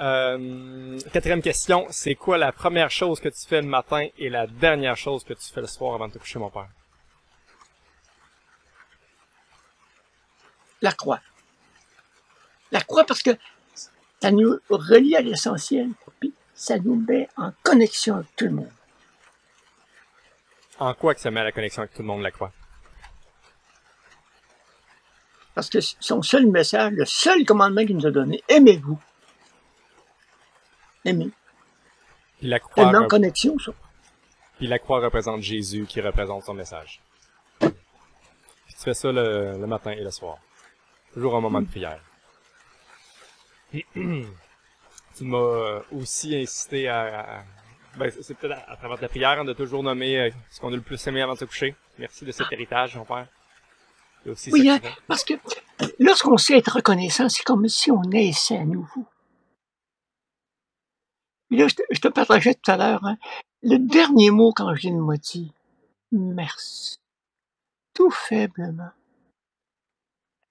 Euh, 0.00 0.98
quatrième 1.12 1.42
question, 1.42 1.86
c'est 1.90 2.14
quoi 2.14 2.36
la 2.36 2.50
première 2.52 2.90
chose 2.90 3.20
que 3.20 3.28
tu 3.28 3.46
fais 3.46 3.60
le 3.60 3.68
matin 3.68 4.08
et 4.18 4.28
la 4.28 4.46
dernière 4.46 4.96
chose 4.96 5.22
que 5.22 5.34
tu 5.34 5.52
fais 5.52 5.60
le 5.60 5.66
soir 5.66 5.94
avant 5.94 6.08
de 6.08 6.14
te 6.14 6.18
coucher, 6.18 6.38
mon 6.38 6.50
père? 6.50 6.68
La 10.82 10.92
croix. 10.92 11.20
La 12.72 12.80
croix 12.80 13.04
parce 13.04 13.22
que 13.22 13.30
ça 14.20 14.30
nous 14.30 14.58
relie 14.68 15.14
à 15.16 15.20
l'essentiel, 15.20 15.90
puis 16.18 16.34
ça 16.54 16.78
nous 16.78 16.96
met 16.96 17.28
en 17.36 17.52
connexion 17.62 18.16
avec 18.16 18.34
tout 18.36 18.46
le 18.46 18.52
monde. 18.52 18.72
En 20.78 20.92
quoi 20.94 21.14
que 21.14 21.20
ça 21.20 21.30
met 21.30 21.40
à 21.40 21.44
la 21.44 21.52
connexion 21.52 21.82
avec 21.82 21.94
tout 21.94 22.02
le 22.02 22.08
monde, 22.08 22.22
la 22.22 22.32
croix? 22.32 22.52
Parce 25.54 25.70
que 25.70 25.78
son 25.80 26.22
seul 26.22 26.46
message, 26.46 26.92
le 26.94 27.04
seul 27.04 27.44
commandement 27.44 27.84
qu'il 27.86 27.96
nous 27.96 28.06
a 28.06 28.10
donné, 28.10 28.42
aimez-vous. 28.48 28.98
Aimez. 31.04 31.30
Puis 32.38 32.48
la 32.48 32.58
croix, 32.58 32.74
Tellement 32.74 32.98
en 32.98 33.02
rep- 33.02 33.08
connexion, 33.10 33.58
ça. 33.58 33.72
puis 34.56 34.66
la 34.66 34.78
croix 34.78 35.00
représente 35.00 35.42
Jésus 35.42 35.84
qui 35.86 36.00
représente 36.00 36.42
son 36.44 36.54
message. 36.54 37.00
Puis 37.60 37.70
tu 38.76 38.82
fais 38.82 38.94
ça 38.94 39.12
le, 39.12 39.52
le 39.58 39.66
matin 39.66 39.92
et 39.92 40.02
le 40.02 40.10
soir. 40.10 40.38
Toujours 41.12 41.36
un 41.36 41.40
moment 41.40 41.60
de 41.62 41.66
prière. 41.68 42.00
tu 43.72 45.24
m'as 45.24 45.80
aussi 45.92 46.36
incité 46.36 46.88
à... 46.88 47.38
à- 47.38 47.44
ben, 47.96 48.10
c'est- 48.10 48.34
peut-être 48.34 48.58
à, 48.58 48.72
à 48.72 48.76
travers 48.76 48.98
ta 48.98 49.08
prière 49.08 49.38
hein, 49.38 49.44
de 49.44 49.52
toujours 49.52 49.84
nommer 49.84 50.18
euh, 50.18 50.30
ce 50.50 50.58
qu'on 50.60 50.72
a 50.72 50.76
le 50.76 50.82
plus 50.82 51.04
aimé 51.06 51.22
avant 51.22 51.34
de 51.34 51.38
se 51.38 51.44
coucher. 51.44 51.76
Merci 51.98 52.24
de 52.24 52.32
cet 52.32 52.50
héritage, 52.50 52.96
mon 52.96 53.04
père. 53.04 53.28
Aussi 54.26 54.50
Oui, 54.52 54.68
hein, 54.68 54.78
va. 54.78 54.88
parce 55.06 55.24
que 55.24 55.34
lorsqu'on 55.98 56.36
sait 56.36 56.56
être 56.58 56.76
reconnaissant, 56.76 57.28
c'est 57.28 57.42
comme 57.42 57.68
si 57.68 57.90
on 57.90 58.02
naissait 58.02 58.56
à 58.58 58.64
nouveau. 58.64 59.04
Puis 61.48 61.58
là, 61.58 61.68
je 61.68 61.74
te, 61.74 61.82
je 61.90 62.00
te 62.00 62.08
partageais 62.08 62.54
tout 62.54 62.70
à 62.70 62.76
l'heure, 62.76 63.04
hein, 63.04 63.16
le 63.62 63.78
dernier 63.78 64.30
mot 64.30 64.52
quand 64.52 64.74
je 64.74 64.90
m'a 64.90 65.16
dit 65.16 65.52
merci. 66.12 66.98
Tout 67.94 68.10
faiblement. 68.10 68.90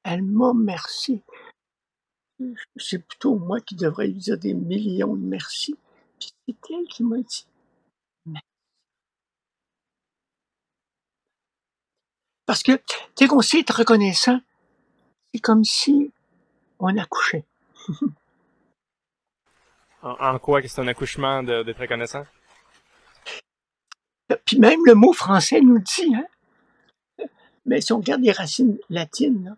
Elle 0.04 0.24
m'a 0.24 0.54
merci. 0.54 1.22
C'est 2.76 3.06
plutôt 3.06 3.38
moi 3.38 3.62
qui 3.62 3.76
devrais 3.76 4.08
lui 4.08 4.16
dire 4.16 4.38
des 4.38 4.54
millions 4.54 5.16
de 5.16 5.26
merci. 5.26 5.76
Puis 6.20 6.32
c'est 6.48 6.56
elle 6.72 6.88
qui 6.88 7.04
m'a 7.04 7.18
dit 7.18 7.46
Parce 12.46 12.64
que, 12.64 12.74
sais 13.18 13.28
qu'on 13.28 13.42
sait 13.42 13.60
être 13.60 13.78
reconnaissant, 13.78 14.40
c'est 15.34 15.40
comme 15.40 15.64
si 15.64 16.12
on 16.80 16.98
accouchait. 16.98 17.46
En, 20.02 20.18
en 20.20 20.38
quoi 20.38 20.62
que 20.62 20.68
c'est 20.68 20.82
un 20.82 20.88
accouchement 20.90 21.44
de- 21.44 21.64
d'être 21.64 21.80
reconnaissant? 21.80 22.26
Puis 24.46 24.60
même 24.60 24.82
le 24.86 24.96
mot 24.96 25.14
français 25.14 25.62
nous 25.62 25.80
dit, 25.80 26.14
hein, 26.14 26.28
mais 27.66 27.80
si 27.80 27.94
on 27.94 28.00
regarde 28.00 28.22
les 28.22 28.34
racines 28.34 28.78
latines, 28.90 29.58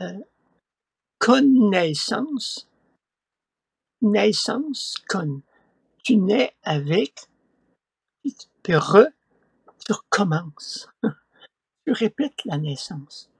là, 0.00 0.06
euh, 0.06 0.18
connaissance, 1.18 2.68
naissance, 4.00 4.94
con. 5.08 5.42
Tu 6.04 6.16
nais 6.16 6.54
avec, 6.62 7.14
puis 8.62 8.76
re, 8.76 9.06
tu 9.84 9.92
recommences. 9.92 10.88
tu 11.86 11.92
répètes 11.92 12.44
la 12.44 12.58
naissance. 12.58 13.30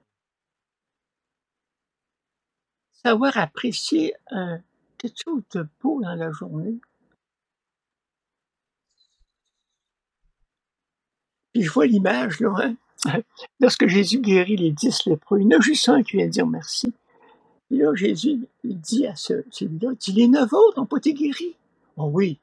Savoir 2.93 3.37
apprécier 3.37 4.15
euh, 4.33 4.59
quelque 4.99 5.23
chose 5.25 5.43
de 5.55 5.67
beau 5.81 6.01
dans 6.01 6.15
la 6.15 6.31
journée. 6.31 6.79
Puis 11.53 11.63
je 11.63 11.71
vois 11.71 11.87
l'image, 11.87 12.41
là, 12.41 12.55
hein? 12.59 12.77
lorsque 13.61 13.87
Jésus 13.87 14.21
guérit 14.21 14.57
les 14.57 14.71
dix 14.71 15.07
lépreux, 15.07 15.41
il 15.41 15.51
y 15.51 15.55
en 15.55 15.59
a 15.59 15.61
juste 15.61 15.89
un 15.89 16.03
qui 16.03 16.17
vient 16.17 16.29
dire 16.29 16.47
merci. 16.47 16.93
Et 17.71 17.77
là, 17.77 17.95
Jésus 17.95 18.47
dit 18.65 19.07
à 19.07 19.17
ce, 19.17 19.45
celui-là, 19.51 19.91
il 19.93 19.97
dit, 19.97 20.13
les 20.13 20.29
neuf 20.29 20.53
autres 20.53 20.79
n'ont 20.79 20.87
pas 20.87 20.99
été 20.99 21.15
guéris. 21.15 21.57
Oh 21.97 22.11
oui, 22.13 22.39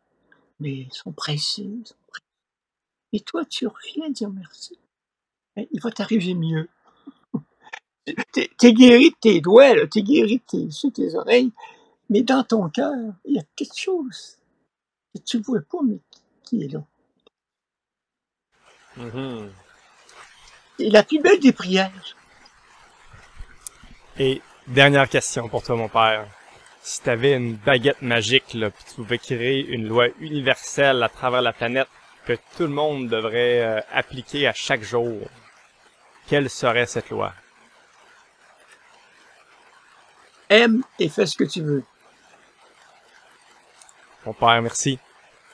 mais 0.60 0.72
ils 0.72 0.94
sont 0.94 1.12
pressés. 1.12 1.64
ils 1.64 1.88
sont 1.88 1.96
pressés. 2.08 2.26
Et 3.14 3.20
toi, 3.22 3.46
tu 3.46 3.68
reviens 3.68 4.10
dire 4.10 4.30
merci. 4.30 4.78
Il 5.72 5.82
va 5.82 5.92
t'arriver 5.92 6.34
mieux. 6.34 6.70
T'es 8.32 8.74
guéri 8.74 9.12
de 9.12 9.16
tes 9.22 9.42
doigts, 9.42 9.88
t'es 9.88 10.02
guéri 10.02 10.38
de 10.38 10.44
tes 10.44 10.58
yeux, 10.58 10.92
tes 10.92 11.16
oreilles, 11.16 11.52
mais 12.10 12.22
dans 12.22 12.44
ton 12.44 12.70
cœur, 12.70 12.94
il 13.26 13.36
y 13.36 13.40
a 13.40 13.44
quelque 13.56 13.78
chose 13.78 14.38
que 15.14 15.22
tu 15.22 15.38
ne 15.38 15.44
vois 15.44 15.62
pas, 15.62 15.78
mais 15.84 16.00
qui 16.44 16.64
est 16.64 16.68
là. 16.70 16.84
Mhm. 18.98 19.52
Et 20.80 20.90
la 20.90 21.04
plus 21.04 21.20
belle 21.20 21.40
des 21.40 21.52
prières, 21.52 22.16
Et 24.18 24.42
dernière 24.68 25.08
question 25.08 25.48
pour 25.48 25.64
toi, 25.64 25.76
mon 25.76 25.88
père. 25.88 26.28
Si 26.82 27.02
tu 27.02 27.10
avais 27.10 27.36
une 27.36 27.56
baguette 27.56 28.02
magique, 28.02 28.54
là, 28.54 28.72
puis 28.72 28.84
tu 28.88 28.96
pouvais 28.96 29.18
créer 29.18 29.66
une 29.68 29.88
loi 29.88 30.08
universelle 30.20 31.04
à 31.04 31.10
travers 31.10 31.42
la 31.42 31.54
planète 31.54 31.88
que 32.26 32.34
tout 32.58 32.64
le 32.64 32.70
monde 32.70 33.08
devrait 33.08 33.62
euh, 33.62 33.82
appliquer 33.92 34.48
à 34.48 34.54
chaque 34.54 34.82
jour, 34.84 35.28
quelle 36.30 36.50
serait 36.50 36.86
cette 36.86 37.10
loi? 37.10 37.34
aime 40.50 40.84
et 40.98 41.10
fais 41.10 41.26
ce 41.28 41.38
que 41.38 41.44
tu 41.44 41.62
veux. 41.62 41.84
Mon 44.26 44.34
père, 44.34 44.62
merci. 44.62 44.98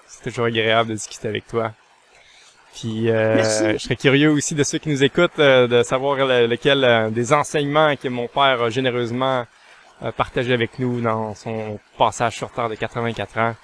C'est 0.08 0.24
toujours 0.24 0.46
agréable 0.46 0.90
de 0.90 0.96
discuter 0.96 1.28
avec 1.28 1.46
toi. 1.48 1.74
Puis 2.74 3.10
euh, 3.10 3.36
Merci. 3.36 3.72
je 3.74 3.78
serais 3.78 3.96
curieux 3.96 4.30
aussi 4.32 4.56
de 4.56 4.64
ceux 4.64 4.78
qui 4.78 4.90
nous 4.90 5.04
écoutent 5.04 5.40
euh, 5.40 5.68
de 5.68 5.84
savoir 5.84 6.16
le- 6.26 6.48
lequel 6.48 6.84
euh, 6.84 7.10
des 7.10 7.32
enseignements 7.34 7.96
que 7.96 8.08
mon 8.10 8.28
père 8.28 8.62
a 8.62 8.70
généreusement 8.70 9.46
partagé 10.18 10.54
avec 10.54 10.78
nous 10.80 11.00
dans 11.00 11.34
son 11.36 11.80
passage 11.98 12.36
sur 12.36 12.52
Terre 12.52 12.68
de 12.68 12.76
84 12.76 13.38
ans. 13.38 13.56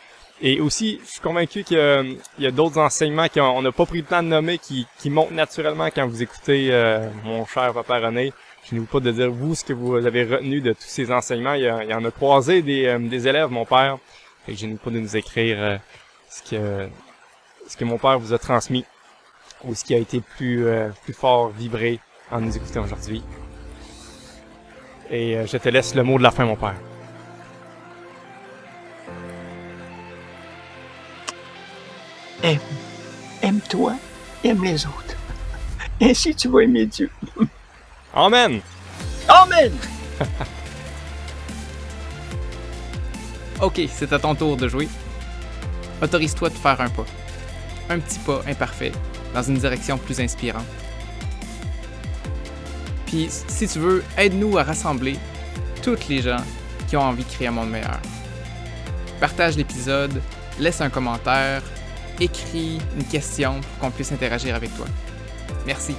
Et 0.41 0.59
aussi, 0.59 0.99
je 1.05 1.11
suis 1.11 1.19
convaincu 1.19 1.63
qu'il 1.63 1.77
y 1.77 1.79
a, 1.79 2.01
il 2.01 2.43
y 2.43 2.47
a 2.47 2.51
d'autres 2.51 2.79
enseignements 2.79 3.27
qu'on 3.27 3.61
n'a 3.61 3.71
pas 3.71 3.85
pris 3.85 3.99
le 3.99 4.05
temps 4.05 4.23
de 4.23 4.27
nommer 4.27 4.57
qui, 4.57 4.87
qui 4.97 5.09
montent 5.09 5.31
naturellement 5.31 5.87
quand 5.93 6.07
vous 6.07 6.23
écoutez 6.23 6.69
euh, 6.71 7.07
mon 7.23 7.45
cher 7.45 7.73
papa 7.73 7.99
René. 7.99 8.33
Je 8.67 8.75
n'oublie 8.75 8.87
pas 8.87 8.99
de 8.99 9.11
dire 9.11 9.31
vous 9.31 9.53
ce 9.53 9.63
que 9.63 9.73
vous 9.73 9.95
avez 9.95 10.23
retenu 10.23 10.61
de 10.61 10.73
tous 10.73 10.87
ces 10.87 11.11
enseignements. 11.11 11.53
Il 11.53 11.63
y, 11.63 11.93
en 11.93 12.05
a 12.05 12.11
croisé 12.11 12.61
des, 12.61 12.87
euh, 12.87 12.99
des 12.99 13.27
élèves, 13.27 13.49
mon 13.49 13.65
père. 13.65 13.97
Que 14.47 14.55
je 14.55 14.65
n'oublie 14.65 14.79
pas 14.79 14.89
de 14.89 14.99
nous 14.99 15.15
écrire 15.15 15.57
euh, 15.59 15.77
ce 16.29 16.49
que 16.49 16.89
ce 17.67 17.77
que 17.77 17.85
mon 17.85 17.97
père 17.97 18.19
vous 18.19 18.33
a 18.33 18.39
transmis 18.39 18.85
ou 19.63 19.75
ce 19.75 19.83
qui 19.83 19.93
a 19.93 19.97
été 19.97 20.21
plus 20.21 20.65
euh, 20.65 20.89
plus 21.03 21.13
fort 21.13 21.49
vibré 21.49 21.99
en 22.31 22.41
nous 22.41 22.55
écoutant 22.55 22.83
aujourd'hui. 22.83 23.23
Et 25.09 25.37
euh, 25.37 25.45
je 25.45 25.57
te 25.57 25.69
laisse 25.69 25.93
le 25.95 26.03
mot 26.03 26.17
de 26.17 26.23
la 26.23 26.31
fin, 26.31 26.45
mon 26.45 26.55
père. 26.55 26.75
Aime. 32.43 32.59
Aime-toi, 33.41 33.95
aime 34.43 34.63
les 34.63 34.85
autres. 34.85 35.15
Ainsi 36.01 36.35
tu 36.35 36.47
vas 36.47 36.61
aimer 36.61 36.85
Dieu. 36.85 37.09
Amen! 38.13 38.61
Amen! 39.27 39.71
Ok, 43.61 43.79
c'est 43.93 44.11
à 44.11 44.17
ton 44.17 44.33
tour 44.33 44.57
de 44.57 44.67
jouer. 44.67 44.89
Autorise-toi 46.01 46.49
de 46.49 46.55
faire 46.55 46.81
un 46.81 46.89
pas. 46.89 47.05
Un 47.91 47.99
petit 47.99 48.17
pas 48.17 48.41
imparfait 48.47 48.91
dans 49.35 49.43
une 49.43 49.59
direction 49.59 49.99
plus 49.99 50.19
inspirante. 50.19 50.65
Puis, 53.05 53.27
si 53.29 53.67
tu 53.67 53.77
veux, 53.77 54.03
aide-nous 54.17 54.57
à 54.57 54.63
rassembler 54.63 55.19
toutes 55.83 56.07
les 56.07 56.23
gens 56.23 56.43
qui 56.87 56.97
ont 56.97 57.03
envie 57.03 57.23
de 57.23 57.29
créer 57.29 57.49
un 57.49 57.51
monde 57.51 57.69
meilleur. 57.69 57.99
Partage 59.19 59.57
l'épisode, 59.57 60.19
laisse 60.57 60.81
un 60.81 60.89
commentaire, 60.89 61.61
écris 62.19 62.79
une 62.97 63.05
question 63.05 63.61
pour 63.61 63.79
qu'on 63.79 63.91
puisse 63.91 64.11
interagir 64.11 64.55
avec 64.55 64.75
toi. 64.75 64.85
Merci. 65.65 65.95